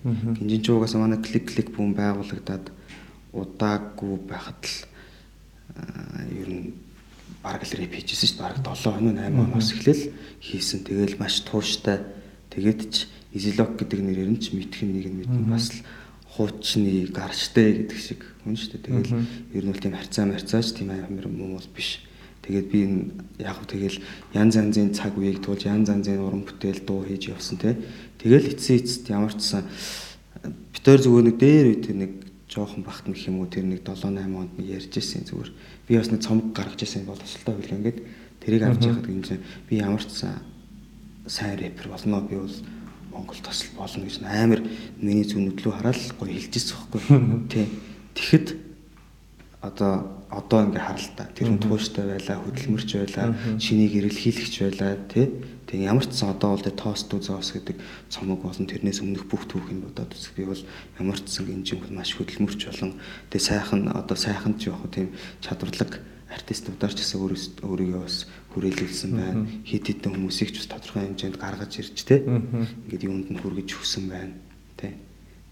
Гинжин 0.41 0.63
ч 0.63 0.67
угаас 0.73 0.95
манай 0.95 1.21
клик 1.21 1.53
клик 1.53 1.69
бүм 1.75 1.93
байгуулагдаад 1.93 2.73
удаагүй 3.35 4.15
байхад 4.25 4.63
л 4.65 4.77
ер 6.33 6.49
нь 6.49 6.73
бараг 7.43 7.63
л 7.67 7.77
рэп 7.77 7.93
хийжсэн 7.93 8.29
шүү 8.29 8.37
дээ. 8.39 8.45
Бараг 8.45 8.61
7 8.65 8.95
хоног 8.95 9.15
8 9.21 9.37
хоногос 9.37 9.69
эхлээл 9.75 10.05
хийсэн. 10.41 10.81
Тэгэл 10.87 11.21
маш 11.21 11.45
тууштай. 11.45 11.99
Тэгээд 12.51 12.81
ч 12.89 12.97
Изилок 13.35 13.75
гэдэг 13.75 14.01
нэрээр 14.01 14.31
нь 14.31 14.41
ч 14.41 14.55
мэдхэн 14.55 14.91
нэг 14.95 15.07
нь 15.11 15.19
мэдэн 15.27 15.45
бас 15.51 15.75
л 15.75 15.83
хуучны 16.39 17.11
гарчтэй 17.11 17.83
гэдэг 17.83 17.99
шиг 17.99 18.21
хүн 18.47 18.55
шүү 18.55 18.79
дээ. 18.79 18.87
Тэгэл 18.87 19.27
ер 19.59 19.65
нь 19.67 19.71
бол 19.75 19.83
тийм 19.83 19.99
харьцаа 19.99 20.25
марцаач 20.31 20.71
тийм 20.71 20.95
амар 20.95 21.27
юм 21.27 21.59
бол 21.59 21.71
биш. 21.75 21.99
Тэгээд 22.45 22.69
би 22.69 22.81
яг 23.41 23.57
хөө 23.57 23.69
тэгэл 23.73 23.99
янз 24.37 24.55
янзын 24.61 24.93
цаг 24.93 25.17
үеийг 25.17 25.41
туулж 25.41 25.65
янз 25.65 25.89
янзын 25.89 26.21
уран 26.21 26.45
бүтээл 26.45 26.85
дуу 26.85 27.09
хийж 27.09 27.33
явсан 27.33 27.57
те. 27.57 27.81
Тэгэл 28.21 28.53
эцсийн 28.53 28.85
эцэст 28.85 29.09
ямар 29.09 29.33
ч 29.33 29.41
сан 29.49 29.65
битээр 30.77 31.01
зүгээр 31.01 31.25
нэг 31.25 31.37
дээр 31.41 31.67
үе 31.73 31.79
тэр 31.81 31.97
нэг 32.05 32.13
жоохон 32.53 32.85
бахт 32.85 33.09
нөх 33.09 33.17
юм 33.25 33.41
уу 33.41 33.49
тэр 33.49 33.65
нэг 33.65 33.81
7 33.81 34.13
8 34.13 34.29
онд 34.37 34.53
нэг 34.61 34.69
ярьж 34.77 34.93
ирсэн 34.93 35.25
зүгээр. 35.25 35.51
Би 35.89 35.97
бас 35.97 36.13
нэг 36.13 36.21
цомог 36.21 36.53
гаргаж 36.53 36.85
ирсэн 36.85 37.09
бол 37.09 37.17
тусалтай 37.17 37.55
хөл 37.57 37.77
ингээд 37.81 37.99
тэрийг 38.45 38.63
авч 38.69 38.83
яхад 38.85 39.09
гинж 39.09 39.29
би 39.65 39.81
ямар 39.81 40.05
ч 40.05 40.13
сан 40.13 40.45
сайн 41.25 41.57
рэпер 41.57 41.89
болно 41.89 42.21
би 42.21 42.37
бол 42.37 42.57
Монгол 43.09 43.41
тосол 43.41 43.73
болно 43.81 44.05
гэж 44.05 44.21
амар 44.21 44.61
миний 45.01 45.25
зүг 45.25 45.41
нүдлүү 45.41 45.73
хараад 45.73 45.97
гоё 46.21 46.29
хэлж 46.29 46.53
ирсэн 46.53 46.77
байхгүй. 46.93 47.03
Тэ. 47.53 47.67
Тэгэхэд 48.15 48.47
одоо 49.65 50.21
одоо 50.41 50.61
ингээ 50.67 50.85
харалтаа 50.85 51.27
тэр 51.35 51.49
нь 51.55 51.63
тууштай 51.63 52.05
байлаа 52.07 52.37
хөдөлмөрч 52.43 52.91
байлаа 52.99 53.27
шинийг 53.63 53.93
эрэлхийлэгч 53.99 54.55
байлаа 54.63 54.93
тий 55.09 55.27
тэг 55.67 55.81
ямар 55.81 56.07
ч 56.07 56.13
сан 56.15 56.37
одоо 56.37 56.55
бол 56.55 56.63
тост 56.63 57.09
үзээс 57.11 57.51
гэдэг 57.57 57.77
цомог 58.13 58.45
болон 58.45 58.67
тэрнээс 58.69 59.01
өмнөх 59.01 59.25
бүх 59.27 59.49
түүхийг 59.49 59.81
бодоод 59.83 60.13
үзэх. 60.13 60.37
Би 60.37 60.45
бол 60.45 60.63
ямар 61.01 61.19
ч 61.19 61.27
сан 61.33 61.49
энэ 61.49 61.81
бол 61.81 61.99
маш 61.99 62.15
хөдөлмөрч 62.15 62.61
болон 62.69 63.01
тэг 63.33 63.41
сайхан 63.41 63.91
одоо 63.91 64.17
сайхан 64.17 64.55
ч 64.61 64.69
яг 64.69 64.85
тийм 64.93 65.11
чадварлаг 65.41 65.99
артистуудаар 66.29 66.93
ч 66.93 67.01
гэсэн 67.01 67.19
өөрийгөө 67.65 68.03
бас 68.05 68.29
хүрээлүүлсэн 68.53 69.11
байна. 69.17 69.47
Хит 69.65 69.89
хитэн 69.89 70.15
хүмүүсийг 70.15 70.53
ч 70.53 70.63
бас 70.63 70.69
тодорхой 70.69 71.09
хэмжээнд 71.09 71.41
гаргаж 71.41 71.73
ирж 71.81 71.97
тий 72.05 72.21
ингээд 72.23 73.07
юунд 73.09 73.29
нь 73.33 73.41
хүргэж 73.41 73.69
өгсөн 73.75 74.05
байна 74.13 74.44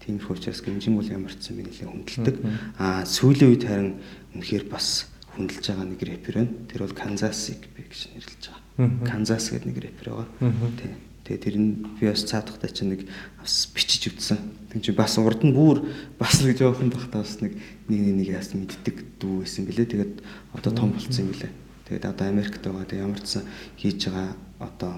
Тиймэрхүү 0.03 0.35
учраас 0.35 0.59
гимжин 0.59 0.99
бол 0.99 1.07
ямар 1.07 1.31
ч 1.31 1.55
юм 1.55 1.63
нэлээд 1.63 1.87
хүндэлдэг. 1.87 2.35
Аа 2.75 3.07
сүүлийн 3.07 3.49
үед 3.55 3.63
харин 3.63 4.03
үнэхээр 4.35 4.67
бас 4.67 5.07
хүндэлж 5.31 5.63
байгаа 5.63 5.87
нэг 5.87 6.01
рэпер 6.03 6.35
байна. 6.43 6.53
Тэр 6.67 6.83
бол 6.83 6.95
Kansas 6.95 7.39
City 7.39 7.71
гэж 7.71 8.11
нэрлэж 8.11 8.43
байгаа. 8.51 9.07
Kansas 9.07 9.49
гэдэг 9.55 9.67
нэг 9.71 9.79
рэпер 9.79 10.07
байгаа. 10.11 10.27
Тийм. 10.75 10.93
Тэгээ 11.23 11.39
тэр 11.39 11.55
нь 11.55 11.71
би 12.03 12.11
бас 12.11 12.27
цаадахтай 12.27 12.67
чинь 12.67 12.91
нэг 12.91 13.07
бас 13.39 13.71
бичиж 13.71 14.11
үтсэн. 14.11 14.43
Тэг 14.75 14.83
чи 14.83 14.91
бас 14.91 15.15
урд 15.15 15.47
нь 15.47 15.55
бүр 15.55 15.87
бас 16.19 16.43
нэг 16.43 16.59
жоохон 16.59 16.91
бахтаа 16.91 17.23
бас 17.23 17.39
нэг 17.39 17.55
нэг 17.87 18.01
нэг 18.19 18.27
яасан 18.27 18.67
мэддэг 18.67 19.23
дүү 19.23 19.47
байсан 19.47 19.63
бэлээ. 19.63 19.87
Тэгээд 19.87 20.13
одоо 20.51 20.71
том 20.75 20.91
болцсон 20.91 21.23
юм 21.23 21.31
бэлээ. 21.31 21.51
Тэгээд 21.87 22.11
одоо 22.11 22.27
Америкт 22.27 22.59
байгаа. 22.59 22.83
Тэг 22.83 22.99
ямар 23.07 23.23
ч 23.23 23.39
сан 23.39 23.47
хийж 23.79 24.11
байгаа 24.11 24.35
одоо 24.59 24.93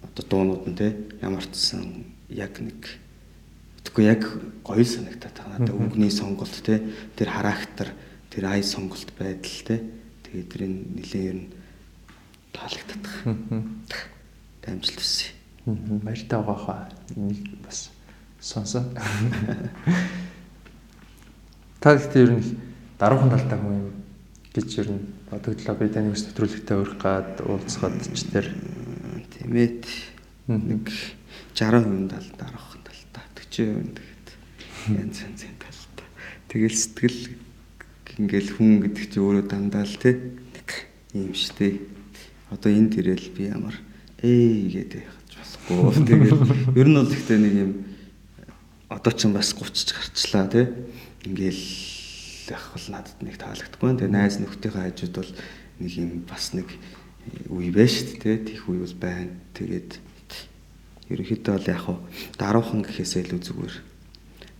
одоо 0.00 0.24
дуунууд 0.24 0.64
нь 0.72 0.78
те 0.80 0.96
ямар 1.20 1.44
ч 1.44 1.52
сан 1.52 2.16
яг 2.32 2.56
нэг 2.56 3.01
Тэгэхгүй 3.92 4.08
яг 4.08 4.24
гоё 4.64 4.88
санагтаад 4.88 5.36
байгаа. 5.36 5.52
Надад 5.60 5.76
өнгөний 5.76 6.08
сонголт 6.08 6.56
те 6.64 6.80
тэр 7.12 7.28
характер 7.28 7.92
тэр 8.32 8.48
ай 8.48 8.64
сонголт 8.64 9.12
байдал 9.20 9.60
те 9.68 9.84
тэгээд 10.24 10.48
тэрийг 10.48 10.72
нэлээд 10.96 11.28
ер 11.28 11.36
нь 11.36 11.52
таалагддаг. 12.56 13.04
Дамжилт 14.64 14.96
өссөн. 14.96 15.36
Баяртай 16.08 16.40
байгаа 16.40 16.56
хаа. 16.56 16.88
Энийг 17.20 17.60
бас 17.60 17.92
сонсон. 18.40 18.96
Та 21.76 21.92
гэхдээ 21.92 22.24
ер 22.24 22.32
нь 22.32 22.56
даруухан 22.96 23.28
талтай 23.28 23.60
хүн 23.60 23.76
юм 23.76 23.92
гэж 24.56 24.68
ер 24.80 24.88
нь 24.88 25.04
бодогдлоо. 25.28 25.76
Би 25.76 25.92
таны 25.92 26.16
ус 26.16 26.24
нэвтрүүлэгтээ 26.32 26.80
өрөх 26.80 26.96
гад 26.96 27.44
уулзахад 27.44 28.00
ч 28.08 28.24
тэр 28.24 28.56
тийм 29.36 29.52
ээ 29.52 29.84
нэг 30.48 30.88
60% 31.52 32.08
тал 32.08 32.28
даруухан 32.40 32.71
талтай 33.52 33.68
40% 33.68 33.92
тэгээд 33.92 34.28
янз 34.96 35.16
янзын 35.20 35.56
талтай. 35.60 36.08
Тэгэл 36.48 36.76
сэтгэл 36.76 37.20
ингээл 38.16 38.50
хүн 38.56 38.72
гэдэг 38.88 39.04
чи 39.12 39.18
өөрөө 39.20 39.44
дандаа 39.44 39.84
л 39.84 39.96
тий 40.00 40.16
юм 41.12 41.36
штэ. 41.36 41.84
Одоо 42.48 42.72
энэ 42.72 42.92
тэрэл 42.96 43.28
би 43.36 43.52
ямар 43.52 43.76
ээ 44.24 44.72
гэдэг 44.72 45.04
болохгүй. 45.36 46.04
Тэгээд 46.08 46.76
ер 46.80 46.88
нь 46.88 46.96
бол 46.96 47.12
ихтэй 47.12 47.38
нэг 47.38 47.54
юм 47.56 47.72
одоо 48.88 49.12
ч 49.12 49.28
бас 49.28 49.52
30 49.52 49.76
ч 49.76 49.90
гарчлаа 49.92 50.48
тий. 50.48 50.66
Ингээл 51.28 51.64
яг 52.56 52.64
бол 52.72 52.86
надад 52.88 53.18
нэг 53.20 53.36
таалагдахгүй. 53.36 53.92
Тэгээ 54.00 54.12
найз 54.12 54.40
нөхдийнхээ 54.40 54.84
хажууд 54.88 55.14
бол 55.20 55.32
нэг 55.80 55.92
юм 56.00 56.10
бас 56.24 56.56
нэг 56.56 56.68
үе 57.52 57.68
байж 57.68 57.92
шүү 57.92 58.20
дээ. 58.24 58.36
Тих 58.48 58.68
үе 58.68 58.80
бол 58.80 58.96
байна. 58.96 59.36
Тэгээд 59.52 60.00
ерөнхийдөө 61.12 61.54
бол 61.56 61.68
яг 61.68 61.84
даруухан 62.40 62.82
гэхээсээ 62.82 63.22
илүү 63.28 63.40
зүгээр 63.40 63.74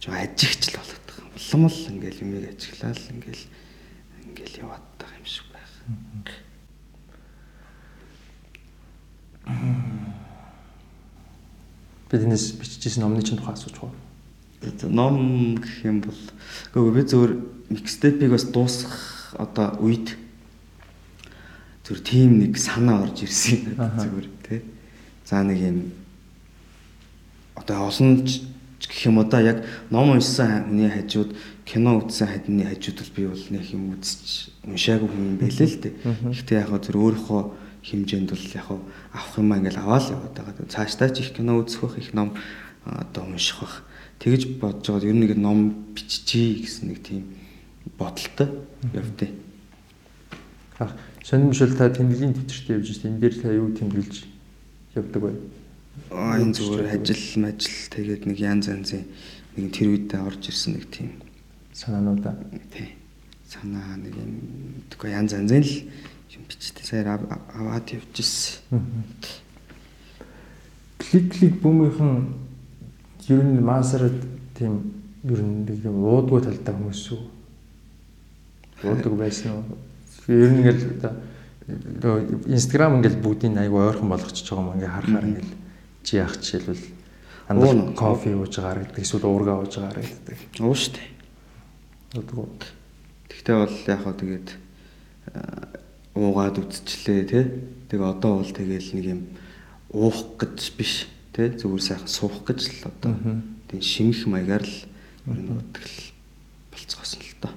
жоо 0.02 0.14
ажигч 0.18 0.62
л 0.68 0.76
болоод 0.78 1.04
байгаа. 1.06 1.26
Улам 1.38 1.62
л 1.70 1.78
ингээл 1.94 2.22
юмыг 2.26 2.44
ажиглал 2.50 3.04
ингээл 3.14 3.44
ингээл 4.26 4.60
яваад 4.66 4.86
байгаа 4.98 5.18
юм 5.18 5.26
шиг 5.30 5.46
байх. 5.54 5.70
Биднес 12.10 12.52
бичижсэн 12.58 13.02
номны 13.06 13.22
чинь 13.22 13.38
тухай 13.38 13.54
асууж 13.54 13.78
байгаа. 13.78 14.90
Ном 14.90 15.56
гэх 15.62 15.86
юм 15.86 16.02
бол 16.02 16.20
үгүй 16.74 16.92
би 16.98 17.02
зөвөр 17.06 17.32
микстепийг 17.70 18.34
бас 18.34 18.44
дуусгах 18.50 19.34
одоо 19.38 19.78
үед 19.80 20.18
зүр 21.86 21.98
тийм 22.02 22.38
нэг 22.42 22.58
санаа 22.58 23.06
орж 23.06 23.22
ирсэн 23.22 23.78
зүгээр 23.78 24.28
тий. 24.46 24.60
За 25.24 25.42
нэг 25.42 25.58
юм 25.58 25.78
одоо 27.54 27.88
олон 27.88 28.24
гэх 28.24 29.06
юм 29.06 29.18
одоо 29.18 29.40
яг 29.40 29.64
ном 29.90 30.10
уншсан 30.10 30.66
хүний 30.68 30.90
хажууд 30.90 31.36
кино 31.64 31.98
үзсэн 32.02 32.28
хадны 32.28 32.64
хажууд 32.66 32.98
бол 32.98 33.12
би 33.16 33.22
бол 33.26 33.44
нэг 33.50 33.64
юм 33.72 33.94
үзэж 33.94 34.50
уншаагүй 34.66 35.08
хүн 35.08 35.26
юм 35.30 35.38
байлээ 35.38 35.68
л 35.68 35.78
дээ. 35.80 35.94
Гэхдээ 36.32 36.58
яг 36.58 36.70
зөв 36.82 36.96
өөрийнхөө 36.98 37.42
хэмжээнд 37.82 38.30
бол 38.30 38.46
яг 38.54 38.68
авах 39.14 39.34
юм 39.38 39.54
ингээл 39.54 39.82
аваад 39.82 40.06
яваад 40.10 40.34
байгаа. 40.34 40.66
Цаашдаа 40.68 41.10
ч 41.10 41.22
их 41.22 41.32
кино 41.34 41.62
үзэх 41.62 41.82
бах 41.82 41.98
их 41.98 42.14
ном 42.14 42.34
одоо 42.84 43.24
унших 43.26 43.62
бах. 43.62 43.82
Тэгэж 44.18 44.58
бодож 44.58 44.86
байгаа 44.86 45.10
ер 45.10 45.14
нь 45.14 45.22
нэг 45.26 45.38
ном 45.38 45.92
биччихье 45.94 46.62
гэсэн 46.62 46.88
нэг 46.90 46.98
тийм 47.02 47.34
бодолтой 47.98 48.48
явдээ. 48.94 49.30
Аа 50.78 50.90
сонирмшил 51.22 51.74
та 51.74 51.90
тэмдэглэлийн 51.90 52.34
төвчөртэй 52.34 52.76
явж 52.78 52.88
байна. 53.02 53.14
Энэ 53.14 53.20
дээр 53.22 53.34
та 53.38 53.48
юу 53.54 53.70
тэмдэглэж 53.70 54.14
явдаг 54.94 55.22
вэ? 55.22 55.32
Энэ 56.12 56.52
зүгээр 56.52 56.88
ажил 56.92 57.24
мажил 57.40 57.78
тэгээд 57.88 58.22
нэг 58.28 58.38
янз 58.38 58.68
янзын 58.68 59.04
нэг 59.56 59.72
тэр 59.72 59.96
үедээ 59.96 60.20
орж 60.20 60.52
ирсэн 60.52 60.76
нэг 60.76 60.84
тийм 60.92 61.16
санаануудаа. 61.72 62.36
Тий. 62.72 62.92
Санаа 63.48 63.96
нэг 63.96 64.16
юм 64.16 64.32
тэгэхгүй 64.92 65.10
янз 65.12 65.32
янзын 65.32 65.64
л 65.64 65.74
юм 66.36 66.42
бичтэй 66.48 66.84
саяар 66.84 67.20
аваад 67.56 67.88
явжсэн. 67.88 68.60
Клик 71.00 71.26
клик 71.32 71.56
бүүмийнхэн 71.64 72.12
ер 73.28 73.42
нь 73.44 73.60
маасарад 73.60 74.16
тийм 74.56 74.92
ер 75.24 75.40
нь 75.40 75.64
нэг 75.64 75.84
юм 75.84 76.04
уудгүй 76.04 76.44
талтай 76.44 76.74
хүмүүс 76.76 77.00
шүү. 77.08 77.20
Уудаг 78.84 79.14
байсан 79.16 79.52
уу? 79.56 79.64
Ер 80.28 80.52
нь 80.52 80.60
ингээл 80.60 81.08
одоо 82.00 82.24
Instagram 82.48 83.00
ингээл 83.00 83.20
бүгдийг 83.20 83.56
айгүй 83.56 83.80
ойрхон 83.80 84.08
болгочихж 84.08 84.48
байгаа 84.50 84.64
юм 84.64 84.74
ингээ 84.76 84.92
харахаар 84.92 85.28
ингээл 85.28 85.52
чи 86.02 86.18
яах 86.18 86.36
жишээлбэл 86.38 86.84
андаа 87.48 87.94
кофе 87.96 88.34
ууж 88.34 88.58
байгаа 88.58 88.84
гэдэг 88.86 89.02
эсвэл 89.02 89.26
уурга 89.26 89.58
ууж 89.58 89.74
байгаа 89.78 90.02
гэдэг. 90.02 90.38
Уу 90.60 90.74
штэ. 90.74 91.02
Уудаг. 92.18 92.68
Тэгтээ 93.28 93.56
бол 93.56 93.76
яг 93.88 94.00
хаа 94.02 94.14
тэгээд 94.14 94.48
уугаад 96.14 96.56
үтчлээ 96.60 97.22
тий. 97.26 97.44
Тэгээ 97.88 98.06
одоо 98.06 98.42
бол 98.42 98.52
тэгээл 98.52 98.90
нэг 98.96 99.06
юм 99.06 99.20
уух 99.92 100.36
гэж 100.40 100.58
биш 100.76 101.08
тий 101.32 101.48
зүгээр 101.52 101.82
сайхан 101.82 102.08
суух 102.08 102.44
гэж 102.44 102.60
л 102.68 102.88
одоо 102.88 103.12
тийм 103.68 103.80
шимэх 103.80 104.28
маягаар 104.28 104.64
л 104.64 104.76
ер 105.28 105.38
нь 105.40 105.48
бодлол 105.48 105.96
болцгоосон 106.72 107.20
л 107.20 107.36
доо. 107.40 107.54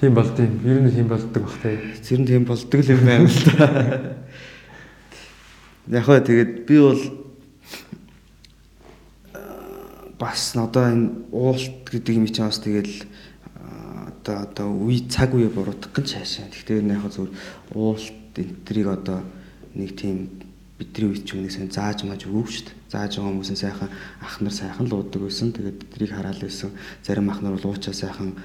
Тийм 0.00 0.14
болд 0.14 0.38
юм. 0.38 0.54
Ер 0.66 0.78
нь 0.82 0.90
тийм 0.90 1.08
болдог 1.08 1.42
бах 1.46 1.58
тий. 1.62 1.78
Тэр 2.02 2.20
нь 2.22 2.26
тийм 2.26 2.44
болдог 2.46 2.80
л 2.82 2.90
юм 2.90 3.02
байна 3.06 3.30
л 3.30 3.40
да. 3.54 3.66
Яг 5.86 6.02
хөө 6.02 6.18
тэгээд 6.26 6.52
би 6.66 6.76
бол 6.82 7.02
бас 10.18 10.56
одоо 10.56 10.84
энэ 10.90 11.30
уулт 11.30 11.86
гэдэг 11.86 12.14
юм 12.16 12.26
чинь 12.26 12.48
бас 12.48 12.58
тэгэл 12.58 13.06
одоо 14.26 14.36
одоо 14.42 14.68
үе 14.82 15.06
цаг 15.06 15.36
үе 15.38 15.46
буруутгах 15.46 15.94
гэж 15.94 16.18
хаашаа. 16.18 16.50
Гэхдээ 16.50 16.82
яг 16.90 17.06
зөв 17.12 17.30
уулт 17.70 18.34
энтрийг 18.34 18.88
одоо 18.90 19.22
нэг 19.78 19.94
тийм 19.94 20.42
бидний 20.74 21.12
үед 21.12 21.22
ч 21.22 21.38
өмнөөс 21.38 21.70
зааж 21.70 22.02
мааж 22.02 22.26
өгөөг 22.26 22.48
шүү 22.50 22.64
дээ. 22.66 22.76
Зааж 22.90 23.12
байгаа 23.16 23.30
хүмүүс 23.30 23.50
сайхан 23.54 23.90
ах 24.20 24.34
нар 24.42 24.52
сайхан 24.52 24.86
л 24.90 24.96
уудаг 24.98 25.22
байсан. 25.22 25.52
Тэгээд 25.52 25.78
тэрийг 25.94 26.12
хараал 26.12 26.40
байсан. 26.42 26.70
Зарим 27.06 27.30
ах 27.30 27.40
нар 27.40 27.56
бол 27.56 27.70
уучаа 27.72 27.94
сайхан 27.94 28.36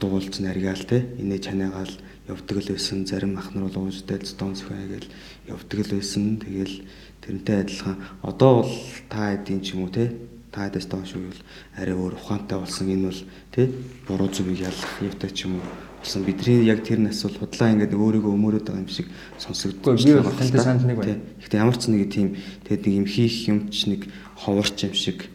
дуулж 0.00 0.34
наргаал 0.40 0.84
те. 0.84 1.06
Инээ 1.16 1.40
чанаагаал 1.40 1.92
явдаг 2.28 2.60
л 2.60 2.72
байсан. 2.76 3.06
Зарим 3.06 3.38
ах 3.38 3.54
нар 3.54 3.72
бол 3.72 3.88
уужтай 3.88 4.20
стон 4.24 4.54
зөвхөн 4.54 4.88
гээл 4.88 5.08
явдаг 5.48 5.78
л 5.80 5.94
байсан. 5.96 6.36
Тэгээл 6.38 6.84
тэрнтэй 7.24 7.56
адилхан. 7.64 7.96
Одоо 8.22 8.62
бол 8.62 8.74
та 9.08 9.34
эдийн 9.34 9.64
ч 9.64 9.72
юм 9.72 9.88
уу 9.88 9.90
те? 9.90 10.12
Таадаас 10.52 10.86
доош 10.86 11.16
үйл 11.16 11.40
арай 11.76 11.96
өөр 11.96 12.20
ухаантай 12.20 12.60
болсон. 12.60 12.88
Энэ 12.88 13.08
бол 13.08 13.20
тий 13.52 13.66
буруу 14.06 14.28
зүгийг 14.28 14.68
ялах 14.68 14.92
явтай 15.00 15.30
ч 15.32 15.48
юм 15.48 15.60
уу 15.60 15.66
болсон. 16.00 16.24
Бидний 16.24 16.64
яг 16.64 16.84
тэр 16.84 17.00
нас 17.00 17.22
бол 17.24 17.48
худлаа 17.48 17.72
ингээд 17.72 17.96
өөрийгөө 17.96 18.32
өмөрөөд 18.32 18.64
байгаа 18.68 18.84
юм 18.84 18.88
шиг 18.88 19.08
сонсогддог 19.40 19.96
би 19.96 20.12
тантай 20.12 20.60
санал 20.60 20.84
нэг 20.84 20.96
байна. 21.00 21.20
Гэхдээ 21.40 21.60
ямар 21.60 21.76
ч 21.76 21.88
нэг 21.88 22.12
тийм 22.12 22.36
тэгэд 22.68 22.82
нэг 22.86 22.94
юм 23.00 23.06
хийх 23.08 23.36
юм 23.48 23.58
ч 23.72 23.88
нэг 23.88 24.08
ховорч 24.36 24.84
юм 24.84 24.94
шиг. 24.94 25.28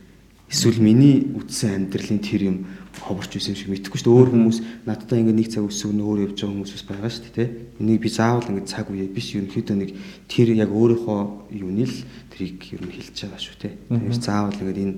Эсвэл 0.50 0.78
миний 0.78 1.34
үтсэн 1.34 1.90
амьдралын 1.90 2.22
тэр 2.22 2.42
юм 2.46 2.58
ховорч 3.02 3.32
юм 3.38 3.58
шиг 3.58 3.70
мэдхгүй 3.74 3.98
шүү 3.98 4.06
дээ. 4.06 4.18
Өөр 4.20 4.30
хүмүүс 4.34 4.58
надтай 4.86 5.20
ингээд 5.24 5.40
нэг 5.40 5.50
цаг 5.50 5.66
өсөв 5.66 5.92
нөөр 5.98 6.20
явж 6.30 6.38
байгаа 6.38 6.54
хүмүүс 6.54 6.74
бас 6.78 6.86
байгаа 6.86 7.10
шүү 7.10 7.34
дээ. 7.34 7.50
Энийг 7.82 8.02
би 8.04 8.10
заавал 8.14 8.50
ингээд 8.50 8.70
цаг 8.70 8.88
үе 8.94 9.08
биш 9.10 9.28
ерөнхийдөө 9.34 9.78
нэг 9.82 9.92
тэр 10.30 10.48
яг 10.54 10.70
өөрийнхөө 10.70 11.20
юуны 11.58 11.86
л 11.90 11.98
трийг 12.30 12.60
ер 12.70 12.82
нь 12.86 12.94
хэлж 12.94 13.18
байгаа 13.26 13.42
шүү, 13.42 13.56
тий. 13.58 13.74
Тэгэхээр 13.90 14.22
заавал 14.22 14.62
ингээд 14.62 14.84
энэ 14.84 14.96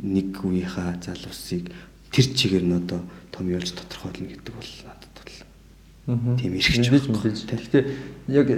нэг 0.00 0.28
үеийнхаа 0.36 1.00
залуусыг 1.00 1.72
тэр 2.12 2.26
чигээр 2.34 2.64
нь 2.66 2.76
одоо 2.76 3.00
том 3.32 3.46
ялж 3.48 3.72
тодорхойлно 3.72 4.28
гэдэг 4.28 4.54
бол 4.54 4.72
надад 4.84 5.14
бол 5.16 6.36
тийм 6.36 6.52
эрхч 6.56 6.76
байна. 6.92 7.36
Тэгэхдээ 7.48 7.84
яг 8.28 8.48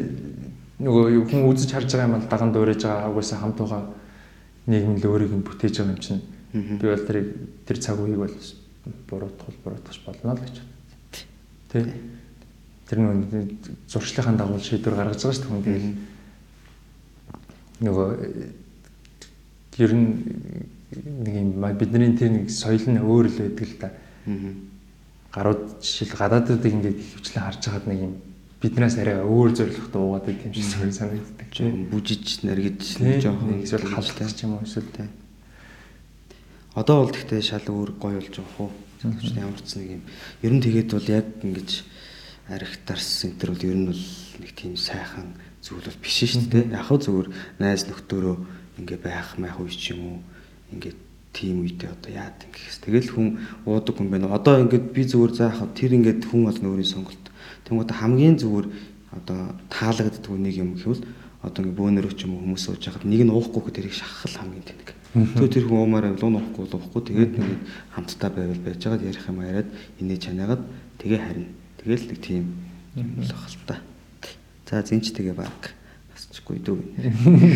нөгөө 0.83 1.31
хүн 1.31 1.47
үзэж 1.51 1.71
харж 1.71 1.91
байгаа 1.95 2.09
юм 2.09 2.17
бол 2.19 2.31
даган 2.31 2.53
дуурайж 2.53 2.83
байгаа 2.83 3.11
угаасаа 3.11 3.39
хамт 3.43 3.59
байгаа 3.59 3.83
нийгэм 4.67 4.97
л 4.99 5.07
өөрийг 5.11 5.33
нь 5.35 5.47
бүтээж 5.47 5.75
байгаа 5.79 5.95
юм 5.95 6.03
чинь 6.03 6.23
би 6.53 6.87
бол 6.87 7.07
тэр 7.07 7.19
тэр 7.67 7.79
цаг 7.79 7.99
үеийг 7.99 8.19
бол 8.23 8.37
буруутгал 9.09 9.57
буруутгах 9.65 9.99
болно 10.07 10.35
л 10.35 10.43
гэж 10.43 10.57
байна. 10.59 10.75
Тэ. 11.71 11.87
Тэр 12.89 12.99
нэг 12.99 13.57
зуршлынхаа 13.89 14.37
дагуу 14.37 14.59
шийдвэр 14.59 14.95
гаргаж 14.95 15.23
байгаа 15.23 15.37
шүү 15.39 15.63
дээ 15.63 15.67
тэгэл 15.67 15.95
нөгөө 17.83 18.09
ер 19.79 19.93
нь 19.95 20.07
нэг 20.93 21.35
юм 21.35 21.51
бидний 21.79 22.13
тэр 22.17 22.31
нэг 22.37 22.51
соёл 22.51 22.85
нь 22.91 23.01
өөр 23.01 23.27
л 23.31 23.39
байдаг 23.39 23.69
л 23.69 23.77
да. 23.81 23.89
Гарууд 25.33 25.81
жишээл 25.81 26.19
гадаадуудыг 26.19 26.73
ингээд 26.73 27.01
хөвчлэн 27.01 27.45
харж 27.47 27.63
хагаад 27.65 27.87
нэг 27.89 27.99
юм 28.05 28.15
биднээс 28.61 28.97
арай 29.01 29.25
өөр 29.25 29.51
зорилготой 29.57 30.03
уугаад 30.03 30.27
байт 30.29 30.45
юм 30.45 30.53
шиг 30.53 30.93
санагддаг. 30.93 31.49
Бүжиж 31.89 32.45
наргиж 32.45 33.01
жоохон 33.01 33.65
эсвэл 33.65 33.89
халдах 33.89 34.31
ч 34.37 34.45
юм 34.45 34.61
уу 34.61 34.63
эсвэл 34.63 34.93
тэ. 34.93 35.09
Одоо 36.73 37.05
бол 37.05 37.13
гэхдээ 37.13 37.43
шал 37.45 37.69
өөр 37.69 38.01
гоё 38.01 38.17
болж 38.17 38.33
байгаа 38.33 38.57
хөө. 38.57 38.71
Залуучууд 39.05 39.37
ямар 39.37 39.61
ч 39.61 39.77
нэг 39.77 39.89
юм. 39.93 40.03
Ер 40.41 40.53
нь 40.57 40.65
тэгээд 40.65 40.91
бол 40.97 41.09
яг 41.13 41.27
ингэж 41.45 41.71
архитарс 42.49 43.09
центр 43.21 43.53
бол 43.53 43.61
ер 43.61 43.77
нь 43.77 43.89
бол 43.93 44.03
нэг 44.41 44.51
тийм 44.57 44.81
сайхан 44.81 45.37
зүйл 45.61 45.85
бол 45.85 46.01
биш 46.01 46.17
шүү 46.33 46.49
дээ. 46.49 46.73
Яг 46.73 46.89
хөө 46.89 46.99
зүгээр 47.05 47.29
найз 47.61 47.85
нөхдөөрөө 47.93 48.37
ингээ 48.81 49.01
байх 49.05 49.37
мах 49.37 49.61
үе 49.61 49.69
ч 49.69 49.93
юм 49.93 50.01
уу. 50.01 50.19
Ингээ 50.73 50.97
тийм 51.37 51.61
үедээ 51.61 51.93
одоо 51.93 52.09
яад 52.09 52.41
ингэхс. 52.41 52.81
Тэгэл 52.89 53.13
хүн 53.13 53.29
уудаг 53.69 53.97
юм 54.01 54.09
байна. 54.09 54.33
Одоо 54.33 54.65
ингээд 54.65 54.97
би 54.97 55.05
зүгээр 55.05 55.33
заахад 55.37 55.77
тэр 55.77 55.93
ингээд 55.93 56.25
хүн 56.25 56.49
бол 56.49 56.57
өөрийн 56.57 56.89
сонголт. 56.89 57.25
Тэнгууд 57.69 57.93
хамгийн 57.93 58.41
зүгээр 58.41 58.67
одоо 59.13 59.53
таалагддаг 59.69 60.33
нэг 60.41 60.57
юм 60.57 60.73
гэвэл 60.81 61.05
одоо 61.45 61.61
ингээ 61.61 61.77
бөөнөрөө 61.77 62.13
ч 62.17 62.25
юм 62.25 62.41
хүмүүс 62.41 62.65
сууж 62.65 62.81
байхад 62.81 63.05
нэг 63.05 63.29
нь 63.29 63.33
уухгүй 63.33 63.73
тэрийг 63.77 63.93
шахах 63.93 64.41
хамгийн 64.41 64.65
тэнэг. 64.65 65.02
Тэгээ 65.13 65.53
тэр 65.53 65.69
хүн 65.69 65.85
уумаар 65.85 66.09
авал 66.09 66.41
уухгүй 66.41 66.73
уухгүй 66.73 67.03
тэгээд 67.05 67.37
нэг 67.37 67.61
хамтдаа 67.93 68.33
байвал 68.33 68.65
байж 68.65 68.81
байгаад 68.81 69.05
ярих 69.05 69.29
юм 69.29 69.45
яриад 69.45 69.69
инээ 70.01 70.25
чанаагаад 70.25 70.65
тэгээ 71.05 71.21
харина. 71.21 71.53
Тэгэл 71.85 72.09
нэг 72.09 72.21
тийм 72.25 72.45
л 72.97 73.29
ахalta. 73.29 73.77
За 74.65 74.81
зинч 74.81 75.13
тэгээ 75.13 75.37
баг 75.37 75.77
насчгүй 76.17 76.65
дүү. 76.65 76.81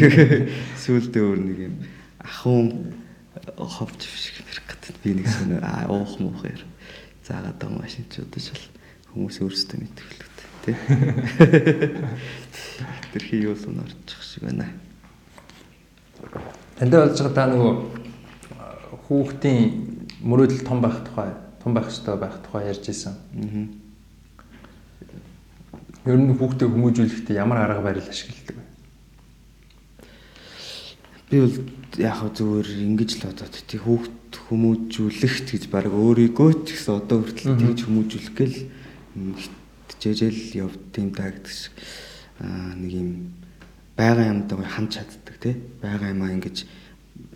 Сүүлдээ 0.84 1.22
өөр 1.24 1.40
нэг 1.48 1.58
юм 1.64 1.80
ахуун 2.20 2.92
ховж 3.56 4.04
шиг 4.04 4.44
ярих 4.44 4.68
гэдэг. 4.68 5.00
Би 5.00 5.16
нэг 5.16 5.32
сонь 5.32 5.56
аа 5.56 5.88
уух 5.88 6.20
муух 6.20 6.44
яар. 6.44 6.60
Заагаад 7.24 7.56
байгаа 7.56 7.80
машинчуудаж 7.80 8.52
бол 8.52 8.68
хүмүүс 9.16 9.40
өөрсдөө 9.40 9.80
үү 9.80 9.96
тий. 10.60 10.76
Тэрхий 13.16 13.48
юу 13.48 13.56
л 13.56 13.80
орчих 13.80 14.20
шиг 14.20 14.44
байна. 14.44 14.68
Эндээ 16.76 17.00
болж 17.08 17.16
байгаа 17.16 17.32
та 17.32 17.48
нөгөө 17.48 17.72
хүүхдийн 19.08 19.64
мөрөөдөл 20.20 20.60
том 20.60 20.84
байх 20.84 21.00
тухай, 21.08 21.32
том 21.62 21.72
байх 21.72 21.88
ёстой 21.88 22.20
байх 22.20 22.36
тухай 22.44 22.68
ярьж 22.68 22.84
исэн. 22.92 23.16
Аа. 23.32 23.64
Ер 26.12 26.20
нь 26.20 26.36
хүүхдээ 26.36 26.68
хүмүүжүүлэхдээ 26.68 27.40
ямар 27.40 27.64
арга 27.64 27.80
барил 27.80 28.04
ашигладаг 28.04 28.60
вэ? 28.60 28.64
Би 31.32 31.36
бол 31.40 31.56
яг 31.96 32.20
зүгээр 32.36 32.68
ингэж 32.92 33.10
л 33.18 33.26
бодоод 33.32 33.56
тий 33.56 33.80
хүүхд 33.80 34.32
хүмүүжүүлэхт 34.36 35.46
гэж 35.56 35.64
баг 35.72 35.88
өөрийгөө 35.88 36.50
ч 36.68 36.76
гэсэн 36.76 37.00
одоо 37.00 37.24
хүртэл 37.24 37.56
тэгж 37.56 37.80
хүмүүжүүлэх 37.88 38.36
гээл 38.36 38.58
хичэжэл 39.96 40.60
явд 40.60 40.82
тийм 40.92 41.10
шиг 41.48 41.72
аа 42.38 42.76
нэг 42.76 42.92
юм 42.92 43.10
байгаа 43.96 44.30
юмдаа 44.30 44.60
ханд 44.62 44.92
чаддаг 44.92 45.25
тий 45.46 45.54
байгаа 45.78 46.10
юмаа 46.10 46.34
ингэж 46.34 46.66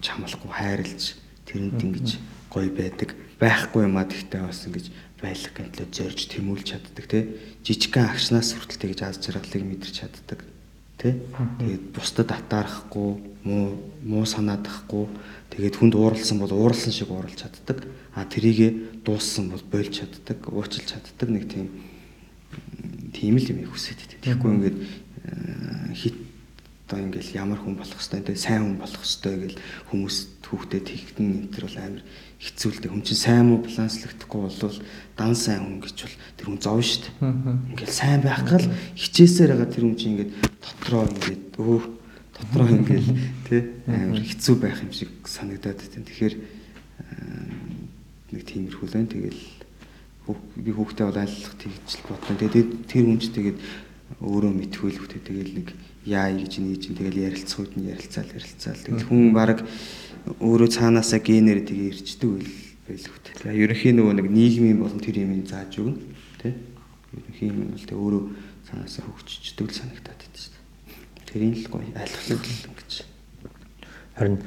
чамлахгүй 0.03 0.51
хайрлж 0.51 1.15
тэрэнд 1.47 1.79
ингэж 1.79 2.09
гоё 2.51 2.71
байдаг. 2.75 3.15
Байхгүй 3.39 3.87
юмаа 3.87 4.05
тэгтээ 4.11 4.43
бас 4.43 4.67
ингэж 4.67 4.87
байлах 5.23 5.55
гэнтлээ 5.55 5.89
зорж 5.95 6.21
тэмүүлж 6.27 6.67
чаддаг 6.67 7.07
тий 7.07 7.23
жижигхэн 7.63 8.11
агшнаас 8.11 8.59
хүртэл 8.59 8.83
тэгж 8.91 9.01
аз 9.07 9.23
жаргалыг 9.23 9.63
мэдэрч 9.63 9.95
чаддаг 10.03 10.41
тий 10.99 11.15
тэгээд 11.23 11.85
бусдад 11.95 12.35
атаарахгүй 12.35 13.11
муу 13.47 13.79
муу 14.03 14.25
санаадахгүй 14.27 15.07
тэгээд 15.55 15.79
хүнд 15.79 15.95
ууралсан 15.95 16.43
бол 16.43 16.53
ууралсан 16.53 16.93
шиг 16.93 17.09
ууралж 17.15 17.39
чаддаг. 17.39 17.87
А 18.13 18.27
тэрийгэ 18.27 19.01
дууссан 19.05 19.49
бол 19.55 19.63
болж 19.71 20.03
чаддаг 20.03 20.39
уучлж 20.51 20.85
чаддаг 20.85 21.29
нэг 21.31 21.47
тийм 21.49 21.69
тийм 23.15 23.37
л 23.39 23.51
юм 23.51 23.69
хүсэж 23.71 23.97
байдаг 23.97 24.21
тэгэхгүй 24.25 24.51
ингээд 24.51 24.77
э, 24.81 25.95
хит 25.95 26.17
одоо 26.91 26.99
ингээл 27.07 27.39
ямар 27.39 27.63
хүн 27.63 27.79
болох 27.79 28.03
хэвээр 28.03 28.27
те 28.27 28.35
сайн 28.35 28.67
хүн 28.67 28.79
болох 28.83 28.99
хэвээр 29.07 29.55
гэл 29.55 29.63
хүмүүс 29.95 30.17
хүүхдэд 30.43 30.85
тэгтэн 30.91 31.27
энэ 31.31 31.51
төр 31.55 31.65
бол 31.71 31.79
амар 31.79 32.03
хэцүүлдэг 32.43 32.91
хүн 32.91 33.05
чинь 33.07 33.23
сайн 33.23 33.47
муу 33.47 33.63
баланслагдахгүй 33.63 34.41
болвол 34.43 34.79
дан 35.15 35.35
сайн 35.39 35.63
хүн 35.63 35.79
гэж 35.79 35.97
бол 36.03 36.17
тэр 36.35 36.47
хүн 36.51 36.59
зов 36.59 36.83
дээ 36.83 37.15
ингээл 37.79 37.95
сайн 37.95 38.21
байх 38.27 38.43
гал 38.43 38.67
хичээсээр 38.99 39.55
байгаа 39.55 39.71
тэр 39.71 39.85
хүн 39.87 39.95
чинь 39.95 40.13
ингээд 40.19 40.33
дотроо 40.59 41.07
ингээд 41.07 41.45
өө 41.63 41.81
дотроо 42.41 42.69
ингээл 42.73 43.09
тий 43.47 43.61
амар 43.87 44.25
хэцүү 44.25 44.55
байх 44.59 44.81
юм 44.81 44.93
шиг 44.93 45.11
санагдаад 45.29 45.79
байна. 45.79 46.09
Тэгэхээр 46.09 46.35
нэг 48.33 48.43
тиймэрхүү 48.49 48.87
л 48.89 48.95
байна. 48.97 49.13
Тэгэл 49.13 49.43
би 50.57 50.71
хүүхдээ 50.73 51.07
бол 51.07 51.21
айлах 51.21 51.55
тэгжл 51.61 52.03
бодлоо. 52.09 52.37
Тэгээд 52.41 52.71
тэр 52.89 53.05
хүн 53.05 53.21
ч 53.21 53.29
тэгээд 53.29 53.59
өөрөө 54.19 54.51
хүүхдээ 54.99 55.23
тэгэл 55.23 55.53
нэг 55.63 55.69
яа 56.05 56.35
гэж 56.35 56.53
нээж 56.59 56.83
ин 56.91 56.97
тэгэл 56.99 57.25
ярилцах 57.31 57.63
үед 57.63 57.75
нь 57.79 57.89
ярилцаал 57.89 58.31
ярилцаал. 58.35 58.83
Тэгэл 58.83 59.07
хүн 59.07 59.31
баг 59.31 59.63
өөрөө 60.43 60.69
цаанаасаа 60.75 61.21
генээр 61.23 61.63
тэгээ 61.63 61.91
ирчдэг 61.95 62.31
байл 62.91 63.07
хүүхдээ. 63.07 63.35
Тэгээ 63.47 63.63
ерөнхийн 63.71 63.97
нөгөө 64.03 64.15
нэг 64.19 64.29
нийгмийн 64.29 64.79
болон 64.83 65.01
тэр 65.01 65.23
юм 65.23 65.47
зааж 65.47 65.73
өгнө. 65.79 66.01
Тэ? 66.43 66.59
Ерөнхийн 67.15 67.55
юм 67.55 67.71
бол 67.71 67.87
тэгээ 67.87 68.03
өөрөө 68.03 68.23
цаанаасаа 68.67 69.03
хөгжчихдөг 69.07 69.67
л 69.71 69.79
санагтаад 69.79 70.21
байна 70.21 70.37
шүү 70.37 70.53
дээ. 70.53 70.65
Тэрийн 71.31 71.55
л 71.55 71.69
гоё 71.71 71.91
айлхлаг 71.95 72.43
л 72.43 72.77
гэж. 72.77 72.93
Харин 74.19 74.39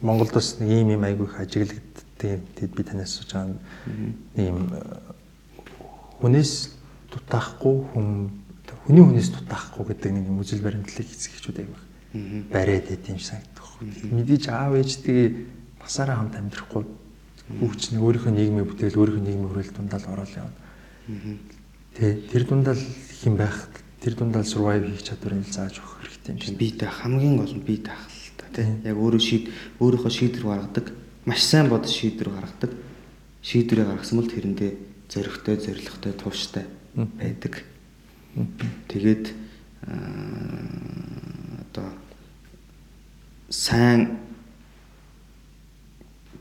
Монголд 0.00 0.32
бас 0.32 0.56
нэг 0.60 0.70
ийм 0.70 0.88
юм 0.96 1.04
айгүй 1.04 1.26
их 1.26 1.36
ажиглагддаг. 1.40 2.40
Тэгэд 2.56 2.72
би 2.72 2.82
танаас 2.82 3.12
сууж 3.18 3.32
байгаа 3.34 3.60
ийм 4.40 4.72
э, 4.72 4.80
хүнээс 6.20 6.75
дутаахгүй 7.16 7.76
хүн 7.96 8.08
хүний 8.86 9.02
хүнээс 9.02 9.30
дутаахгүй 9.32 9.84
гэдэг 9.90 10.10
нэг 10.12 10.24
юм 10.30 10.38
үжил 10.44 10.62
баримтлалыг 10.62 11.08
эзэгчүүд 11.10 11.58
айгүй 11.64 11.80
бариад 12.50 12.86
байт 12.88 13.08
юм 13.08 13.18
санагдах. 13.18 13.68
Мэдээж 13.82 14.44
аав 14.48 14.78
ээжтэйгээ 14.78 15.28
насаараа 15.82 16.16
хамт 16.22 16.36
амьдрахгүй 16.38 16.84
хүүхч 17.60 17.82
нэг 17.92 18.02
өөрийнхөө 18.02 18.32
нийгмийн 18.32 18.66
бүтээл 18.66 18.98
өөрийнхөө 18.98 19.24
нийгмийн 19.26 19.50
хүрээлэл 19.50 19.76
дундаа 19.76 20.00
ороод 20.06 20.32
явна. 20.34 20.56
Тэ 21.94 22.26
тэр 22.30 22.42
дундаа 22.46 22.74
хэм 22.74 23.34
байх 23.36 23.68
тэр 24.00 24.14
дундаа 24.16 24.42
survive 24.42 24.86
хийх 24.90 25.04
чадварыг 25.06 25.46
зааж 25.46 25.78
өгөх 25.78 25.94
хэрэгтэй 26.02 26.32
юм 26.34 26.40
шиг. 26.40 26.56
Би 26.58 26.68
та 26.74 26.90
хамгийн 26.90 27.36
гол 27.36 27.54
нь 27.54 27.62
би 27.62 27.76
таах 27.78 28.06
л 28.06 28.34
та 28.38 28.46
тийм. 28.50 28.82
Яг 28.82 28.96
өөрөө 28.96 29.22
шийд 29.22 29.44
өөрийнхөө 29.78 30.12
шийдвэр 30.12 30.46
гаргадаг. 30.46 30.86
Маш 31.26 31.42
сайн 31.44 31.68
бод 31.68 31.86
шийдвэр 31.86 32.30
гаргадаг. 32.34 32.72
Шийдвэрээ 33.46 33.86
гаргасан 33.86 34.18
бол 34.18 34.30
тэрэндээ 34.30 34.72
зөрөгтэй, 35.06 35.56
зоригтой, 35.62 36.12
тууштай 36.18 36.66
байдаг. 36.96 37.64
Тэгээд 38.88 39.24
одоо 41.70 41.88
сайн 43.48 44.18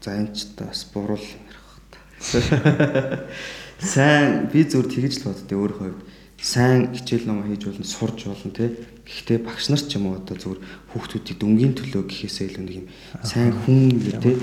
за 0.02 0.16
энэ 0.16 0.34
ч 0.34 0.48
бас 0.56 0.88
буруу 0.94 1.20
ярих 1.20 1.66
та. 1.92 3.28
Сайн 3.80 4.48
би 4.48 4.64
зүгээр 4.64 4.88
тэгж 4.88 5.14
л 5.20 5.28
боддөө 5.28 5.60
өөрийнхөө 5.60 5.90
хувьд 5.92 6.04
сайн 6.40 6.94
хичээл 6.94 7.26
ном 7.28 7.44
хийж 7.44 7.66
болно, 7.66 7.84
сурж 7.84 8.30
болно 8.30 8.52
тий. 8.54 8.70
Гэхдээ 9.06 9.40
багш 9.42 9.70
нар 9.70 9.82
ч 9.82 9.98
юм 9.98 10.14
уу 10.14 10.22
одоо 10.22 10.38
зүгээр 10.38 10.62
хүүхдүүдийг 10.94 11.38
дүнгийн 11.42 11.74
төлөө 11.74 12.04
гэхээсээ 12.06 12.48
илүү 12.54 12.64
нэг 12.64 12.76
юм 12.86 12.88
сайн 13.26 13.52
хүн 13.66 13.98
тий. 14.22 14.38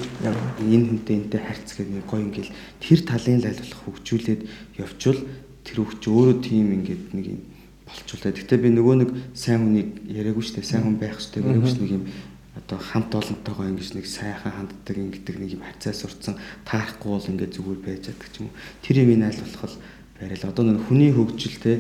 Энэ 0.67 0.87
хүнтэй 0.89 1.17
энтэй 1.23 1.41
харьцгээд 1.41 1.91
нэг 1.95 2.05
гоё 2.11 2.27
ингээл 2.27 2.53
тэр 2.83 3.01
талын 3.07 3.39
л 3.39 3.49
аль 3.49 3.61
болох 3.63 3.83
хөгжүүлээд 3.87 4.41
явчвал 4.83 5.21
тэр 5.63 5.77
хүүхд 5.83 6.03
өөрөө 6.07 6.37
тийм 6.43 6.67
ингээд 6.83 7.05
нэг 7.15 7.27
юм 7.27 7.41
болчулаа. 7.87 8.33
Гэхдээ 8.33 8.59
би 8.59 8.69
нөгөө 8.73 8.97
нэг 9.03 9.11
сайн 9.35 9.61
хүнийг 9.63 9.91
яриаггүй 10.11 10.43
шүү 10.43 10.57
дээ. 10.59 10.71
Сайн 10.71 10.85
хүн 10.87 10.99
байх 10.99 11.17
хэрэгтэй 11.19 11.43
гэдэг 11.43 11.81
нэг 11.83 11.93
юм 11.93 12.05
одоо 12.53 12.79
хамт 12.79 13.13
олонтойгоо 13.15 13.67
ингэж 13.73 13.89
нэг 13.97 14.07
сайхан 14.07 14.53
ханддаг 14.53 14.97
ингэдэг 14.97 15.37
нэг 15.41 15.51
юм 15.57 15.63
хацаа 15.65 15.97
сурцсан 15.97 16.37
таарахгүй 16.69 17.11
бол 17.17 17.31
ингээд 17.33 17.57
зүгээр 17.57 17.81
байж 17.81 18.01
чаддаг 18.13 18.29
ч 18.29 18.45
юм 18.45 18.53
уу. 18.53 18.57
Тэр 18.85 18.97
юм 19.03 19.11
энэ 19.17 19.27
аль 19.33 19.41
болох 19.41 19.75
барил. 20.21 20.49
Одоо 20.53 20.65
нэг 20.69 20.79
хүний 20.85 21.11
хөгжилтэй 21.17 21.77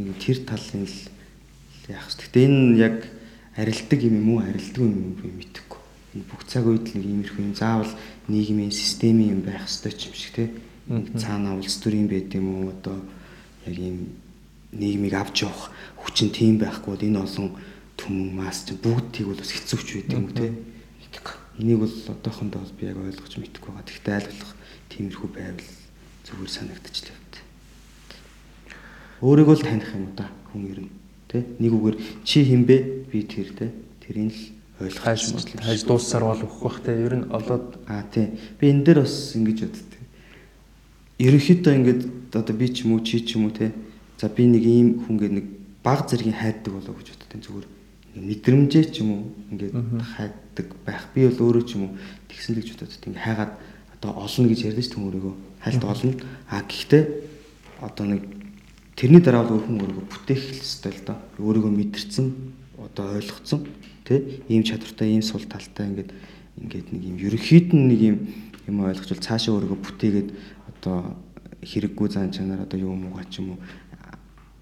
нэг 0.00 0.16
тэр 0.16 0.38
талын 0.48 0.88
л 0.88 0.98
яах 1.92 2.08
вэ? 2.08 2.24
Гэтэ 2.24 2.40
энэ 2.40 2.76
яг 2.80 2.96
арилдаг 3.56 4.00
юм 4.00 4.14
юм 4.16 4.28
уу, 4.32 4.40
арилдаг 4.40 4.80
юм 4.80 5.12
би 5.20 5.28
мэдэхгүй. 5.28 5.80
Энэ 6.16 6.24
бүх 6.24 6.42
цаг 6.48 6.64
үед 6.66 6.88
л 6.88 6.96
нэг 6.98 7.04
иймэрхүү 7.04 7.44
юм 7.44 7.54
заавал 7.54 7.92
нийгмийн 8.28 8.72
системийн 8.72 9.38
юм 9.38 9.40
байх 9.44 9.68
ёстой 9.68 9.92
ч 9.92 10.08
юм 10.08 10.14
шиг 10.16 10.32
те. 10.34 10.44
Нэг 10.88 11.20
цаана 11.20 11.54
улс 11.54 11.76
төрийн 11.84 12.08
байд 12.08 12.32
юм 12.32 12.64
уу 12.64 12.72
одоо 12.72 12.96
яг 13.66 13.76
ийм 13.78 14.16
нийгмийг 14.72 15.14
авч 15.14 15.44
явах 15.44 15.70
хүчин 15.98 16.30
тийм 16.30 16.58
байхгүй 16.58 16.94
бол 16.94 17.06
энэ 17.08 17.22
олон 17.24 17.48
түмэн 17.96 18.30
мас 18.36 18.64
чинь 18.66 18.80
бүгдийг 18.80 19.26
бол 19.28 19.40
бас 19.40 19.52
хэцүүч 19.52 19.88
байдаг 20.04 20.18
юм 20.18 20.28
те. 20.32 20.52
Энийг 21.58 21.78
бол 21.86 21.94
одоохондоо 22.10 22.60
бол 22.60 22.74
би 22.78 22.86
яг 22.86 22.98
ойлгож 22.98 23.34
мэдэхгүй 23.38 23.70
байгаа. 23.70 23.86
Гэхдээ 23.86 24.14
аль 24.18 24.30
болох 24.32 24.52
тиймэрхүү 24.90 25.28
байвал 25.30 25.68
зүгээр 26.26 26.50
санагдчихлаа 26.50 27.24
өөрийгөө 29.24 29.56
л 29.56 29.64
таних 29.64 29.90
юм 29.96 30.12
да 30.12 30.28
хүн 30.52 30.68
ер 30.68 30.80
нь. 30.84 30.92
Тий 31.32 31.42
нэг 31.56 31.72
үгээр 31.72 31.96
чи 32.28 32.44
хинбэ 32.44 33.08
би 33.08 33.24
тэр 33.24 33.48
тий 33.56 33.70
тэрийг 34.04 34.36
л 34.36 34.84
ойлгох 34.84 35.06
бол 35.32 35.64
хайж 35.64 35.82
дууссаар 35.88 36.24
бол 36.28 36.44
өгөх 36.44 36.60
бах 36.60 36.78
тий 36.84 36.92
ер 36.92 37.14
нь 37.22 37.30
олоод 37.32 37.80
аа 37.88 38.04
тий. 38.12 38.36
Би 38.60 38.68
энэ 38.68 38.84
дээр 38.84 39.00
бас 39.06 39.32
ингэж 39.32 39.64
боддог 39.64 39.93
ерөнхийдөө 41.18 41.72
ингээд 41.74 42.02
одоо 42.34 42.54
би 42.56 42.66
ч 42.68 42.84
юм 42.84 42.98
уу 42.98 43.04
чи 43.06 43.20
ч 43.22 43.36
юм 43.38 43.46
уу 43.46 43.54
тий 43.54 43.70
за 44.18 44.28
би 44.28 44.46
нэг 44.46 44.64
ийм 44.66 44.88
хүн 45.06 45.16
гэдэг 45.18 45.34
нэг 45.38 45.46
баг 45.82 46.08
зэргийн 46.10 46.34
хайддаг 46.34 46.72
болоо 46.74 46.94
гэж 46.96 47.08
боддог 47.14 47.40
зүгээр 47.42 47.66
мэдрэмжээ 48.14 48.84
ч 48.94 49.02
юм 49.02 49.10
уу 49.10 49.22
ингээд 49.50 49.74
хайддаг 50.14 50.66
байх. 50.86 51.10
Би 51.14 51.26
бол 51.26 51.50
өөрөө 51.50 51.64
ч 51.66 51.74
юм 51.74 51.90
уу 51.90 51.92
тэгсэн 52.30 52.54
л 52.54 52.62
гэж 52.62 52.68
боддог. 52.78 53.02
Ингээд 53.10 53.26
хайгаад 53.26 53.52
одоо 53.98 54.10
олно 54.14 54.46
гэж 54.46 54.60
ярьдэн 54.70 54.84
ч 54.86 54.88
түн 54.94 55.04
өөрийгөө. 55.10 55.34
Хальт 55.66 55.82
олно. 55.82 56.12
А 56.46 56.62
гэхдээ 56.62 57.02
одоо 57.82 58.06
нэг 58.06 58.22
тэрний 58.94 59.18
дараа 59.18 59.42
бол 59.42 59.58
хүн 59.58 59.82
өөрийгөө 59.82 60.06
бүтээх 60.06 60.42
хэрэгтэй 60.46 60.92
л 60.94 61.06
доо. 61.10 61.18
Өөрийгөө 61.42 61.72
мэдэрсэн 61.74 62.26
одоо 62.78 63.18
ойлгоцсон 63.18 63.66
тий 64.06 64.46
ийм 64.46 64.62
чадвартай 64.62 65.10
ийм 65.10 65.22
сул 65.26 65.42
талтай 65.42 65.90
ингээд 65.90 66.10
ингээд 66.62 66.86
нэг 66.94 67.02
юм 67.02 67.16
ерөнхийд 67.18 67.74
нь 67.74 67.86
нэг 67.90 68.00
юм 68.00 68.16
юм 68.70 68.76
ойлгочвол 68.86 69.18
цаашаа 69.18 69.58
өөрийгөө 69.58 69.80
бүтээгээд 69.82 70.28
одоо 70.84 71.16
хэрэггүй 71.64 72.08
зан 72.12 72.28
чанар 72.30 72.60
одоо 72.60 72.76
юу 72.76 72.92
юм 72.92 73.08
уу 73.08 73.16
гач 73.16 73.40
юм 73.40 73.56
уу 73.56 73.58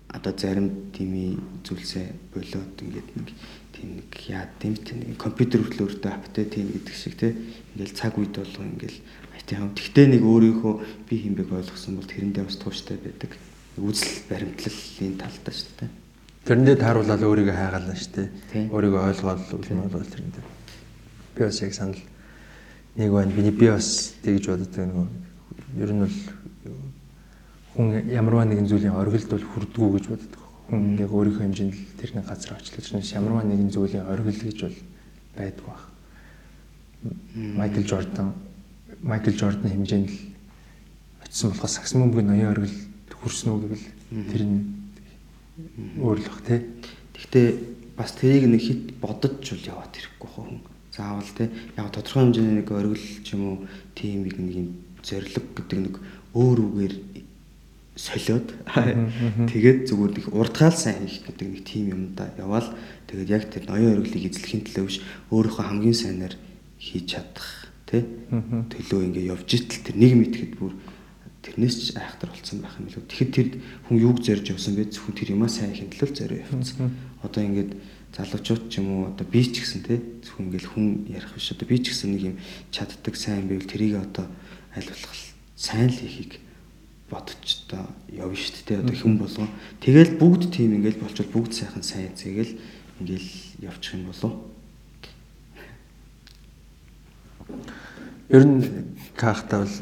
одоо 0.06 0.32
зарим 0.38 0.92
тими 0.94 1.34
зүйлсээ 1.66 2.06
болоод 2.30 2.78
ингээд 2.78 3.08
нэг 3.18 3.28
тийм 3.74 3.88
нэг 3.98 4.10
яа 4.30 4.46
тийм 4.62 4.78
тийм 4.78 5.16
компьютер 5.18 5.66
хүртэл 5.66 5.90
өөртөө 5.90 6.12
аптай 6.14 6.46
тийм 6.46 6.70
гэдэг 6.70 6.94
шиг 6.94 7.18
те 7.18 7.34
ингээл 7.74 7.98
цаг 7.98 8.14
үед 8.22 8.38
болго 8.38 8.62
ингээл 8.62 8.98
IT 9.34 9.50
хам 9.58 9.74
тэгтээ 9.74 10.06
нэг 10.14 10.22
өөрийнхөө 10.22 10.74
би 11.10 11.14
хинбэг 11.26 11.50
ойлгосон 11.50 11.98
бол 11.98 12.06
тэрэндээ 12.06 12.44
бас 12.46 12.56
тууштай 12.62 13.00
байдаг. 13.02 13.34
Үзэл 13.80 14.28
баримтлалын 14.30 15.16
талдаа 15.18 15.54
шүү 15.56 15.72
дээ. 15.80 15.90
Тэрэндээ 16.46 16.76
тааруулаад 16.78 17.22
өөрийгөө 17.26 17.56
хайгаална 17.56 17.96
шүү 17.96 18.12
дээ. 18.14 18.28
Өөрийгөө 18.70 19.02
ойлгоод 19.10 19.42
үл 19.56 19.66
нь 19.72 19.90
бол 19.90 20.06
тэрэндээ 20.06 20.44
би 21.34 21.40
бас 21.40 21.58
яг 21.64 21.74
санал 21.74 21.98
нэг 22.94 23.10
байна. 23.10 23.32
Би 23.32 23.50
би 23.50 23.66
бас 23.72 24.14
тэгж 24.22 24.44
боддог 24.52 24.84
нөгөө 24.84 25.31
ер 25.76 25.90
нь 25.92 26.00
бол 26.04 26.16
хүн 27.74 28.04
ямарваа 28.08 28.44
нэгэн 28.44 28.68
зүйлийн 28.68 28.96
оргилд 28.96 29.28
бол 29.32 29.46
хүрдгүү 29.48 29.88
гэж 29.96 30.04
боддог. 30.12 30.42
Хүн 30.68 30.80
ингээ 30.92 31.08
өөрийнхөө 31.08 31.44
хэмжээнд 31.48 31.74
л 31.74 31.96
тэр 31.96 32.10
нэг 32.16 32.26
газар 32.28 32.60
очлоо 32.60 32.82
чинь 32.84 33.00
ямарваа 33.00 33.44
нэгэн 33.48 33.72
зүйлийн 33.72 34.06
оргил 34.06 34.40
гэж 34.44 34.58
бол 34.60 34.78
байдаг 35.36 35.64
баг. 35.64 35.82
Майкл 37.34 37.86
Жордан 37.88 38.28
Майкл 39.00 39.32
Жордан 39.32 39.70
хэмжээнд 39.72 40.10
л 40.12 40.18
очисон 41.24 41.50
болохоос 41.50 41.72
сакс 41.80 41.94
мөнгөний 41.96 42.44
ноён 42.44 42.52
оргил 42.52 42.76
хүрсэн 43.22 43.48
үү 43.52 43.60
гэвэл 43.64 43.86
тэр 44.28 44.42
нь 44.44 44.58
өөрлөх 45.96 46.44
тий. 46.44 46.60
Гэхдээ 47.16 47.48
бас 47.96 48.12
тэрийг 48.12 48.50
нэг 48.50 48.60
хит 48.60 48.82
бодож 49.00 49.40
л 49.40 49.64
яваад 49.64 49.96
ирэхгүй 49.96 50.28
хүн. 50.28 50.60
Заавал 50.92 51.30
тий. 51.32 51.48
Яг 51.76 51.88
тодорхой 51.94 52.28
хэмжээний 52.28 52.56
нэг 52.60 52.68
оргил 52.68 53.06
ч 53.24 53.32
юм 53.32 53.42
уу 53.48 53.56
тийм 53.94 54.28
нэг 54.28 54.36
юм 54.36 54.68
зориг 55.02 55.36
гэдэг 55.54 55.78
нэг 55.78 55.94
өөр 56.32 56.58
үгээр 56.62 56.94
солиод. 57.96 58.48
Тэгээд 59.52 59.90
зүгээр 59.92 60.12
нэг 60.16 60.26
урдгаал 60.32 60.72
сайн 60.72 61.04
хийх 61.04 61.28
гэдэг 61.28 61.48
нэг 61.52 61.62
тим 61.68 61.84
юм 61.92 62.02
да 62.16 62.32
яваал. 62.40 62.72
Тэгээд 63.10 63.28
яг 63.28 63.44
тэр 63.52 63.68
ноён 63.68 64.00
өргөлийг 64.00 64.32
эзлэхийн 64.32 64.64
төлөө 64.64 64.86
биш 64.88 64.98
өөрийнхөө 65.28 65.64
хамгийн 65.68 65.98
сайнаар 65.98 66.34
хийж 66.80 67.04
чадах 67.12 67.68
тий 67.84 68.08
төлөө 68.32 69.00
ингээ 69.12 69.28
явж 69.28 69.48
итэл 69.52 69.84
тэр 69.84 69.96
нэг 70.00 70.12
мэтгэд 70.16 70.52
бүр 70.56 70.72
тэрнээс 71.44 71.76
ч 71.76 71.86
айхтар 72.00 72.32
болсон 72.32 72.64
байх 72.64 72.80
юм 72.80 72.88
лөө 72.88 73.04
тэгэхэд 73.04 73.30
тэр 73.36 73.48
хүн 73.90 73.96
юуг 74.00 74.18
зорж 74.24 74.46
явсан 74.48 74.72
бэ? 74.78 74.88
Зөвхөн 74.88 75.16
тэр 75.18 75.30
юмаа 75.36 75.50
сайн 75.52 75.76
хийх 75.76 75.92
төлөө 75.92 76.16
зорио 76.16 76.40
явсан 76.48 76.96
одоо 77.20 77.42
ингээд 77.44 77.72
залуучууд 78.16 78.62
ч 78.72 78.80
юм 78.80 78.88
уу 78.88 79.02
одоо 79.12 79.26
би 79.28 79.44
ч 79.44 79.60
гэсэн 79.60 79.82
тий 79.84 79.98
зөвхөн 80.24 80.48
ингээл 80.48 80.72
хүн 80.72 80.86
ярих 81.12 81.32
биш. 81.36 81.52
Одоо 81.52 81.66
би 81.68 81.76
ч 81.76 81.92
гэсэн 81.92 82.08
нэг 82.16 82.22
юм 82.32 82.36
чаддаг 82.72 83.14
сайн 83.20 83.48
байвал 83.50 83.68
тэрийг 83.68 84.00
одоо 84.00 84.26
аль 84.76 84.88
болох 84.88 85.14
сайн 85.56 85.88
л 85.88 85.96
хийхийг 85.96 86.40
бодож 87.12 87.44
одоо 87.68 87.86
явна 88.08 88.36
шүү 88.36 88.64
дээ. 88.66 88.80
Одоо 88.80 88.96
хэн 88.96 89.18
болгоо. 89.20 89.48
Тэгэл 89.84 90.16
бүгд 90.16 90.48
тийм 90.48 90.72
ингээл 90.80 91.04
болчвол 91.04 91.28
бүгд 91.28 91.52
сайхан 91.52 91.84
сайн 91.84 92.16
зэгээл 92.16 92.56
ингээл 93.04 93.30
явчих 93.60 94.00
юм 94.00 94.08
болов. 94.08 94.32
Ер 98.32 98.44
нь 98.48 98.64
кахта 99.12 99.60
бол 99.60 99.76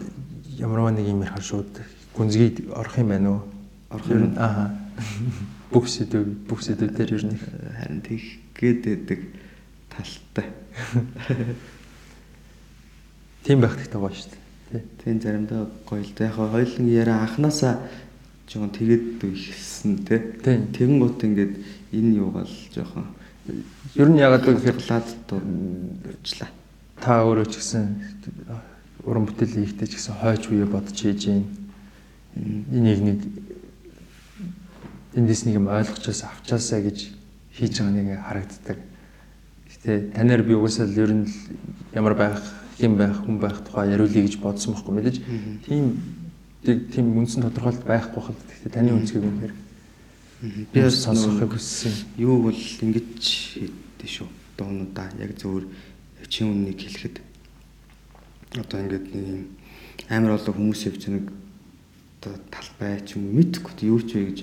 ямарваа 0.59 0.91
нэг 0.91 1.07
юм 1.07 1.23
ярих 1.23 1.39
шууд 1.39 1.71
гүнзгий 2.19 2.67
орох 2.75 2.99
юм 2.99 3.09
байна 3.15 3.31
уу? 3.31 3.43
Орох 3.95 4.11
юм. 4.11 4.35
Аа. 4.35 4.75
Бүх 5.71 5.87
сэдв 5.87 6.51
бүх 6.51 6.67
сэдв 6.67 6.91
дээр 6.91 7.15
ер 7.15 7.25
нь 7.31 7.39
харин 7.39 8.03
тийх 8.03 8.43
байдаг 8.59 9.23
талтай. 9.87 10.51
Тийм 13.47 13.63
байх 13.63 13.79
хэрэгтэй 13.79 14.01
гоё 14.03 14.11
шүү 14.11 14.35
дээ. 14.35 14.50
Тийм 14.71 15.21
заримдаа 15.21 15.67
гоё 15.87 16.03
л 16.03 16.13
да. 16.17 16.25
Яг 16.27 16.35
хоёулын 16.35 16.89
яриа 16.89 17.23
анханасаа 17.27 17.79
жоохон 18.47 18.71
тэгээд 18.71 19.23
ихсэн 19.25 19.99
тий. 20.07 20.19
Тэгэн 20.43 20.99
гут 20.99 21.25
ингээд 21.25 21.55
энэ 21.91 22.15
юугаал 22.23 22.55
жоохон 22.71 23.07
ер 23.95 24.09
нь 24.09 24.19
ягаад 24.23 24.47
гэхээр 24.47 24.79
лад 24.87 25.07
дурчлаа. 25.27 26.51
Та 27.03 27.27
өөрөө 27.27 27.47
ч 27.51 27.59
гэсэн 27.59 27.99
уран 29.03 29.27
бүтээл 29.27 29.67
хийхдээ 29.67 29.89
ч 29.91 29.95
гэсэн 29.99 30.15
хойч 30.23 30.43
үе 30.55 30.67
бодож 30.67 30.95
хийж 30.95 31.27
гин. 31.27 31.47
Энийг 32.37 33.01
нэг 33.03 33.19
эндээс 35.19 35.51
нэг 35.51 35.59
юм 35.59 35.67
ойлгочоос 35.67 36.23
авчаасаа 36.23 36.79
гэж 36.87 37.11
хийж 37.59 37.75
байгаа 37.83 37.95
нэг 37.95 38.23
харагддаг. 38.23 38.79
Гэтэ 39.67 40.15
танаар 40.15 40.43
би 40.47 40.55
угсаал 40.55 40.95
ер 40.95 41.11
нь 41.11 41.27
ямар 41.91 42.15
байх 42.15 42.39
хэм 42.81 42.97
байх 42.97 43.17
хүн 43.21 43.37
байх 43.39 43.61
тухай 43.61 43.93
яриулъя 43.93 44.25
гэж 44.25 44.41
бодсон 44.41 44.75
байхгүй 44.75 44.95
мэдээж 44.97 45.17
тийм 45.69 45.85
тийм 46.65 47.07
үндсэн 47.17 47.45
тодорхойлт 47.49 47.85
байхгүй 47.85 48.21
хэл 48.21 48.41
гэхдээ 48.41 48.73
таны 48.73 48.93
үнцгийг 48.97 49.25
үнэхээр 49.25 49.55
би 50.73 50.81
бас 50.81 51.05
сонсохыг 51.05 51.53
хүссэн. 51.53 51.93
Юу 52.17 52.49
бол 52.49 52.57
ингэж 52.57 53.21
хийдэ 53.21 54.07
шүү. 54.09 54.29
Дуунуудаа 54.57 55.09
яг 55.21 55.37
зөвөр 55.37 55.69
чин 56.29 56.53
үннийг 56.53 56.81
хэлэхэд 56.81 57.21
одоо 58.61 58.79
ингээд 58.81 59.07
нэг 59.13 59.25
юм 59.25 59.45
амар 60.09 60.37
олон 60.37 60.55
хүмүүс 60.57 60.85
явж 60.89 61.03
нэг 61.09 61.33
одоо 62.21 62.35
талбай 62.53 63.01
ч 63.05 63.17
юм 63.17 63.29
уу 63.29 63.37
мэдхгүй 63.41 63.73
юу 63.89 64.01
ч 64.01 64.17
вэ 64.17 64.25
гэж 64.33 64.39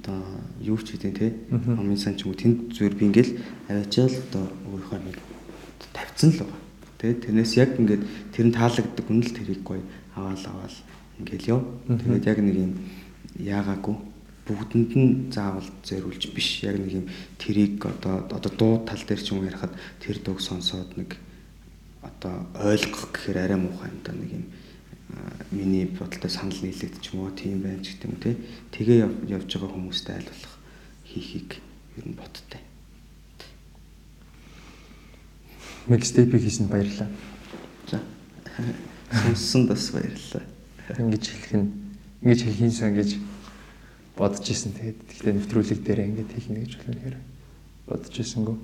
одоо 0.00 0.20
юу 0.60 0.78
ч 0.80 0.96
гэдэг 0.96 1.12
те 1.16 1.28
амын 1.52 1.96
сан 1.96 2.16
ч 2.16 2.24
юм 2.24 2.32
уу 2.32 2.40
тэнд 2.40 2.72
зүгээр 2.72 2.94
би 2.96 3.04
ингээл 3.08 3.32
аваачаал 3.68 4.16
одоо 4.28 4.44
өөрийнхөө 4.68 5.00
нэг 5.08 5.16
тавьсан 5.92 6.30
л 6.36 6.40
байгаа. 6.44 6.69
Тэгээд 7.00 7.24
тэрнээс 7.24 7.52
яг 7.56 7.80
ингээд 7.80 8.04
тэр 8.36 8.44
нь 8.44 8.52
таалагддаг 8.52 9.06
үнэл 9.08 9.32
тэрийг 9.32 9.64
гоё 9.64 9.80
аваал 10.12 10.44
аваал 10.52 10.76
ингээл 11.16 11.50
ёо. 11.56 11.60
Тэгээд 11.88 12.28
яг 12.28 12.38
нэг 12.44 12.56
юм 12.60 12.72
яагаагүй 13.40 13.96
бүгдэнд 14.44 14.92
нь 15.00 15.32
заавал 15.32 15.64
зориулж 15.80 16.28
биш. 16.36 16.60
Яг 16.60 16.76
нэг 16.76 16.92
юм 17.00 17.06
тэрийг 17.40 17.80
одоо 17.80 18.28
одоо 18.28 18.52
дуу 18.52 18.84
тал 18.84 19.00
дээр 19.00 19.16
ч 19.24 19.32
юм 19.32 19.48
ярихад 19.48 19.72
тэр 19.96 20.20
дууг 20.20 20.44
сонсоод 20.44 20.92
нэг 21.00 21.16
одоо 22.04 22.44
ойлгох 22.60 23.16
гэхээр 23.16 23.48
арай 23.48 23.56
муухай 23.56 23.88
юм 23.88 24.00
да 24.04 24.12
нэг 24.12 24.30
юм 24.36 24.44
миний 25.50 25.88
бодолтой 25.88 26.30
санал 26.30 26.60
нийлэгдэж 26.60 27.04
юм 27.16 27.24
уу 27.24 27.32
тийм 27.32 27.64
байна 27.64 27.80
ч 27.80 27.96
гэдэг 27.96 28.08
юм 28.12 28.16
те. 28.20 28.36
Тэгээ 28.76 29.08
явж 29.40 29.48
байгаа 29.48 29.72
хүмүүстэй 29.72 30.20
болох 30.20 30.54
хийхийг 31.08 31.64
ер 31.96 32.04
нь 32.04 32.12
бодтой. 32.12 32.69
Микстейпийг 35.86 36.42
хийсэнд 36.42 36.70
баярлалаа. 36.70 37.08
За. 37.88 38.00
Сонссон 39.10 39.66
бас 39.66 39.90
баярлалаа. 39.90 40.44
Ингэж 40.98 41.24
хэлэх 41.28 41.52
нь 41.56 41.72
ингэж 42.22 42.40
хэлхийнсэн 42.44 42.94
гэж 42.94 43.10
бодож 44.16 44.44
исэн. 44.44 44.72
Тэгээд 44.76 44.98
гэхдээ 45.08 45.32
нэвтрүүлэг 45.32 45.80
дээр 45.80 46.00
ингэж 46.04 46.28
хэлнэ 46.36 46.60
гэж 46.60 46.72
болохоор 46.76 47.16
бодож 47.88 48.14
исэнгүү. 48.20 48.56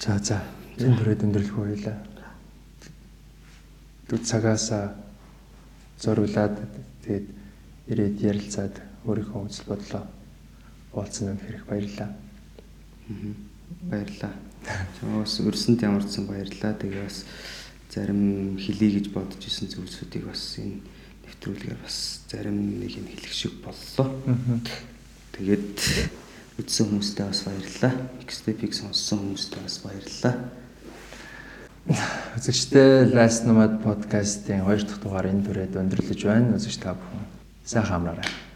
За 0.00 0.18
за. 0.20 0.44
Энэ 0.76 0.98
төрөд 1.00 1.24
өндөрлөх 1.24 1.56
байлаа. 1.56 1.96
Түр 4.08 4.20
цагаасаа 4.20 4.92
зориулаад 5.98 6.56
тэгээд 7.02 7.26
ирээд 7.88 8.16
ярилцаад 8.20 8.74
өөрийнхөө 9.08 9.40
үзэл 9.48 9.68
бодлоо 9.72 10.04
уулзсан 10.92 11.32
юм 11.32 11.40
хэрэг 11.40 11.64
баярлалаа. 11.64 12.12
Аа 12.12 13.47
баярлаа. 13.88 14.32
Чамаас 15.00 15.38
өрсөнд 15.40 15.82
ямарчсан 15.82 16.26
баярлаа. 16.26 16.74
Тэгээ 16.76 17.04
бас 17.04 17.24
зарим 17.88 18.56
хэлий 18.58 19.00
гэж 19.00 19.12
бодож 19.12 19.42
исэн 19.44 19.68
зүйлсүүдийг 19.72 20.28
бас 20.28 20.60
энэ 20.60 20.82
нэвтрүүлгээр 21.24 21.78
бас 21.80 22.24
зарим 22.28 22.80
нэг 22.80 22.94
нь 22.98 23.10
хэлэх 23.12 23.32
шиг 23.32 23.54
боллоо. 23.64 24.12
Тэгээд 25.36 25.78
үзсэн 26.58 26.86
хүмүүстээ 26.90 27.26
бас 27.26 27.40
баярлалаа. 27.46 27.92
Mixtape-ийг 28.18 28.72
сонссон 28.74 29.18
хүмүүстээ 29.32 29.62
бас 29.62 29.76
баярлалаа. 29.84 30.34
Үзэгчтэй 32.36 33.08
Last 33.16 33.48
Nomad 33.48 33.80
podcast-ийн 33.80 34.66
2 34.66 34.84
дахь 34.84 35.00
дугаар 35.00 35.32
энэ 35.32 35.44
дүрээд 35.46 35.80
өндөрлөж 35.80 36.20
байна. 36.26 36.60
Үзэгч 36.60 36.84
та 36.84 36.92
бүхэн 36.92 37.24
сайхан 37.64 38.04
амраарай. 38.04 38.47